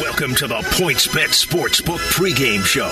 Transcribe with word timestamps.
Welcome 0.00 0.36
to 0.36 0.46
the 0.46 0.58
PointsBet 0.58 1.34
Sportsbook 1.34 1.98
pregame 2.12 2.64
show. 2.64 2.88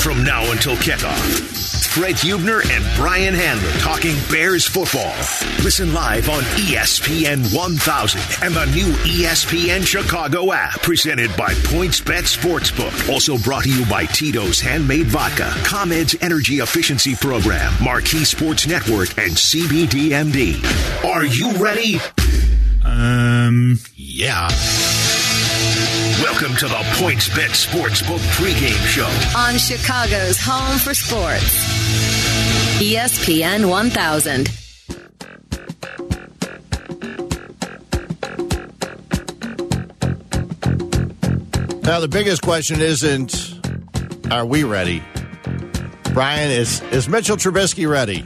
From 0.00 0.24
now 0.24 0.50
until 0.50 0.74
kickoff, 0.74 1.86
Fred 1.86 2.16
Hubner 2.16 2.60
and 2.68 2.84
Brian 2.96 3.34
Hanley 3.34 3.70
talking 3.78 4.16
Bears 4.28 4.66
football. 4.66 5.14
Listen 5.62 5.94
live 5.94 6.28
on 6.28 6.42
ESPN 6.58 7.54
1000 7.54 8.20
and 8.42 8.52
the 8.52 8.66
new 8.74 8.86
ESPN 9.04 9.86
Chicago 9.86 10.52
app 10.52 10.82
presented 10.82 11.30
by 11.36 11.52
PointsBet 11.70 12.24
Sportsbook. 12.24 13.08
Also 13.08 13.38
brought 13.38 13.62
to 13.62 13.70
you 13.70 13.86
by 13.86 14.04
Tito's 14.06 14.58
Handmade 14.60 15.06
Vodka, 15.06 15.50
ComEd's 15.62 16.16
Energy 16.20 16.56
Efficiency 16.56 17.14
Program, 17.14 17.72
Marquee 17.80 18.24
Sports 18.24 18.66
Network, 18.66 19.16
and 19.18 19.30
CBDMD. 19.32 20.58
Are 21.04 21.24
you 21.24 21.52
ready? 21.62 22.00
Um, 22.84 23.78
yeah. 23.94 24.48
Welcome 26.22 26.54
to 26.58 26.68
the 26.68 26.76
PointsBet 27.00 27.50
Sportsbook 27.50 28.20
pregame 28.36 28.78
show. 28.86 29.08
on 29.36 29.58
Chicago's 29.58 30.38
home 30.40 30.78
for 30.78 30.94
sports. 30.94 31.66
ESPN 32.80 33.68
1000. 33.68 34.48
Now, 41.82 41.98
the 41.98 42.06
biggest 42.08 42.42
question 42.42 42.80
isn't 42.80 43.58
are 44.30 44.46
we 44.46 44.62
ready? 44.62 45.02
Brian, 46.14 46.52
is, 46.52 46.80
is 46.92 47.08
Mitchell 47.08 47.36
Trubisky 47.36 47.90
ready? 47.90 48.24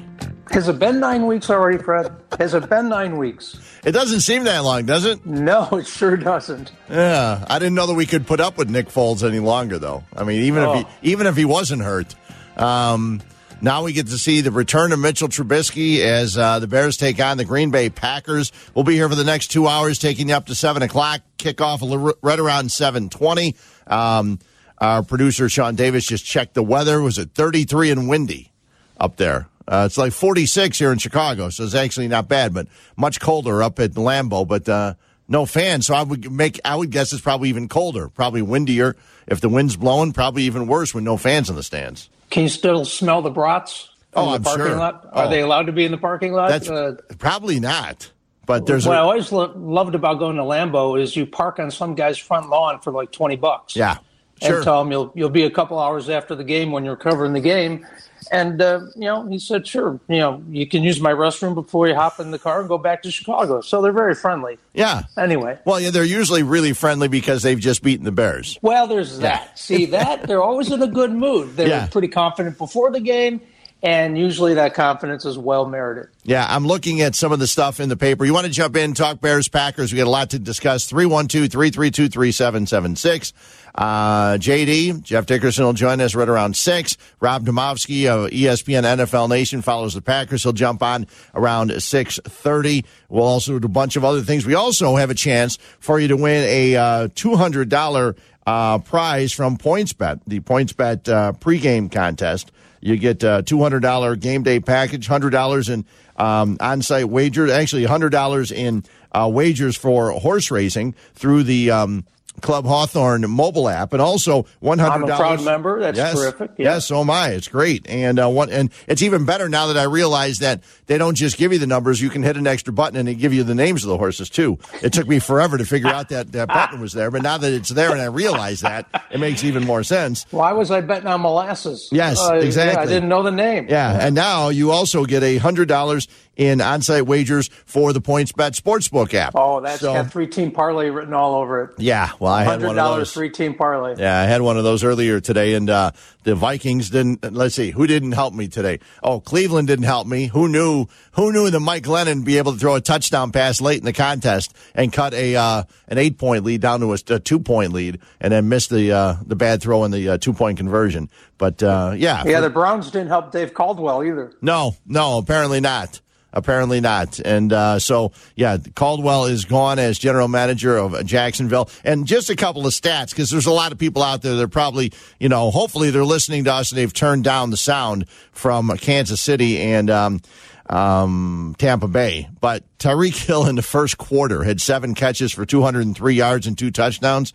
Has 0.51 0.69
it 0.69 0.79
been 0.79 1.01
nine 1.01 1.27
weeks 1.27 1.49
already, 1.49 1.83
Fred? 1.83 2.15
Has 2.39 2.53
it 2.53 2.69
been 2.69 2.91
nine 2.91 3.17
weeks? 3.17 3.66
It 3.87 3.93
doesn't 3.93 4.21
seem 4.21 4.45
that 4.45 4.65
long, 4.65 4.85
does 4.85 5.05
it? 5.05 5.25
No, 5.25 5.69
it 5.73 5.87
sure 5.87 6.17
doesn't. 6.17 6.73
Yeah, 6.91 7.45
I 7.49 7.59
didn't 7.61 7.75
know 7.77 7.87
that 7.87 7.95
we 7.95 8.05
could 8.05 8.27
put 8.27 8.41
up 8.41 8.59
with 8.59 8.69
Nick 8.69 8.89
Foles 8.89 9.27
any 9.27 9.39
longer, 9.39 9.79
though. 9.79 10.03
I 10.15 10.25
mean, 10.25 10.43
even 10.43 10.63
if 10.65 10.69
Oh. 10.69 10.75
he 11.01 11.11
even 11.13 11.29
if 11.29 11.37
he 11.37 11.45
wasn't 11.45 11.83
hurt, 11.83 12.15
um, 12.57 13.21
now 13.61 13.85
we 13.85 13.93
get 13.93 14.09
to 14.09 14.19
see 14.19 14.41
the 14.41 14.51
return 14.51 14.91
of 14.91 14.99
Mitchell 14.99 15.29
Trubisky 15.29 16.01
as 16.01 16.37
uh, 16.37 16.59
the 16.59 16.67
Bears 16.67 16.97
take 16.97 17.21
on 17.21 17.37
the 17.39 17.45
Green 17.45 17.71
Bay 17.71 17.89
Packers. 17.89 18.51
We'll 18.75 18.85
be 18.85 18.95
here 18.97 19.09
for 19.09 19.15
the 19.15 19.23
next 19.25 19.49
two 19.53 19.69
hours, 19.69 20.01
taking 20.01 20.29
you 20.31 20.35
up 20.35 20.47
to 20.47 20.55
seven 20.57 20.83
o'clock. 20.83 21.21
Kickoff 21.39 21.81
a 21.81 21.85
little- 21.85 22.13
right 22.23 22.41
around 22.41 22.73
seven 22.73 23.09
twenty. 23.09 23.55
Um, 23.87 24.41
our 24.79 25.05
producer 25.05 25.49
Sean 25.49 25.77
Davis 25.77 26.05
just 26.05 26.25
checked 26.25 26.55
the 26.55 26.63
weather. 26.65 27.01
Was 27.01 27.19
it 27.19 27.31
thirty 27.37 27.63
three 27.63 27.93
and 27.93 28.09
windy 28.09 28.51
up 28.99 29.17
there? 29.17 29.47
Uh, 29.69 29.85
it's 29.87 29.99
like 29.99 30.13
46 30.13 30.79
here 30.79 30.93
in 30.93 30.99
Chicago, 30.99 31.49
so 31.51 31.65
it's 31.65 31.75
actually 31.75 32.09
not 32.09 32.29
bad, 32.29 32.55
but 32.55 32.67
much 32.97 33.21
colder 33.21 33.63
up 33.63 33.81
at 33.81 33.93
Lambeau. 33.93 34.47
But 34.47 34.69
uh, 34.69 34.95
no 35.29 35.45
fans, 35.47 35.87
so 35.87 35.95
I 35.95 36.03
would 36.05 36.31
make 36.31 36.61
I 36.65 36.77
would 36.77 36.91
guess 36.91 37.13
it's 37.13 37.23
probably 37.23 37.49
even 37.49 37.69
colder, 37.69 38.09
probably 38.09 38.43
windier. 38.43 38.95
If 39.27 39.41
the 39.41 39.49
wind's 39.49 39.77
blowing, 39.77 40.13
probably 40.13 40.45
even 40.45 40.69
worse 40.69 40.95
with 40.95 41.03
no 41.03 41.17
fans 41.17 41.51
in 41.51 41.57
the 41.57 41.65
stands. 41.65 42.09
Can 42.31 42.45
you 42.45 42.49
still 42.49 42.85
smell 42.85 43.23
the 43.23 43.31
brats 43.31 43.89
in 44.15 44.23
Oh, 44.23 44.27
the 44.27 44.31
I'm 44.37 44.43
parking 44.45 44.67
sure. 44.67 44.77
lot? 44.77 45.09
Are 45.13 45.27
Oh. 45.27 45.31
they 45.31 45.41
allowed 45.41 45.67
to 45.67 45.73
be 45.73 45.85
in 45.85 45.91
the 45.91 45.99
parking 45.99 46.33
lot? 46.33 46.49
That's 46.49 46.69
Uh, 46.71 46.93
probably 47.19 47.59
not. 47.59 48.11
But 48.47 48.67
there's 48.67 48.87
what 48.87 48.97
I 48.97 49.01
a, 49.01 49.03
always 49.03 49.33
lo- 49.33 49.53
loved 49.57 49.97
about 49.97 50.21
going 50.21 50.37
to 50.37 50.43
Lambeau 50.43 51.01
is 51.01 51.17
you 51.17 51.27
park 51.27 51.59
on 51.59 51.73
some 51.73 51.97
guy's 51.97 52.17
front 52.19 52.49
lawn 52.49 52.79
for 52.79 52.93
like 52.93 53.11
twenty 53.11 53.35
bucks. 53.35 53.75
yeah, 53.75 53.97
sure. 54.41 54.57
And 54.59 54.65
tell 54.65 54.81
him 54.83 54.93
you'll 54.93 55.11
you'll 55.17 55.29
be 55.31 55.43
a 55.43 55.51
couple 55.51 55.81
hours 55.81 56.09
after 56.09 56.37
the 56.37 56.45
game 56.45 56.71
when 56.71 56.85
you're 56.85 56.95
covering 56.95 57.33
the 57.33 57.41
game. 57.41 57.85
And 58.31 58.61
uh, 58.61 58.81
you 58.95 59.03
know, 59.03 59.27
he 59.29 59.39
said, 59.39 59.67
"Sure, 59.67 60.01
you 60.09 60.19
know, 60.19 60.43
you 60.51 60.67
can 60.67 60.83
use 60.83 61.01
my 61.01 61.13
restroom 61.13 61.55
before 61.55 61.89
you 61.89 61.95
hop 61.95 62.19
in 62.21 62.31
the 62.31 62.39
car 62.39 62.61
and 62.61 62.69
go 62.69 62.79
back 62.79 63.03
to 63.03 63.11
Chicago." 63.11 63.61
So 63.61 63.81
they're 63.83 63.93
very 63.93 64.15
friendly. 64.15 64.59
yeah. 64.75 65.03
Anyway, 65.17 65.59
Well, 65.65 65.81
yeah, 65.81 65.91
they're 65.91 66.05
usually 66.05 66.43
really 66.43 66.73
friendly 66.73 67.09
because 67.09 67.43
they've 67.43 67.59
just 67.61 67.83
beaten 67.83 68.05
the 68.05 68.13
Bears. 68.13 68.59
Well, 68.63 68.87
there's 68.87 69.19
that. 69.21 69.59
See 69.59 69.87
that 69.87 70.25
they're 70.27 70.43
always 70.43 70.71
in 70.71 70.83
a 70.83 70.87
good 70.89 71.13
mood. 71.13 71.57
They're 71.57 71.69
Yeah. 71.69 71.87
pretty 71.87 72.09
confident 72.09 72.59
before 72.59 72.91
the 72.91 73.01
game, 73.01 73.41
and 73.83 74.19
usually 74.19 74.55
that 74.55 74.75
confidence 74.75 75.25
is 75.25 75.39
well 75.39 75.67
merited. 75.67 76.09
Yeah, 76.25 76.47
I'm 76.49 76.67
looking 76.67 77.01
at 77.03 77.15
some 77.15 77.31
of 77.33 77.39
the 77.39 77.47
stuff 77.47 77.79
in 77.79 77.89
the 77.89 77.97
paper. 77.97 78.25
You 78.25 78.35
want 78.35 78.47
to 78.47 78.53
jump 78.53 78.77
in, 78.77 78.95
talk 78.95 79.21
Bears, 79.21 79.47
Packers? 79.49 79.93
We 79.93 79.99
got 79.99 80.07
a 80.09 80.11
lot 80.11 80.31
to 80.31 80.39
discuss. 80.41 80.87
312 80.87 81.49
332 81.51 82.09
3776. 82.09 83.33
Uh, 83.77 84.39
JD, 84.39 85.03
Jeff 85.03 85.27
Dickerson 85.27 85.65
will 85.65 85.75
join 85.75 86.01
us 86.01 86.15
right 86.15 86.29
around 86.29 86.57
6. 86.57 86.97
Rob 87.21 87.45
Demovsky 87.45 88.07
of 88.07 88.31
ESPN 88.31 88.85
NFL 88.85 89.29
Nation 89.29 89.61
follows 89.61 89.93
the 89.93 90.01
Packers. 90.01 90.43
He'll 90.43 90.55
jump 90.55 90.83
on 90.83 91.07
around 91.35 91.71
6.30. 91.71 92.85
We'll 93.11 93.25
also 93.25 93.59
do 93.59 93.67
a 93.67 93.69
bunch 93.69 93.97
of 93.97 94.05
other 94.05 94.23
things. 94.23 94.47
We 94.47 94.55
also 94.55 94.97
have 94.97 95.11
a 95.11 95.15
chance 95.15 95.59
for 95.79 96.01
you 96.01 96.09
to 96.09 96.17
win 96.17 96.45
a 96.45 96.77
uh, 96.77 97.09
$200 97.09 98.17
uh, 98.47 98.79
prize 98.79 99.33
from 99.33 99.59
PointsBet, 99.59 100.21
the 100.27 100.41
PointsBet 100.41 101.09
uh, 101.09 101.33
pregame 101.33 101.93
contest. 101.93 102.53
You 102.81 102.97
get 102.97 103.23
a 103.25 103.43
$200 103.45 104.21
game 104.21 104.43
day 104.43 104.61
package, 104.61 105.09
$100 105.09 105.71
in 105.73 105.85
um, 106.17 106.57
on 106.61 106.81
site 106.83 107.09
wagers, 107.09 107.51
actually 107.51 107.85
$100 107.85 108.53
in 108.53 108.85
uh, 109.13 109.29
wagers 109.33 109.77
for 109.77 110.13
horse 110.13 110.51
racing 110.51 110.95
through 111.15 111.43
the 111.43 111.71
um, 111.71 112.05
Club 112.41 112.65
Hawthorne 112.67 113.29
mobile 113.31 113.69
app, 113.69 113.93
and 113.93 114.03
also 114.03 114.45
$100. 114.63 114.89
I'm 114.91 115.03
a 115.05 115.07
proud 115.07 115.45
member. 115.45 115.81
That's 115.81 115.97
yes. 115.97 116.15
terrific. 116.15 116.53
Yeah. 116.57 116.75
Yes, 116.75 116.87
so 116.87 117.01
am 117.01 117.11
I. 117.11 117.31
It's 117.31 117.49
great. 117.49 117.89
And 117.89 118.19
uh, 118.19 118.29
one, 118.29 118.51
and 118.51 118.71
it's 118.87 119.03
even 119.03 119.25
better 119.25 119.49
now 119.49 119.67
that 119.69 119.77
I 119.77 119.85
realize 119.85 120.39
that 120.39 120.63
they 120.87 120.99
don't 120.99 121.15
just 121.15 121.37
give 121.37 121.53
you 121.53 121.59
the 121.59 121.67
numbers. 121.67 122.01
You 122.01 122.11
can 122.11 122.23
hit 122.23 122.37
an 122.37 122.47
extra 122.47 122.73
button 122.73 122.99
and 122.99 123.09
they 123.09 123.15
give 123.15 123.33
you 123.33 123.43
the 123.45 123.55
names 123.55 123.85
of 123.85 123.91
the 123.91 123.99
horses, 123.99 124.29
too. 124.31 124.59
It 124.83 124.93
took 124.93 125.09
me 125.09 125.19
forever 125.19 125.59
to 125.59 125.65
figure 125.65 125.89
out 125.89 126.09
that 126.11 126.33
that 126.33 126.49
button 126.49 126.81
was 126.81 126.93
there, 126.93 127.11
but 127.11 127.23
now 127.23 127.39
that 127.39 127.53
it's 127.53 127.71
there 127.71 127.93
and 127.93 128.01
I 128.01 128.07
realize 128.07 128.61
that, 128.61 128.87
it 129.11 129.19
makes 129.21 129.45
even 129.45 129.65
more 129.65 129.83
sense. 129.83 130.27
Why 130.31 130.53
was 130.53 130.71
I 130.71 130.81
betting 130.81 131.09
on 131.09 131.21
molasses? 131.23 131.89
Yes, 131.93 132.21
Uh, 132.21 132.35
yeah, 132.35 132.41
exactly. 132.43 132.83
I 132.83 132.87
didn't 132.87 133.09
know 133.09 133.23
the 133.23 133.31
name. 133.31 133.67
Yeah, 133.69 133.99
and 134.01 134.15
now 134.15 134.49
you 134.49 134.71
also 134.71 135.05
get 135.05 135.23
a 135.23 135.39
hundred 135.39 135.69
dollars 135.69 136.09
in 136.37 136.61
on-site 136.61 137.07
wagers 137.07 137.49
for 137.65 137.93
the 137.93 138.01
PointsBet 138.01 138.61
Sportsbook 138.61 139.15
app. 139.15 139.33
Oh, 139.35 139.61
that's 139.61 139.81
So- 139.81 139.95
got 139.95 140.11
three 140.13 140.27
team 140.27 140.51
parlay 140.51 140.91
written 140.91 141.15
all 141.15 141.35
over 141.35 141.63
it. 141.65 141.71
yeah. 141.79 142.11
Well, 142.19 142.33
I 142.33 142.45
had 142.45 142.61
one 142.61 142.71
of 142.71 142.77
dollars 142.77 142.99
those. 143.09 143.13
three 143.15 143.31
team 143.31 143.55
parlay. 143.55 143.95
Yeah, 143.99 144.21
I 144.21 144.25
had 144.25 144.43
one 144.43 144.57
of 144.57 144.65
those 144.65 144.85
earlier 144.85 145.21
today, 145.21 145.55
and 145.55 145.69
uh, 145.71 145.93
the 146.25 146.35
Vikings 146.35 146.91
didn't. 146.91 147.33
Let's 147.33 147.55
see, 147.55 147.71
who 147.71 147.87
didn't 147.87 148.13
help 148.13 148.35
me 148.35 148.49
today? 148.49 148.81
Oh, 149.03 149.21
Cleveland 149.21 149.69
didn't 149.69 149.85
help 149.87 150.07
me. 150.07 150.27
Who 150.27 150.49
knew? 150.49 150.87
Who 151.13 151.33
knew 151.33 151.49
that 151.51 151.61
Mike 151.61 151.85
Glennon 151.85 152.25
be 152.25 152.37
able 152.39 152.53
to 152.53 152.59
throw 152.59 152.75
a 152.75 152.81
touchdown 152.81 153.33
pass 153.33 153.61
late 153.61 153.79
in 153.79 153.85
the 153.87 153.93
contest 153.95 154.55
and 154.75 154.93
cut 154.93 155.15
a 155.15 155.37
uh, 155.37 155.63
an 155.89 155.97
eight 155.99 156.19
point 156.19 156.45
lead 156.45 156.61
down 156.61 156.81
to 156.81 156.93
a, 156.93 156.99
a 157.09 157.19
two 157.19 157.39
point 157.41 157.73
lead, 157.73 157.99
and 158.21 158.33
then 158.33 158.49
miss 158.51 158.67
the 158.67 158.93
uh, 158.93 159.15
the 159.27 159.37
bad 159.37 159.63
throw 159.63 159.85
in 159.85 159.91
the 159.91 160.09
uh, 160.11 160.19
two 160.19 160.33
point 160.35 160.59
conversion? 160.59 161.09
But 161.39 161.63
uh, 161.63 161.95
yeah, 161.97 162.23
Yeah, 162.27 162.37
for- 162.37 162.41
the 162.43 162.51
Browns 162.51 162.91
didn't 162.91 163.09
help 163.09 163.33
Dave 163.33 163.55
Caldwell 163.55 164.05
either. 164.05 164.33
no, 164.43 164.77
no, 164.87 165.19
apparently 165.19 165.61
not. 165.61 166.01
Apparently 166.37 166.83
not. 166.83 167.19
And 167.19 167.51
uh, 167.51 167.79
so, 167.79 168.13
yeah, 168.35 168.59
Caldwell 168.75 169.25
is 169.25 169.47
gone 169.47 169.79
as 169.79 169.99
general 169.99 170.29
manager 170.29 170.77
of 170.77 171.05
Jacksonville. 171.07 171.71
And 171.83 172.07
just 172.07 172.29
a 172.29 172.37
couple 172.37 172.67
of 172.67 172.75
stats, 172.75 173.11
because 173.11 173.31
there's 173.31 173.47
a 173.47 173.53
lot 173.53 173.73
of 173.73 173.79
people 173.79 174.03
out 174.03 174.21
there 174.21 174.35
that 174.35 174.43
are 174.43 174.49
probably, 174.49 174.93
you 175.19 175.31
know, 175.31 175.51
hopefully 175.51 175.91
they're 175.91 176.05
listening 176.05 176.45
to 176.45 176.53
us 176.53 176.71
and 176.71 176.79
they've 176.79 176.93
turned 176.93 177.25
down 177.25 177.49
the 177.49 177.57
sound 177.57 178.07
from 178.33 178.69
Kansas 178.77 179.19
City 179.19 179.59
and 179.59 179.89
um, 179.89 180.21
um, 180.69 181.57
Tampa 181.59 181.89
Bay. 181.89 182.29
But 182.39 182.65
Tyreek 182.79 183.17
Hill 183.17 183.47
in 183.47 183.57
the 183.57 183.63
first 183.63 183.97
quarter 183.97 184.45
had 184.45 184.61
seven 184.61 184.95
catches 184.95 185.33
for 185.33 185.47
203 185.47 186.15
yards 186.15 186.47
and 186.47 186.59
two 186.59 186.71
touchdowns. 186.71 187.33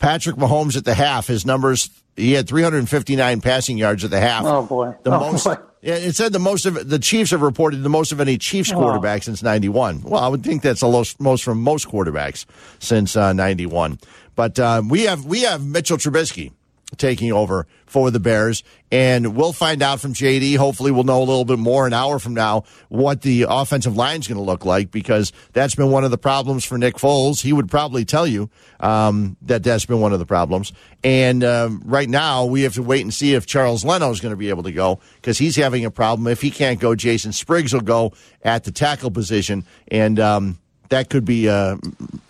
Patrick 0.00 0.34
Mahomes 0.34 0.76
at 0.76 0.84
the 0.84 0.94
half, 0.94 1.28
his 1.28 1.46
numbers, 1.46 1.88
he 2.20 2.32
had 2.32 2.46
359 2.48 3.40
passing 3.40 3.78
yards 3.78 4.04
at 4.04 4.10
the 4.10 4.20
half. 4.20 4.44
Oh, 4.44 4.62
boy. 4.62 4.94
The 5.02 5.10
Oh, 5.10 5.32
most. 5.32 5.44
boy. 5.44 5.56
Yeah, 5.82 5.94
it 5.94 6.14
said 6.14 6.32
the 6.34 6.38
most 6.38 6.66
of 6.66 6.90
the 6.90 6.98
Chiefs 6.98 7.30
have 7.30 7.40
reported 7.40 7.82
the 7.82 7.88
most 7.88 8.12
of 8.12 8.20
any 8.20 8.36
Chiefs 8.36 8.70
quarterback 8.70 9.22
since 9.22 9.42
'91. 9.42 10.02
Well, 10.02 10.22
I 10.22 10.28
would 10.28 10.44
think 10.44 10.60
that's 10.60 10.80
the 10.82 10.88
most, 10.88 11.18
most 11.18 11.42
from 11.42 11.62
most 11.62 11.88
quarterbacks 11.88 12.44
since 12.80 13.16
'91. 13.16 13.98
but 14.36 14.58
uh, 14.58 14.82
we 14.86 15.02
have 15.04 15.24
we 15.24 15.40
have 15.42 15.64
Mitchell 15.64 15.96
Trubisky 15.96 16.52
taking 16.96 17.32
over 17.32 17.66
for 17.86 18.10
the 18.10 18.20
Bears, 18.20 18.62
and 18.92 19.34
we'll 19.34 19.52
find 19.52 19.82
out 19.82 20.00
from 20.00 20.14
JD. 20.14 20.56
Hopefully, 20.56 20.92
we'll 20.92 21.04
know 21.04 21.18
a 21.18 21.24
little 21.24 21.44
bit 21.44 21.58
more 21.58 21.86
an 21.86 21.92
hour 21.92 22.18
from 22.18 22.34
now 22.34 22.64
what 22.88 23.22
the 23.22 23.46
offensive 23.48 23.96
line 23.96 24.20
is 24.20 24.28
going 24.28 24.38
to 24.38 24.44
look 24.44 24.64
like 24.64 24.92
because 24.92 25.32
that's 25.52 25.74
been 25.74 25.90
one 25.90 26.04
of 26.04 26.12
the 26.12 26.18
problems 26.18 26.64
for 26.64 26.78
Nick 26.78 26.94
Foles. 26.94 27.42
He 27.42 27.52
would 27.52 27.68
probably 27.68 28.04
tell 28.04 28.26
you 28.26 28.48
um, 28.78 29.36
that 29.42 29.64
that's 29.64 29.86
been 29.86 30.00
one 30.00 30.12
of 30.12 30.20
the 30.20 30.26
problems. 30.26 30.72
And 31.02 31.42
um, 31.42 31.82
right 31.84 32.08
now, 32.08 32.44
we 32.44 32.62
have 32.62 32.74
to 32.74 32.82
wait 32.82 33.02
and 33.02 33.12
see 33.12 33.34
if 33.34 33.44
Charles 33.44 33.84
Leno 33.84 34.10
is 34.10 34.20
going 34.20 34.32
to 34.32 34.36
be 34.36 34.50
able 34.50 34.62
to 34.62 34.72
go 34.72 35.00
because 35.16 35.38
he's 35.38 35.56
having 35.56 35.84
a 35.84 35.90
problem. 35.90 36.28
If 36.28 36.40
he 36.40 36.50
can't 36.52 36.78
go, 36.78 36.94
Jason 36.94 37.32
Spriggs 37.32 37.72
will 37.72 37.80
go 37.80 38.12
at 38.42 38.62
the 38.64 38.70
tackle 38.70 39.10
position, 39.10 39.64
and 39.88 40.20
um, 40.20 40.59
that 40.90 41.08
could 41.08 41.24
be 41.24 41.48
uh, 41.48 41.76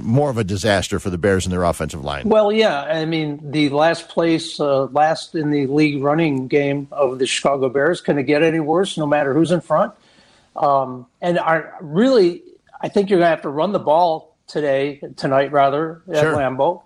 more 0.00 0.30
of 0.30 0.38
a 0.38 0.44
disaster 0.44 0.98
for 0.98 1.10
the 1.10 1.18
Bears 1.18 1.44
and 1.46 1.52
their 1.52 1.64
offensive 1.64 2.04
line. 2.04 2.28
Well, 2.28 2.52
yeah. 2.52 2.82
I 2.82 3.04
mean, 3.06 3.40
the 3.50 3.68
last 3.70 4.08
place, 4.08 4.60
uh, 4.60 4.84
last 4.86 5.34
in 5.34 5.50
the 5.50 5.66
league 5.66 6.02
running 6.02 6.46
game 6.48 6.86
of 6.92 7.18
the 7.18 7.26
Chicago 7.26 7.68
Bears, 7.68 8.00
can 8.00 8.18
it 8.18 8.24
get 8.24 8.42
any 8.42 8.60
worse? 8.60 8.96
No 8.96 9.06
matter 9.06 9.34
who's 9.34 9.50
in 9.50 9.60
front. 9.60 9.92
Um, 10.56 11.06
and 11.20 11.38
are 11.38 11.74
really, 11.80 12.42
I 12.80 12.88
think 12.88 13.08
you're 13.10 13.18
going 13.18 13.26
to 13.26 13.30
have 13.30 13.42
to 13.42 13.48
run 13.48 13.72
the 13.72 13.78
ball 13.78 14.36
today, 14.46 15.00
tonight 15.16 15.52
rather, 15.52 16.02
at 16.08 16.20
Sure. 16.20 16.36
Lambeau. 16.36 16.82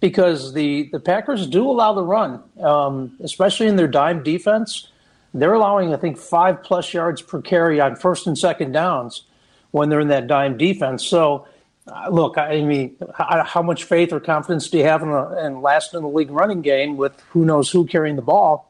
because 0.00 0.54
the, 0.54 0.88
the 0.92 1.00
Packers 1.00 1.46
do 1.46 1.68
allow 1.68 1.92
the 1.92 2.04
run, 2.04 2.42
um, 2.60 3.16
especially 3.20 3.66
in 3.66 3.76
their 3.76 3.88
dime 3.88 4.22
defense. 4.22 4.88
They're 5.34 5.52
allowing, 5.52 5.92
I 5.92 5.96
think, 5.98 6.16
five 6.16 6.62
plus 6.62 6.94
yards 6.94 7.20
per 7.20 7.42
carry 7.42 7.80
on 7.80 7.96
first 7.96 8.26
and 8.26 8.38
second 8.38 8.72
downs 8.72 9.24
when 9.70 9.88
they're 9.88 10.00
in 10.00 10.08
that 10.08 10.26
dime 10.26 10.56
defense. 10.56 11.04
So, 11.04 11.46
uh, 11.86 12.08
look, 12.10 12.38
I 12.38 12.60
mean, 12.62 12.96
how, 13.14 13.44
how, 13.44 13.62
much 13.62 13.84
faith 13.84 14.12
or 14.12 14.20
confidence 14.20 14.68
do 14.68 14.78
you 14.78 14.84
have 14.84 15.02
in, 15.02 15.08
a, 15.08 15.46
in 15.46 15.62
last 15.62 15.94
in 15.94 16.02
the 16.02 16.08
league 16.08 16.30
running 16.30 16.60
game 16.60 16.96
with 16.96 17.18
who 17.30 17.44
knows 17.44 17.70
who 17.70 17.86
carrying 17.86 18.16
the 18.16 18.22
ball? 18.22 18.68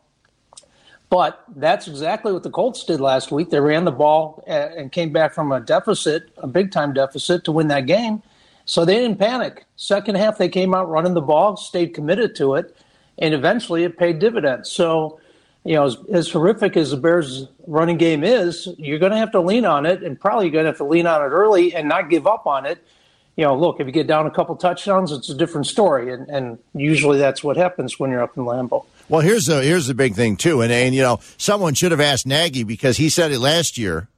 But 1.10 1.42
that's 1.56 1.88
exactly 1.88 2.32
what 2.32 2.42
the 2.42 2.50
Colts 2.50 2.84
did 2.84 3.00
last 3.00 3.32
week. 3.32 3.50
They 3.50 3.60
ran 3.60 3.84
the 3.84 3.92
ball 3.92 4.44
and 4.46 4.92
came 4.92 5.10
back 5.10 5.32
from 5.32 5.52
a 5.52 5.60
deficit, 5.60 6.28
a 6.36 6.46
big 6.46 6.70
time 6.70 6.92
deficit, 6.92 7.44
to 7.44 7.52
win 7.52 7.68
that 7.68 7.86
game. 7.86 8.22
So 8.66 8.84
they 8.84 8.96
didn't 8.96 9.18
panic. 9.18 9.64
Second 9.76 10.16
half, 10.16 10.36
they 10.36 10.50
came 10.50 10.74
out 10.74 10.90
running 10.90 11.14
the 11.14 11.22
ball, 11.22 11.56
stayed 11.56 11.94
committed 11.94 12.36
to 12.36 12.54
it, 12.54 12.76
and 13.16 13.32
eventually 13.32 13.84
it 13.84 13.96
paid 13.96 14.18
dividends. 14.18 14.70
So, 14.70 15.18
you 15.68 15.74
know, 15.74 15.84
as, 15.84 15.98
as 16.10 16.30
horrific 16.30 16.78
as 16.78 16.92
the 16.92 16.96
Bears' 16.96 17.46
running 17.66 17.98
game 17.98 18.24
is, 18.24 18.66
you're 18.78 18.98
going 18.98 19.12
to 19.12 19.18
have 19.18 19.32
to 19.32 19.40
lean 19.40 19.66
on 19.66 19.84
it, 19.84 20.02
and 20.02 20.18
probably 20.18 20.48
going 20.48 20.64
to 20.64 20.70
have 20.70 20.78
to 20.78 20.84
lean 20.84 21.06
on 21.06 21.20
it 21.20 21.26
early 21.26 21.74
and 21.74 21.86
not 21.86 22.08
give 22.08 22.26
up 22.26 22.46
on 22.46 22.64
it. 22.64 22.82
You 23.36 23.44
know, 23.44 23.54
look, 23.54 23.78
if 23.78 23.86
you 23.86 23.92
get 23.92 24.06
down 24.06 24.26
a 24.26 24.30
couple 24.30 24.56
touchdowns, 24.56 25.12
it's 25.12 25.28
a 25.28 25.34
different 25.34 25.66
story, 25.66 26.10
and, 26.10 26.26
and 26.30 26.58
usually 26.72 27.18
that's 27.18 27.44
what 27.44 27.58
happens 27.58 27.98
when 28.00 28.10
you're 28.10 28.22
up 28.22 28.34
in 28.38 28.44
Lambeau. 28.44 28.86
Well, 29.10 29.20
here's 29.20 29.44
the 29.44 29.62
here's 29.62 29.86
the 29.86 29.94
big 29.94 30.14
thing 30.14 30.38
too, 30.38 30.62
and 30.62 30.72
and 30.72 30.94
you 30.94 31.02
know, 31.02 31.20
someone 31.36 31.74
should 31.74 31.90
have 31.90 32.00
asked 32.00 32.26
Nagy 32.26 32.64
because 32.64 32.96
he 32.96 33.10
said 33.10 33.30
it 33.30 33.38
last 33.38 33.76
year 33.76 34.08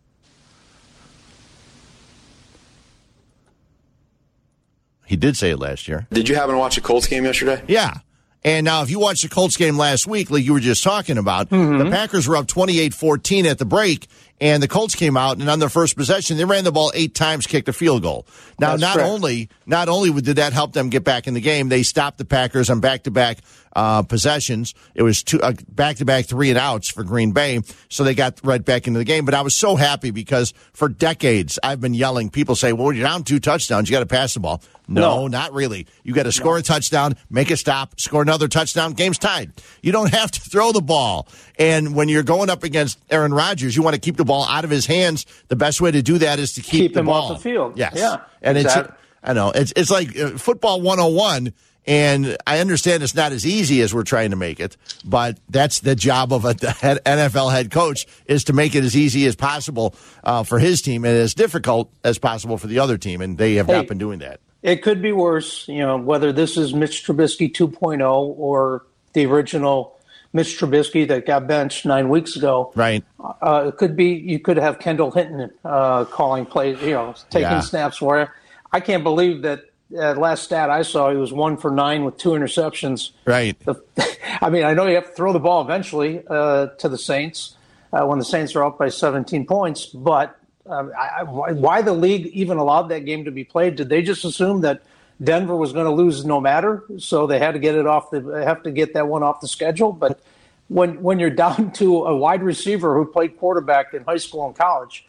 He 5.05 5.17
did 5.17 5.37
say 5.37 5.51
it 5.51 5.59
last 5.59 5.89
year. 5.89 6.07
Did 6.13 6.29
you 6.29 6.37
happen 6.37 6.53
to 6.53 6.59
watch 6.59 6.79
a 6.79 6.81
Colts 6.81 7.09
game 7.09 7.25
yesterday? 7.25 7.61
Yeah. 7.67 7.95
And 8.43 8.65
now, 8.65 8.83
if 8.83 8.91
you 8.91 8.99
watched 8.99 9.23
the 9.23 9.29
Colts 9.29 9.57
game 9.57 9.77
last 9.77 10.07
week, 10.07 10.31
like 10.31 10.45
you 10.45 10.55
were 10.55 10.61
just 10.61 10.83
talking 10.83 11.19
about, 11.19 11.51
mm-hmm. 11.51 11.79
the 11.79 11.91
Packers 11.91 12.27
were 12.27 12.37
up 12.37 12.47
28 12.47 12.95
14 12.95 13.45
at 13.45 13.59
the 13.59 13.67
break, 13.67 14.09
and 14.41 14.63
the 14.63 14.69
Colts 14.69 14.95
came 14.95 15.17
out 15.17 15.37
and 15.37 15.49
on 15.51 15.59
their 15.59 15.69
first 15.69 15.95
possession 15.95 16.39
they 16.39 16.47
ran 16.47 16.65
the 16.65 16.73
ball 16.73 16.91
eight 16.95 17.15
times, 17.15 17.47
kicked 17.47 17.69
a 17.69 17.73
field 17.73 18.03
goal. 18.03 18.27
Now, 18.59 18.71
That's 18.71 18.81
not 18.81 18.95
correct. 18.95 19.11
only 19.11 19.49
not 19.67 19.89
only 19.91 20.11
did 20.23 20.37
that 20.37 20.55
help 20.55 20.73
them 20.73 20.89
get 20.89 21.05
back 21.05 21.27
in 21.27 21.35
the 21.35 21.41
game, 21.41 21.69
they 21.69 21.83
stopped 21.83 22.17
the 22.17 22.25
Packers 22.25 22.71
on 22.71 22.81
back 22.81 23.03
to 23.03 23.11
back 23.11 23.39
possessions. 23.75 24.75
It 24.95 25.03
was 25.03 25.23
two 25.23 25.39
back 25.69 25.97
to 25.97 26.05
back 26.05 26.27
three 26.27 26.51
and 26.51 26.59
outs 26.59 26.89
for 26.89 27.05
Green 27.05 27.33
Bay, 27.33 27.61
so 27.89 28.05
they 28.05 28.15
got 28.15 28.41
right 28.43 28.65
back 28.65 28.87
into 28.87 28.99
the 28.99 29.05
game. 29.05 29.25
But 29.25 29.35
I 29.35 29.43
was 29.43 29.55
so 29.55 29.77
happy 29.77 30.11
because 30.11 30.53
for 30.73 30.89
decades 30.89 31.59
I've 31.63 31.81
been 31.81 31.95
yelling. 31.95 32.31
People 32.31 32.57
say, 32.57 32.73
"Well, 32.73 32.93
you're 32.93 33.07
down 33.07 33.25
two 33.25 33.41
touchdowns, 33.41 33.89
you 33.89 33.95
got 33.95 34.01
to 34.01 34.07
pass 34.07 34.35
the 34.35 34.41
ball." 34.41 34.63
No, 34.89 35.01
no, 35.01 35.29
not 35.29 35.53
really. 35.53 35.87
You 36.03 36.15
got 36.15 36.25
to 36.25 36.33
score 36.33 36.55
no. 36.55 36.61
a 36.61 36.63
touchdown, 36.63 37.15
make 37.31 37.53
a 37.53 37.57
stop, 37.57 38.01
score 38.01 38.23
another 38.23 38.49
touchdown. 38.49 38.93
Game's 38.93 39.19
tied. 39.19 39.53
You 39.83 39.93
don't 39.93 40.13
have 40.13 40.33
to 40.33 40.41
throw 40.41 40.73
the 40.73 40.81
ball. 40.81 41.29
And 41.61 41.95
when 41.95 42.09
you're 42.09 42.25
going 42.25 42.51
up 42.51 42.65
against 42.65 42.99
Aaron 43.09 43.33
Rodgers, 43.33 43.77
you 43.77 43.85
want 43.85 43.95
to 43.95 44.01
keep 44.01 44.17
the 44.17 44.25
ball 44.25 44.45
out 44.47 44.65
of 44.65 44.71
his 44.71 44.87
hands. 44.87 45.27
The 45.47 45.55
best 45.55 45.81
way 45.81 45.93
to 45.93 46.03
do 46.03 46.19
that 46.19 46.41
is 46.41 46.55
to 46.55 46.61
keep, 46.61 46.81
keep 46.81 46.95
the 46.95 47.01
him 47.01 47.07
ball 47.07 47.31
off 47.31 47.39
the 47.39 47.51
field. 47.51 47.79
Yes. 47.79 47.93
Yeah. 47.95 48.23
And 48.43 48.59
exactly. 48.59 48.91
it's 48.91 49.01
I 49.23 49.33
know 49.33 49.51
it's 49.51 49.73
it's 49.77 49.91
like 49.91 50.19
uh, 50.19 50.31
football 50.31 50.81
101 50.81 51.53
and 51.87 52.37
I 52.47 52.61
understand 52.61 53.03
it's 53.03 53.15
not 53.15 53.33
as 53.33 53.47
easy 53.47 53.81
as 53.81 53.95
we're 53.95 54.03
trying 54.03 54.31
to 54.31 54.37
make 54.37 54.61
it, 54.61 54.77
but 55.05 55.39
that's 55.49 55.81
the 55.81 55.95
job 55.95 56.33
of 56.33 56.45
an 56.45 56.55
NFL 56.57 57.53
head 57.53 57.71
coach 57.71 58.07
is 58.27 58.45
to 58.45 58.53
make 58.53 58.75
it 58.75 58.85
as 58.85 58.97
easy 58.97 59.27
as 59.27 59.37
possible 59.37 59.95
uh, 60.25 60.43
for 60.43 60.59
his 60.59 60.83
team 60.83 61.05
and 61.05 61.17
as 61.17 61.35
difficult 61.35 61.91
as 62.05 62.19
possible 62.19 62.59
for 62.59 62.67
the 62.67 62.79
other 62.79 62.99
team, 62.99 63.21
and 63.21 63.39
they 63.39 63.55
have 63.55 63.67
hey, 63.67 63.73
not 63.73 63.87
been 63.87 63.99
doing 63.99 64.19
that. 64.21 64.41
It 64.63 64.83
could 64.83 65.01
be 65.01 65.13
worse, 65.13 65.67
you 65.69 65.79
know, 65.79 65.97
whether 65.97 66.33
this 66.33 66.57
is 66.57 66.75
Mitch 66.75 67.05
Trubisky 67.05 67.51
2.0 67.51 68.01
or 68.37 68.85
the 69.15 69.27
original 69.27 69.99
Mitch 70.33 70.59
Trubisky 70.59 71.09
that 71.09 71.27
got 71.27 71.47
benched 71.47 71.87
nine 71.87 72.09
weeks 72.09 72.37
ago. 72.37 72.73
Right. 72.75 73.03
Uh, 73.19 73.67
it 73.69 73.77
could 73.79 73.97
be 73.97 74.13
you 74.13 74.39
could 74.39 74.59
have 74.59 74.79
Kendall 74.79 75.11
Hinton 75.11 75.51
uh, 75.65 76.05
calling 76.05 76.47
plays, 76.47 76.81
you 76.83 76.93
know, 76.93 77.15
taking 77.31 77.51
yeah. 77.51 77.61
snaps 77.61 77.99
for 77.99 78.33
I 78.73 78.81
can't 78.81 79.03
believe 79.03 79.43
that 79.43 79.65
uh, 79.97 80.15
last 80.15 80.45
stat 80.45 80.71
I 80.71 80.83
saw, 80.83 81.11
he 81.11 81.17
was 81.17 81.33
one 81.33 81.57
for 81.57 81.71
nine 81.71 82.05
with 82.05 82.17
two 82.17 82.31
interceptions. 82.31 83.11
Right. 83.25 83.59
The, 83.61 83.83
I 84.41 84.51
mean, 84.51 84.65
I 84.65 84.75
know 84.75 84.87
you 84.87 84.95
have 84.95 85.09
to 85.09 85.13
throw 85.13 85.33
the 85.33 85.41
ball 85.41 85.63
eventually 85.63 86.23
uh, 86.29 86.69
to 86.79 86.89
the 86.89 86.99
Saints 86.99 87.57
uh, 87.93 88.05
when 88.07 88.19
the 88.19 88.25
Saints 88.25 88.55
are 88.55 88.65
up 88.65 88.79
by 88.79 88.89
17 88.89 89.47
points, 89.47 89.87
but 89.87 90.39
um, 90.67 90.93
I, 90.97 91.25
why 91.25 91.83
the 91.83 91.93
league 91.93 92.27
even 92.27 92.59
allowed 92.59 92.85
that 92.85 93.05
game 93.05 93.25
to 93.25 93.31
be 93.31 93.45
played? 93.45 93.77
Did 93.77 93.89
they 93.89 94.03
just 94.03 94.25
assume 94.25 94.61
that 94.61 94.83
Denver 95.23 95.57
was 95.57 95.73
going 95.73 95.87
to 95.87 95.93
lose 95.93 96.25
no 96.25 96.41
matter, 96.41 96.85
so 96.99 97.27
they 97.27 97.39
had 97.39 97.53
to 97.53 97.59
get 97.59 97.75
it 97.75 97.87
off 97.87 98.11
the 98.11 98.43
have 98.45 98.63
to 98.63 98.71
get 98.71 98.95
that 98.95 99.09
one 99.09 99.23
off 99.23 99.41
the 99.41 99.49
schedule? 99.49 99.93
But 99.93 100.23
when 100.69 101.03
when 101.03 101.19
you're 101.19 101.31
down 101.47 101.73
to 101.73 102.05
a 102.05 102.17
wide 102.17 102.43
receiver 102.43 102.95
who 102.95 103.05
played 103.05 103.37
quarterback 103.39 103.95
in 103.95 104.05
high 104.05 104.19
school 104.19 104.47
and 104.47 104.55
college 104.55 105.07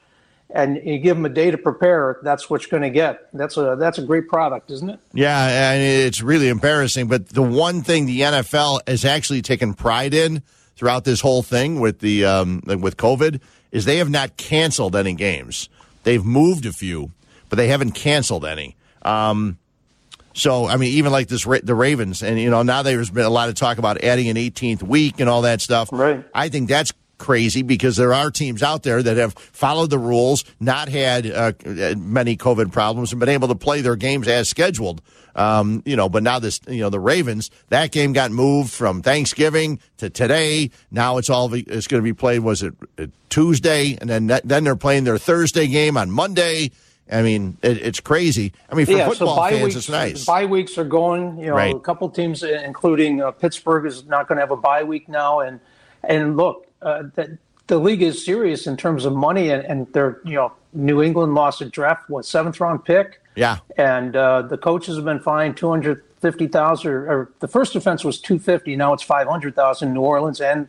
and 0.53 0.81
you 0.83 0.99
give 0.99 1.17
them 1.17 1.25
a 1.25 1.29
day 1.29 1.51
to 1.51 1.57
prepare, 1.57 2.19
that's 2.23 2.49
what 2.49 2.61
you're 2.61 2.79
going 2.79 2.89
to 2.91 2.93
get. 2.93 3.27
That's 3.33 3.57
a 3.57 3.75
that's 3.79 3.97
a 3.97 4.03
great 4.03 4.27
product, 4.27 4.71
isn't 4.71 4.89
it? 4.89 4.99
Yeah, 5.13 5.71
and 5.71 5.81
it's 5.81 6.21
really 6.21 6.47
embarrassing. 6.49 7.07
But 7.07 7.29
the 7.29 7.41
one 7.41 7.81
thing 7.81 8.05
the 8.05 8.21
NFL 8.21 8.81
has 8.87 9.05
actually 9.05 9.41
taken 9.41 9.73
pride 9.73 10.13
in 10.13 10.43
throughout 10.75 11.03
this 11.03 11.21
whole 11.21 11.43
thing 11.43 11.79
with 11.79 11.99
the 11.99 12.25
um, 12.25 12.61
with 12.65 12.97
COVID 12.97 13.41
is 13.71 13.85
they 13.85 13.97
have 13.97 14.09
not 14.09 14.37
canceled 14.37 14.95
any 14.95 15.13
games. 15.13 15.69
They've 16.03 16.23
moved 16.23 16.65
a 16.65 16.73
few, 16.73 17.11
but 17.49 17.55
they 17.57 17.67
haven't 17.67 17.91
canceled 17.91 18.45
any. 18.45 18.75
Um, 19.03 19.57
so, 20.33 20.65
I 20.65 20.77
mean, 20.77 20.93
even 20.93 21.11
like 21.11 21.27
this, 21.27 21.43
the 21.43 21.75
Ravens, 21.75 22.23
and 22.23 22.39
you 22.39 22.49
know, 22.49 22.63
now 22.63 22.83
there's 22.83 23.09
been 23.09 23.25
a 23.25 23.29
lot 23.29 23.49
of 23.49 23.55
talk 23.55 23.77
about 23.77 24.03
adding 24.03 24.29
an 24.29 24.37
18th 24.37 24.81
week 24.81 25.19
and 25.19 25.29
all 25.29 25.41
that 25.41 25.61
stuff. 25.61 25.89
Right. 25.91 26.23
I 26.33 26.49
think 26.49 26.69
that's 26.69 26.93
crazy 27.21 27.61
because 27.61 27.95
there 27.95 28.13
are 28.13 28.31
teams 28.31 28.63
out 28.63 28.81
there 28.83 29.01
that 29.01 29.15
have 29.15 29.33
followed 29.33 29.91
the 29.91 29.99
rules, 29.99 30.43
not 30.59 30.89
had 30.89 31.29
uh, 31.29 31.53
many 31.95 32.35
COVID 32.35 32.71
problems, 32.71 33.13
and 33.13 33.19
been 33.19 33.29
able 33.29 33.47
to 33.47 33.55
play 33.55 33.81
their 33.81 33.95
games 33.95 34.27
as 34.27 34.49
scheduled. 34.49 35.01
Um, 35.35 35.83
you 35.85 35.95
know, 35.95 36.09
but 36.09 36.23
now 36.23 36.39
this, 36.39 36.59
you 36.67 36.81
know, 36.81 36.89
the 36.89 36.99
Ravens, 36.99 37.51
that 37.69 37.91
game 37.91 38.11
got 38.11 38.31
moved 38.31 38.71
from 38.71 39.01
Thanksgiving 39.01 39.79
to 39.97 40.09
today. 40.09 40.71
Now 40.89 41.17
it's 41.17 41.29
all 41.29 41.53
it's 41.53 41.87
going 41.87 42.01
to 42.01 42.03
be 42.03 42.13
played. 42.13 42.39
Was 42.39 42.63
it 42.63 42.73
uh, 42.97 43.05
Tuesday, 43.29 43.97
and 44.01 44.09
then 44.09 44.27
then 44.43 44.63
they're 44.63 44.75
playing 44.75 45.05
their 45.05 45.17
Thursday 45.17 45.67
game 45.67 45.95
on 45.95 46.11
Monday. 46.11 46.71
I 47.09 47.21
mean, 47.21 47.57
it, 47.61 47.77
it's 47.77 47.99
crazy. 47.99 48.51
I 48.69 48.75
mean, 48.75 48.85
for 48.87 48.93
yeah, 48.93 49.07
football 49.07 49.35
so 49.35 49.49
fans, 49.49 49.63
weeks, 49.63 49.75
it's 49.75 49.89
nice. 49.89 50.25
Bye 50.25 50.45
weeks 50.45 50.77
are 50.77 50.83
going. 50.85 51.37
You 51.37 51.47
know, 51.47 51.55
right. 51.55 51.75
a 51.75 51.79
couple 51.79 52.09
teams, 52.09 52.43
including 52.43 53.21
uh, 53.21 53.31
Pittsburgh, 53.31 53.85
is 53.85 54.05
not 54.05 54.27
going 54.27 54.37
to 54.37 54.41
have 54.41 54.51
a 54.51 54.57
bye 54.57 54.83
week 54.83 55.07
now. 55.07 55.41
And 55.41 55.59
and 56.03 56.35
look, 56.35 56.70
uh, 56.81 57.03
the, 57.15 57.37
the 57.67 57.77
league 57.77 58.01
is 58.01 58.25
serious 58.25 58.67
in 58.67 58.77
terms 58.77 59.05
of 59.05 59.13
money, 59.13 59.49
and, 59.49 59.63
and 59.65 59.93
they're 59.93 60.19
you 60.25 60.33
know 60.33 60.51
New 60.73 61.01
England 61.01 61.33
lost 61.33 61.61
a 61.61 61.65
draft 61.65 62.09
what 62.09 62.25
seventh 62.25 62.59
round 62.59 62.83
pick. 62.85 63.21
Yeah, 63.35 63.59
and 63.77 64.15
uh, 64.15 64.43
the 64.43 64.57
coaches 64.57 64.95
have 64.95 65.05
been 65.05 65.19
fined 65.19 65.57
two 65.57 65.69
hundred 65.69 66.03
fifty 66.19 66.47
thousand, 66.47 66.91
or, 66.91 67.07
or 67.07 67.31
the 67.39 67.47
first 67.47 67.75
offense 67.75 68.03
was 68.03 68.19
two 68.19 68.39
fifty. 68.39 68.75
Now 68.75 68.93
it's 68.93 69.03
five 69.03 69.27
hundred 69.27 69.55
thousand. 69.55 69.93
New 69.93 70.01
Orleans 70.01 70.41
and 70.41 70.67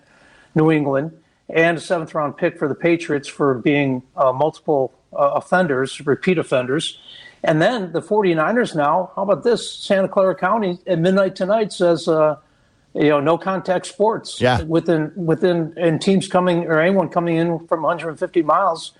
New 0.54 0.71
England, 0.71 1.12
and 1.49 1.78
a 1.78 1.81
seventh 1.81 2.14
round 2.14 2.37
pick 2.37 2.59
for 2.59 2.69
the 2.69 2.75
Patriots 2.75 3.28
for 3.28 3.54
being 3.54 4.02
uh, 4.16 4.33
multiple 4.33 4.92
uh, 5.12 5.33
offenders, 5.35 6.04
repeat 6.07 6.38
offenders. 6.38 6.99
And 7.45 7.61
then 7.61 7.90
the 7.90 8.00
49ers 8.00 8.76
now, 8.76 9.11
how 9.16 9.23
about 9.23 9.42
this? 9.42 9.69
Santa 9.69 10.09
Clara 10.09 10.35
County 10.35 10.78
at 10.87 11.00
midnight 11.00 11.35
tonight 11.35 11.73
says 11.73 12.07
uh, 12.07 12.37
you 12.94 13.08
know, 13.08 13.20
no 13.20 13.38
contact 13.38 13.87
sports. 13.87 14.40
Yeah. 14.40 14.62
Within 14.62 15.12
within 15.16 15.75
and 15.76 16.00
teams 16.00 16.28
coming 16.28 16.66
or 16.66 16.80
anyone 16.80 17.08
coming 17.08 17.37
in 17.37 17.66
from 17.66 17.82
150 17.82 18.42
miles 18.42 18.92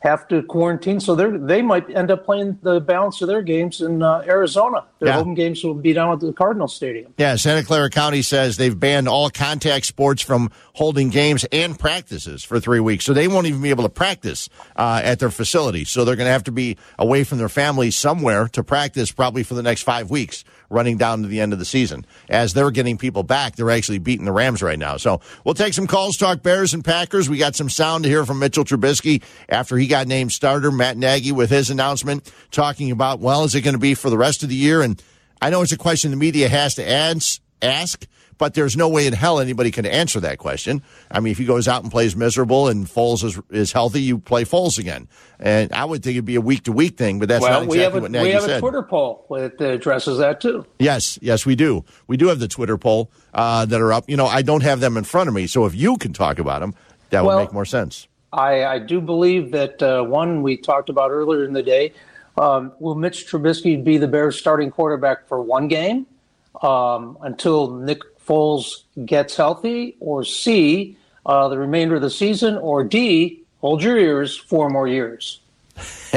have 0.00 0.28
to 0.28 0.42
quarantine. 0.42 1.00
So 1.00 1.14
they 1.14 1.30
they 1.36 1.62
might 1.62 1.88
end 1.94 2.10
up 2.10 2.24
playing 2.24 2.58
the 2.62 2.80
balance 2.80 3.20
of 3.22 3.28
their 3.28 3.42
games 3.42 3.80
in 3.80 4.02
uh, 4.02 4.22
Arizona. 4.26 4.84
Their 5.00 5.08
yeah. 5.08 5.14
home 5.14 5.34
games 5.34 5.64
will 5.64 5.74
be 5.74 5.92
down 5.92 6.12
at 6.12 6.20
the 6.20 6.32
Cardinal 6.32 6.68
Stadium. 6.68 7.12
Yeah, 7.16 7.36
Santa 7.36 7.64
Clara 7.64 7.90
County 7.90 8.22
says 8.22 8.56
they've 8.56 8.78
banned 8.78 9.08
all 9.08 9.30
contact 9.30 9.86
sports 9.86 10.22
from 10.22 10.50
holding 10.74 11.08
games 11.08 11.44
and 11.50 11.78
practices 11.78 12.44
for 12.44 12.60
three 12.60 12.80
weeks. 12.80 13.04
So 13.04 13.14
they 13.14 13.26
won't 13.26 13.46
even 13.46 13.62
be 13.62 13.70
able 13.70 13.84
to 13.84 13.90
practice 13.90 14.48
uh, 14.76 15.00
at 15.02 15.18
their 15.18 15.30
facility. 15.30 15.84
So 15.84 16.04
they're 16.04 16.16
going 16.16 16.26
to 16.26 16.32
have 16.32 16.44
to 16.44 16.52
be 16.52 16.76
away 16.98 17.24
from 17.24 17.38
their 17.38 17.48
families 17.48 17.96
somewhere 17.96 18.48
to 18.48 18.62
practice 18.62 19.10
probably 19.10 19.42
for 19.42 19.54
the 19.54 19.62
next 19.62 19.82
five 19.82 20.10
weeks 20.10 20.44
running 20.70 20.96
down 20.96 21.22
to 21.22 21.28
the 21.28 21.40
end 21.40 21.52
of 21.52 21.58
the 21.58 21.64
season. 21.64 22.04
As 22.28 22.54
they're 22.54 22.70
getting 22.70 22.98
people 22.98 23.22
back, 23.22 23.56
they're 23.56 23.70
actually 23.70 23.98
beating 23.98 24.24
the 24.24 24.32
Rams 24.32 24.62
right 24.62 24.78
now. 24.78 24.96
So 24.96 25.20
we'll 25.44 25.54
take 25.54 25.74
some 25.74 25.86
calls, 25.86 26.16
talk 26.16 26.42
Bears 26.42 26.74
and 26.74 26.84
Packers. 26.84 27.28
We 27.28 27.38
got 27.38 27.56
some 27.56 27.68
sound 27.70 28.04
to 28.04 28.10
hear 28.10 28.24
from 28.26 28.38
Mitchell 28.38 28.64
Trubisky 28.64 29.22
after 29.48 29.76
he 29.76 29.86
got 29.86 30.06
named 30.06 30.32
starter. 30.32 30.70
Matt 30.70 30.96
Nagy 30.96 31.32
with 31.32 31.50
his 31.50 31.70
announcement 31.70 32.32
talking 32.50 32.90
about, 32.90 33.20
well, 33.20 33.44
is 33.44 33.54
it 33.54 33.62
going 33.62 33.74
to 33.74 33.78
be 33.78 33.94
for 33.94 34.10
the 34.10 34.18
rest 34.18 34.42
of 34.42 34.48
the 34.48 34.54
year? 34.54 34.82
And 34.82 35.02
I 35.40 35.50
know 35.50 35.62
it's 35.62 35.72
a 35.72 35.76
question 35.76 36.10
the 36.10 36.16
media 36.16 36.48
has 36.48 36.74
to 36.76 36.88
ask, 36.88 38.06
but 38.38 38.54
there's 38.54 38.76
no 38.76 38.88
way 38.88 39.06
in 39.06 39.12
hell 39.12 39.40
anybody 39.40 39.70
can 39.70 39.86
answer 39.86 40.20
that 40.20 40.38
question. 40.38 40.82
I 41.10 41.20
mean, 41.20 41.30
if 41.30 41.38
he 41.38 41.44
goes 41.44 41.68
out 41.68 41.82
and 41.82 41.90
plays 41.90 42.14
miserable 42.16 42.68
and 42.68 42.86
Foles 42.86 43.24
is, 43.24 43.40
is 43.50 43.72
healthy, 43.72 44.02
you 44.02 44.18
play 44.18 44.44
Foles 44.44 44.78
again. 44.78 45.08
And 45.38 45.72
I 45.72 45.84
would 45.84 46.02
think 46.02 46.14
it'd 46.16 46.24
be 46.24 46.36
a 46.36 46.40
week 46.40 46.64
to 46.64 46.72
week 46.72 46.96
thing, 46.96 47.18
but 47.18 47.28
that's 47.28 47.42
well, 47.42 47.60
not 47.60 47.64
exactly 47.64 47.78
we 47.78 47.82
have 47.84 47.94
a, 47.94 48.00
what 48.00 48.10
Nagy 48.10 48.24
we 48.24 48.32
have 48.32 48.42
said. 48.42 48.58
a 48.58 48.60
Twitter 48.60 48.82
poll 48.82 49.26
that 49.30 49.60
addresses 49.60 50.18
that 50.18 50.40
too. 50.40 50.66
Yes, 50.78 51.18
yes, 51.22 51.46
we 51.46 51.54
do. 51.54 51.84
We 52.06 52.16
do 52.16 52.28
have 52.28 52.38
the 52.38 52.48
Twitter 52.48 52.78
poll 52.78 53.10
uh, 53.34 53.64
that 53.66 53.80
are 53.80 53.92
up. 53.92 54.08
You 54.08 54.16
know, 54.16 54.26
I 54.26 54.42
don't 54.42 54.62
have 54.62 54.80
them 54.80 54.96
in 54.96 55.04
front 55.04 55.28
of 55.28 55.34
me, 55.34 55.46
so 55.46 55.66
if 55.66 55.74
you 55.74 55.96
can 55.96 56.12
talk 56.12 56.38
about 56.38 56.60
them, 56.60 56.74
that 57.10 57.24
Well, 57.24 57.36
would 57.36 57.44
make 57.44 57.52
more 57.52 57.64
sense. 57.64 58.08
I, 58.32 58.64
I 58.64 58.78
do 58.78 59.00
believe 59.00 59.52
that 59.52 59.82
uh, 59.82 60.02
one 60.02 60.42
we 60.42 60.56
talked 60.56 60.88
about 60.88 61.10
earlier 61.10 61.44
in 61.44 61.52
the 61.52 61.62
day. 61.62 61.92
Um, 62.38 62.72
will 62.80 62.94
Mitch 62.96 63.26
Trubisky 63.26 63.82
be 63.82 63.96
the 63.96 64.08
Bears' 64.08 64.38
starting 64.38 64.70
quarterback 64.70 65.26
for 65.26 65.40
one 65.40 65.68
game 65.68 66.06
um, 66.60 67.16
until 67.22 67.70
Nick 67.76 68.00
Foles 68.26 68.82
gets 69.04 69.36
healthy, 69.36 69.96
or 70.00 70.24
C, 70.24 70.96
uh, 71.24 71.48
the 71.48 71.58
remainder 71.58 71.96
of 71.96 72.02
the 72.02 72.10
season, 72.10 72.56
or 72.56 72.82
D, 72.84 73.42
hold 73.60 73.82
your 73.82 73.96
ears, 73.98 74.36
four 74.36 74.68
more 74.70 74.88
years? 74.88 75.40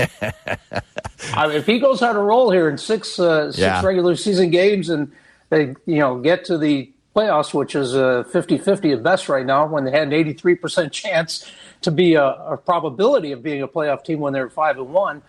I 1.34 1.48
mean, 1.48 1.58
if 1.58 1.66
he 1.66 1.80
goes 1.80 2.02
on 2.02 2.16
a 2.16 2.20
roll 2.22 2.50
here 2.52 2.70
in 2.70 2.78
six 2.78 3.20
uh, 3.20 3.52
six 3.52 3.58
Yeah. 3.60 3.86
regular 3.86 4.16
season 4.16 4.50
games 4.50 4.90
and 4.90 5.12
they 5.50 5.76
you 5.86 6.00
know 6.00 6.20
get 6.20 6.46
to 6.46 6.58
the 6.58 6.92
playoffs, 7.16 7.54
which 7.54 7.76
is 7.76 7.94
a 7.96 8.26
50-50 8.32 8.94
at 8.94 9.04
best 9.04 9.28
right 9.28 9.46
now, 9.46 9.66
when 9.66 9.84
they 9.84 9.92
had 9.92 10.04
an 10.04 10.14
eighty 10.14 10.34
three 10.34 10.56
percent 10.56 10.94
chance 10.94 11.50
to 11.82 11.92
be 11.92 12.14
a, 12.16 12.24
a 12.26 12.58
probability 12.58 13.32
of 13.32 13.44
being 13.44 13.62
a 13.62 13.68
playoff 13.68 14.04
team 14.04 14.20
when 14.20 14.34
they're 14.34 14.50
five 14.50 14.78
and 14.78 14.90
one. 14.94 15.22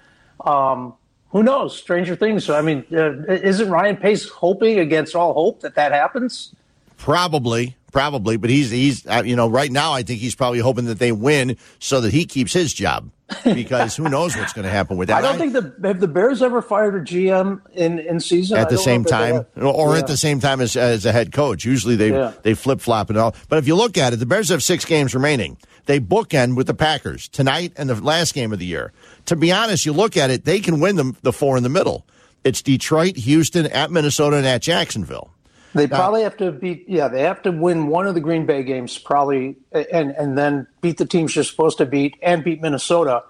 Um, 0.44 0.94
who 1.30 1.42
knows? 1.42 1.76
Stranger 1.76 2.16
things. 2.16 2.44
So 2.44 2.56
I 2.56 2.62
mean, 2.62 2.84
uh, 2.92 3.22
isn't 3.28 3.68
Ryan 3.70 3.96
Pace 3.96 4.28
hoping 4.28 4.78
against 4.78 5.14
all 5.16 5.32
hope 5.34 5.60
that 5.60 5.74
that 5.76 5.92
happens? 5.92 6.54
Probably, 7.00 7.76
probably, 7.92 8.36
but 8.36 8.50
he's 8.50 8.70
he's 8.70 9.06
uh, 9.06 9.22
you 9.24 9.34
know 9.34 9.48
right 9.48 9.72
now 9.72 9.94
I 9.94 10.02
think 10.02 10.20
he's 10.20 10.34
probably 10.34 10.58
hoping 10.58 10.84
that 10.84 10.98
they 10.98 11.12
win 11.12 11.56
so 11.78 12.02
that 12.02 12.12
he 12.12 12.26
keeps 12.26 12.52
his 12.52 12.74
job 12.74 13.10
because 13.42 13.96
who 13.96 14.06
knows 14.10 14.36
what's 14.36 14.52
going 14.52 14.64
to 14.66 14.70
happen 14.70 14.98
with 14.98 15.08
that. 15.08 15.16
I 15.18 15.22
don't 15.22 15.38
think 15.38 15.54
the 15.54 15.74
have 15.88 15.98
the 15.98 16.06
Bears 16.08 16.42
ever 16.42 16.60
fired 16.60 16.94
a 16.94 17.00
GM 17.00 17.62
in 17.72 17.98
in 18.00 18.20
season 18.20 18.58
at 18.58 18.68
the 18.68 18.76
same 18.76 19.02
time, 19.06 19.46
or 19.56 19.94
Yeah. 19.94 19.98
at 20.00 20.08
the 20.08 20.18
same 20.18 20.40
time 20.40 20.60
as, 20.60 20.76
as 20.76 21.06
a 21.06 21.12
head 21.12 21.32
coach. 21.32 21.64
Usually 21.64 21.96
they 21.96 22.10
Yeah. 22.10 22.32
they 22.42 22.52
flip 22.52 22.82
flop 22.82 23.08
and 23.08 23.18
all. 23.18 23.34
But 23.48 23.58
if 23.58 23.66
you 23.66 23.76
look 23.76 23.96
at 23.96 24.12
it, 24.12 24.16
the 24.16 24.26
Bears 24.26 24.50
have 24.50 24.62
six 24.62 24.84
games 24.84 25.14
remaining. 25.14 25.56
They 25.86 26.00
bookend 26.00 26.56
with 26.56 26.66
the 26.66 26.74
Packers 26.74 27.28
tonight 27.28 27.72
and 27.78 27.88
the 27.88 27.94
last 27.94 28.34
game 28.34 28.52
of 28.52 28.58
the 28.58 28.66
year. 28.66 28.92
To 29.24 29.36
be 29.36 29.50
honest, 29.50 29.86
you 29.86 29.94
look 29.94 30.18
at 30.18 30.28
it, 30.30 30.44
they 30.44 30.60
can 30.60 30.80
win 30.80 30.96
the 30.96 31.14
the 31.22 31.32
four 31.32 31.56
in 31.56 31.62
the 31.62 31.70
middle. 31.70 32.06
It's 32.44 32.60
Detroit, 32.60 33.16
Houston, 33.16 33.66
at 33.68 33.90
Minnesota, 33.90 34.36
and 34.36 34.46
at 34.46 34.60
Jacksonville. 34.60 35.30
They 35.74 35.86
probably 35.86 36.22
have 36.22 36.36
to 36.38 36.50
beat. 36.52 36.84
Yeah, 36.88 37.08
they 37.08 37.22
have 37.22 37.42
to 37.42 37.50
win 37.52 37.86
one 37.86 38.06
of 38.06 38.14
the 38.14 38.20
Green 38.20 38.46
Bay 38.46 38.62
games, 38.62 38.98
probably, 38.98 39.56
and 39.72 40.10
and 40.10 40.36
then 40.36 40.66
beat 40.80 40.98
the 40.98 41.06
teams 41.06 41.34
you're 41.34 41.44
supposed 41.44 41.78
to 41.78 41.86
beat, 41.86 42.16
and 42.22 42.42
beat 42.42 42.60
Minnesota, 42.60 43.22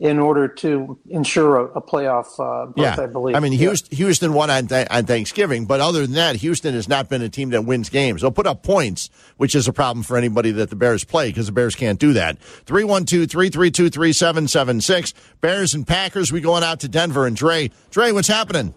in 0.00 0.18
order 0.18 0.48
to 0.48 0.98
ensure 1.10 1.56
a, 1.58 1.64
a 1.72 1.82
playoff 1.82 2.38
uh, 2.40 2.66
berth. 2.72 2.98
I 2.98 3.06
believe. 3.06 3.36
I 3.36 3.40
mean, 3.40 3.52
Yeah. 3.52 3.58
Houston, 3.58 3.96
Houston 3.96 4.32
won 4.32 4.48
on, 4.50 4.66
th- 4.66 4.88
on 4.90 5.04
Thanksgiving, 5.04 5.66
but 5.66 5.80
other 5.80 6.02
than 6.06 6.14
that, 6.16 6.36
Houston 6.36 6.72
has 6.72 6.88
not 6.88 7.10
been 7.10 7.20
a 7.20 7.28
team 7.28 7.50
that 7.50 7.66
wins 7.66 7.90
games. 7.90 8.22
They'll 8.22 8.30
put 8.30 8.46
up 8.46 8.62
points, 8.62 9.10
which 9.36 9.54
is 9.54 9.68
a 9.68 9.72
problem 9.74 10.02
for 10.02 10.16
anybody 10.16 10.52
that 10.52 10.70
the 10.70 10.76
Bears 10.76 11.04
play 11.04 11.28
because 11.28 11.46
the 11.46 11.52
Bears 11.52 11.74
can't 11.74 11.98
do 11.98 12.14
that. 12.14 12.38
312 12.38 13.30
332 13.30 13.90
3776. 13.90 15.12
Bears 15.42 15.74
and 15.74 15.86
Packers. 15.86 16.32
We 16.32 16.40
going 16.40 16.64
out 16.64 16.80
to 16.80 16.88
Denver. 16.88 17.26
And 17.26 17.36
Dre, 17.36 17.70
Dre, 17.90 18.12
what's 18.12 18.28
happening? 18.28 18.72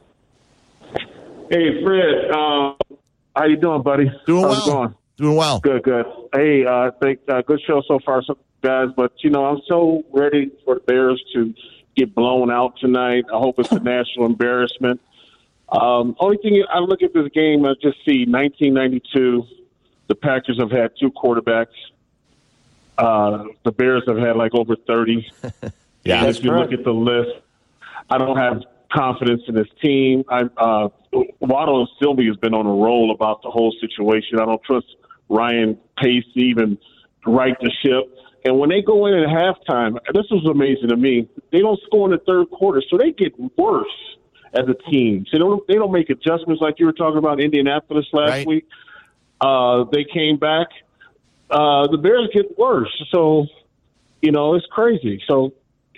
Hey, 1.53 1.83
Fred. 1.83 2.31
Uh, 2.31 2.74
how 3.36 3.45
you 3.45 3.57
doing, 3.57 3.83
buddy? 3.83 4.12
Doing 4.25 4.43
How's 4.43 4.65
well. 4.65 4.75
going? 4.75 4.95
Doing 5.17 5.36
well. 5.36 5.60
Good, 5.60 5.83
good. 5.83 6.05
Hey, 6.33 6.65
uh, 6.65 6.89
think 7.00 7.19
uh, 7.29 7.43
good 7.43 7.62
show 7.67 7.83
so 7.88 8.00
far, 8.03 8.24
so, 8.24 8.39
guys. 8.63 8.88
But 8.98 9.12
you 9.19 9.29
know, 9.29 9.45
I'm 9.45 9.62
so 9.67 10.03
ready 10.12 10.51
for 10.65 10.74
the 10.74 10.81
Bears 10.81 11.24
to 11.36 11.53
get 11.95 12.15
blown 12.15 12.50
out 12.50 12.77
tonight. 12.79 13.25
I 13.31 13.38
hope 13.38 13.60
it's 13.60 13.72
a 13.72 13.79
national 13.79 14.25
embarrassment. 14.25 15.00
Um, 15.69 16.15
only 16.19 16.38
thing 16.38 16.63
I 16.74 16.79
look 16.79 17.03
at 17.03 17.13
this 17.13 17.27
game, 17.36 17.65
I 17.65 17.74
just 17.74 17.98
see 18.03 18.25
1992. 18.25 19.45
The 20.07 20.15
Packers 20.15 20.57
have 20.57 20.72
had 20.72 20.93
two 21.00 21.12
quarterbacks. 21.12 21.67
Uh, 22.98 23.43
the 23.63 23.72
Bears 23.72 24.01
have 24.07 24.17
had 24.17 24.38
like 24.38 24.55
over 24.55 24.75
30. 24.75 25.31
Yeah. 26.05 26.25
If 26.25 26.43
you 26.43 26.51
look 26.51 26.74
at 26.74 26.83
the 26.83 26.91
list, 26.91 27.39
I 28.10 28.17
don't 28.17 28.36
have 28.36 28.63
confidence 28.91 29.43
in 29.48 29.55
this 29.55 29.69
team. 29.81 30.25
I 30.27 30.50
uh, 30.57 30.89
Waddle 31.39 31.82
and 31.82 31.89
Silvy 32.01 32.27
has 32.27 32.38
been 32.38 32.53
on 32.53 32.65
a 32.65 32.74
roll 32.74 33.12
about 33.12 33.41
the 33.43 33.50
whole 33.50 33.74
situation. 33.79 34.39
I 34.39 34.46
don't 34.46 34.62
trust 34.63 34.88
Ryan 35.29 35.77
Pace 36.01 36.24
to 36.34 36.39
even 36.39 36.77
right 37.25 37.55
the 37.62 37.72
ship. 37.84 38.10
And 38.46 38.60
when 38.60 38.70
they 38.70 38.82
go 38.82 39.05
in 39.05 39.13
at 39.13 39.27
halftime, 39.29 39.98
this 40.13 40.25
was 40.29 40.46
amazing 40.50 40.89
to 40.89 40.98
me. 40.98 41.29
They 41.51 41.60
don't 41.60 41.79
score 41.86 42.12
in 42.12 42.12
the 42.12 42.24
third 42.25 42.50
quarter, 42.50 42.82
so 42.89 42.98
they 42.98 43.12
get 43.12 43.34
worse 43.58 43.86
as 44.53 44.65
a 44.67 44.91
team. 44.91 45.25
So 45.32 45.38
they 45.38 45.39
don't 45.39 45.67
they 45.67 45.75
don't 45.75 45.91
make 45.91 46.10
adjustments 46.10 46.62
like 46.62 46.75
you 46.77 46.86
were 46.86 46.93
talking 46.93 47.17
about 47.17 47.39
Indianapolis 47.39 48.05
last 48.12 48.29
Right. 48.29 48.48
week. 48.48 48.67
Uh, 49.39 49.86
they 49.91 50.03
came 50.03 50.38
back. 50.38 50.67
Uh, 51.50 51.88
the 51.88 51.98
Bears 51.98 52.29
get 52.34 52.58
worse. 52.58 52.91
So 53.12 53.48
you 54.22 54.32
know 54.32 54.55
it's 54.55 54.65
crazy. 54.72 55.22
So 55.27 55.53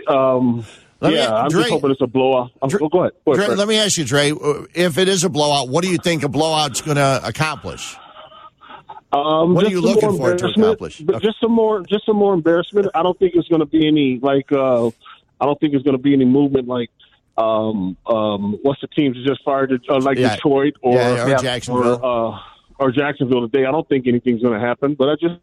um, 0.08 0.68
Let 1.06 1.14
me- 1.14 1.18
yeah, 1.20 1.34
I'm 1.34 1.50
Dre- 1.50 1.62
just 1.62 1.72
hoping 1.72 1.92
it's 1.92 2.02
a 2.02 2.08
blowout. 2.08 2.52
I'm, 2.62 2.70
Dre- 2.70 2.80
oh, 2.84 2.90
go 2.90 3.00
ahead. 3.02 3.14
Go 3.26 3.34
ahead 3.34 3.46
Dre, 3.48 3.56
let 3.56 3.68
me 3.68 3.78
ask 3.78 3.98
you, 3.98 4.04
Dre, 4.06 4.32
uh, 4.32 4.64
if 4.74 4.98
it 4.98 5.08
is 5.08 5.24
a 5.24 5.30
blowout, 5.30 5.70
what 5.70 5.84
do 5.84 5.90
you 5.90 5.98
think 5.98 6.24
a 6.24 6.30
blowout's 6.30 6.82
going 6.82 6.98
to 6.98 7.22
accomplish? 7.24 7.96
Um, 9.12 9.54
What 9.54 9.66
are 9.66 9.70
you 9.70 9.82
looking 9.82 10.18
for 10.18 10.36
to 10.36 10.46
accomplish? 10.48 11.00
But 11.00 11.16
Okay. 11.18 11.26
just 11.28 11.40
some 11.40 11.52
more, 11.52 11.82
just 11.84 12.06
some 12.06 12.18
more 12.18 12.34
embarrassment. 12.34 12.88
I 12.94 13.02
don't 13.04 13.18
think 13.18 13.34
it's 13.36 13.48
going 13.48 13.62
to 13.62 13.66
be 13.66 13.88
any 13.88 14.20
like. 14.22 14.52
Uh, 14.52 14.88
I 15.40 15.46
don't 15.46 15.60
think 15.60 15.72
there's 15.72 15.84
going 15.84 15.96
to 15.98 16.02
be 16.04 16.14
any 16.14 16.26
movement 16.26 16.68
like. 16.68 16.90
Um, 17.38 17.98
um, 18.08 18.58
what's 18.62 18.80
the 18.82 18.88
teams 18.88 19.16
that 19.18 19.26
just 19.26 19.44
fired? 19.44 19.72
Uh, 19.90 20.00
like 20.00 20.18
Yeah. 20.18 20.36
Detroit 20.36 20.74
or 20.82 20.96
yeah, 20.96 21.26
or. 21.36 21.38
Jacksonville. 21.38 22.00
or 22.04 22.34
uh, 22.36 22.40
or 22.80 22.92
Jacksonville 22.92 23.42
today. 23.48 23.66
I 23.66 23.72
don't 23.72 23.88
think 23.88 24.08
anything's 24.08 24.42
going 24.42 24.60
to 24.60 24.66
happen. 24.66 24.96
But 24.96 25.10
I 25.10 25.16
just, 25.16 25.36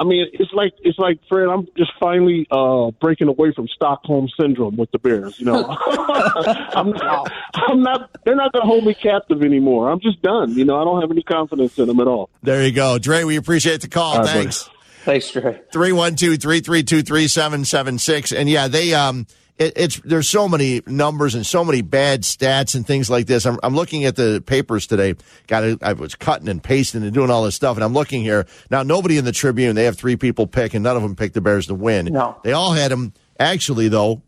I 0.00 0.04
mean, 0.04 0.26
it's 0.32 0.50
like 0.54 0.72
it's 0.80 0.98
like 0.98 1.18
Fred. 1.28 1.48
I'm 1.48 1.66
just 1.76 1.90
finally 2.00 2.46
uh, 2.50 2.90
breaking 3.02 3.28
away 3.28 3.52
from 3.54 3.68
Stockholm 3.68 4.28
syndrome 4.40 4.76
with 4.78 4.90
the 4.92 4.98
Bears. 4.98 5.38
You 5.38 5.44
know, 5.46 5.66
I'm 5.78 6.90
not, 6.90 7.30
I'm 7.54 7.82
not. 7.82 8.10
They're 8.24 8.34
not 8.34 8.52
going 8.52 8.62
to 8.62 8.66
hold 8.66 8.84
me 8.86 8.94
captive 8.94 9.42
anymore. 9.42 9.90
I'm 9.90 10.00
just 10.00 10.22
done. 10.22 10.54
You 10.54 10.64
know, 10.64 10.80
I 10.80 10.84
don't 10.84 11.02
have 11.02 11.10
any 11.10 11.22
confidence 11.22 11.78
in 11.78 11.86
them 11.86 12.00
at 12.00 12.06
all. 12.08 12.30
there 12.42 12.64
you 12.64 12.72
go. 12.72 12.98
Dre, 12.98 13.24
we 13.24 13.36
appreciate 13.36 13.82
the 13.82 13.88
call. 13.88 14.14
All 14.14 14.18
right, 14.20 14.26
buddy. 14.26 14.40
Thanks. 14.44 14.70
Thanks, 15.04 15.30
Trey. 15.30 15.60
312-332-3776 15.72 18.38
and 18.38 18.48
yeah 18.50 18.68
they 18.68 18.92
um 18.94 19.26
it, 19.60 19.74
it's 19.76 20.00
there's 20.00 20.28
so 20.28 20.48
many 20.48 20.80
numbers 20.86 21.34
and 21.34 21.46
so 21.46 21.64
many 21.64 21.82
bad 21.82 22.22
stats 22.22 22.74
and 22.74 22.84
things 22.84 23.08
like 23.10 23.26
this. 23.26 23.46
I'm, 23.46 23.58
I'm 23.62 23.76
looking 23.76 24.04
at 24.06 24.16
the 24.16 24.42
papers 24.44 24.86
today. 24.86 25.14
Got 25.46 25.82
i 25.82 25.92
was 25.92 26.14
cutting 26.14 26.48
and 26.48 26.62
pasting 26.62 27.02
and 27.02 27.12
doing 27.12 27.30
all 27.30 27.44
this 27.44 27.54
stuff 27.54 27.76
and 27.76 27.84
i'm 27.84 27.92
looking 27.92 28.22
here. 28.22 28.46
Now 28.70 28.82
nobody 28.82 29.18
in 29.18 29.24
the 29.24 29.32
tribune 29.32 29.76
they 29.76 29.84
have 29.84 29.96
three 29.96 30.16
people 30.16 30.46
pick 30.46 30.74
and 30.74 30.82
none 30.82 30.96
of 30.96 31.02
them 31.02 31.14
picked 31.14 31.34
the 31.34 31.40
bears 31.40 31.66
to 31.66 31.74
win. 31.74 32.06
No. 32.06 32.40
they 32.42 32.52
all 32.52 32.72
had 32.72 32.90
them 32.90 33.12
actually 33.38 33.88
though 33.88 34.22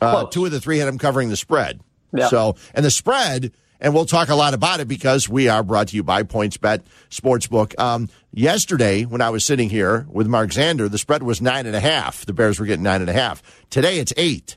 uh, 0.00 0.24
two 0.26 0.44
of 0.44 0.50
the 0.50 0.60
three 0.60 0.78
had 0.78 0.88
them 0.88 0.98
covering 0.98 1.28
the 1.28 1.36
spread. 1.36 1.80
Yeah. 2.12 2.28
so 2.28 2.56
and 2.74 2.84
the 2.84 2.90
spread 2.90 3.52
and 3.84 3.92
we'll 3.92 4.06
talk 4.06 4.30
a 4.30 4.34
lot 4.34 4.54
about 4.54 4.80
it 4.80 4.88
because 4.88 5.28
we 5.28 5.46
are 5.50 5.62
brought 5.62 5.88
to 5.88 5.96
you 5.96 6.02
by 6.02 6.22
PointsBet 6.22 6.80
Sportsbook. 7.10 7.78
Um, 7.78 8.08
yesterday, 8.32 9.04
when 9.04 9.20
I 9.20 9.28
was 9.28 9.44
sitting 9.44 9.68
here 9.68 10.06
with 10.10 10.26
Mark 10.26 10.50
Zander, 10.50 10.90
the 10.90 10.96
spread 10.96 11.22
was 11.22 11.42
nine 11.42 11.66
and 11.66 11.76
a 11.76 11.80
half. 11.80 12.24
The 12.24 12.32
Bears 12.32 12.58
were 12.58 12.64
getting 12.64 12.82
nine 12.82 13.02
and 13.02 13.10
a 13.10 13.12
half. 13.12 13.42
Today, 13.68 13.98
it's 13.98 14.14
eight. 14.16 14.56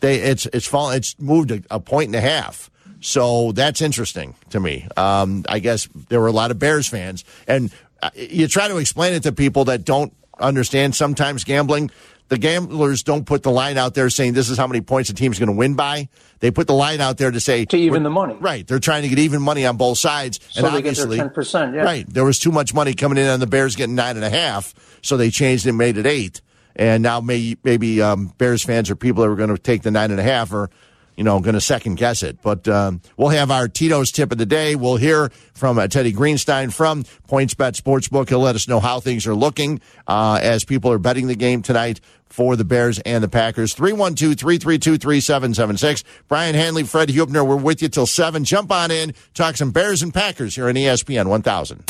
They 0.00 0.16
it's 0.16 0.44
it's 0.44 0.66
fallen. 0.66 0.98
It's 0.98 1.18
moved 1.18 1.50
a, 1.50 1.62
a 1.70 1.80
point 1.80 2.08
and 2.08 2.16
a 2.16 2.20
half. 2.20 2.70
So 3.00 3.52
that's 3.52 3.80
interesting 3.80 4.34
to 4.50 4.60
me. 4.60 4.86
Um, 4.94 5.46
I 5.48 5.58
guess 5.58 5.88
there 6.10 6.20
were 6.20 6.26
a 6.26 6.32
lot 6.32 6.50
of 6.50 6.58
Bears 6.58 6.86
fans, 6.86 7.24
and 7.46 7.72
uh, 8.02 8.10
you 8.14 8.46
try 8.46 8.68
to 8.68 8.76
explain 8.76 9.14
it 9.14 9.22
to 9.22 9.32
people 9.32 9.64
that 9.64 9.86
don't 9.86 10.12
understand 10.38 10.94
sometimes 10.94 11.44
gambling. 11.44 11.90
The 12.28 12.38
gamblers 12.38 13.02
don't 13.02 13.24
put 13.24 13.42
the 13.42 13.50
line 13.50 13.78
out 13.78 13.94
there 13.94 14.10
saying 14.10 14.34
this 14.34 14.50
is 14.50 14.58
how 14.58 14.66
many 14.66 14.82
points 14.82 15.08
the 15.08 15.14
team's 15.14 15.38
going 15.38 15.48
to 15.48 15.56
win 15.56 15.74
by. 15.74 16.08
They 16.40 16.50
put 16.50 16.66
the 16.66 16.74
line 16.74 17.00
out 17.00 17.16
there 17.16 17.30
to 17.30 17.40
say 17.40 17.64
To 17.64 17.76
even 17.76 18.02
the 18.02 18.10
money. 18.10 18.36
Right. 18.38 18.66
They're 18.66 18.78
trying 18.78 19.02
to 19.02 19.08
get 19.08 19.18
even 19.18 19.40
money 19.40 19.64
on 19.64 19.76
both 19.76 19.98
sides. 19.98 20.38
So 20.50 20.66
and 20.66 20.76
they 20.76 20.82
get 20.82 20.96
their 20.96 21.06
obviously, 21.06 21.42
10%, 21.42 21.74
yeah. 21.74 21.82
Right. 21.82 22.06
There 22.06 22.24
was 22.24 22.38
too 22.38 22.52
much 22.52 22.74
money 22.74 22.92
coming 22.94 23.18
in 23.18 23.28
on 23.28 23.40
the 23.40 23.46
Bears 23.46 23.76
getting 23.76 23.94
nine 23.94 24.16
and 24.16 24.24
a 24.24 24.30
half, 24.30 24.74
so 25.02 25.16
they 25.16 25.30
changed 25.30 25.66
and 25.66 25.78
made 25.78 25.96
it 25.96 26.06
eight. 26.06 26.42
And 26.76 27.02
now 27.02 27.20
may, 27.20 27.56
maybe 27.64 28.00
um, 28.02 28.32
Bears 28.38 28.62
fans 28.62 28.90
or 28.90 28.94
people 28.94 29.22
that 29.22 29.28
were 29.28 29.36
going 29.36 29.48
to 29.48 29.58
take 29.58 29.82
the 29.82 29.90
nine 29.90 30.10
and 30.10 30.20
a 30.20 30.22
half 30.22 30.52
are 30.52 30.70
you 31.18 31.24
know, 31.24 31.40
going 31.40 31.54
to 31.54 31.60
second 31.60 31.96
guess 31.96 32.22
it. 32.22 32.40
But 32.40 32.68
um, 32.68 33.02
we'll 33.16 33.30
have 33.30 33.50
our 33.50 33.66
Tito's 33.66 34.12
tip 34.12 34.30
of 34.30 34.38
the 34.38 34.46
day. 34.46 34.76
We'll 34.76 34.96
hear 34.96 35.30
from 35.52 35.76
uh, 35.76 35.88
Teddy 35.88 36.12
Greenstein 36.12 36.72
from 36.72 37.02
PointsBet 37.28 37.72
Sportsbook. 37.78 38.28
He'll 38.28 38.38
let 38.38 38.54
us 38.54 38.68
know 38.68 38.78
how 38.78 39.00
things 39.00 39.26
are 39.26 39.34
looking 39.34 39.80
uh, 40.06 40.38
as 40.40 40.64
people 40.64 40.92
are 40.92 40.98
betting 40.98 41.26
the 41.26 41.34
game 41.34 41.60
tonight 41.60 42.00
for 42.26 42.54
the 42.54 42.64
Bears 42.64 43.00
and 43.00 43.24
the 43.24 43.28
Packers. 43.28 43.74
312 43.74 44.38
332 44.38 44.96
3776. 44.96 46.04
Brian 46.28 46.54
Hanley, 46.54 46.84
Fred 46.84 47.08
Hubner, 47.08 47.44
we're 47.44 47.56
with 47.56 47.82
you 47.82 47.88
till 47.88 48.06
7. 48.06 48.44
Jump 48.44 48.70
on 48.70 48.92
in, 48.92 49.12
talk 49.34 49.56
some 49.56 49.72
Bears 49.72 50.04
and 50.04 50.14
Packers 50.14 50.54
here 50.54 50.68
on 50.68 50.74
ESPN 50.74 51.26
1000. 51.26 51.82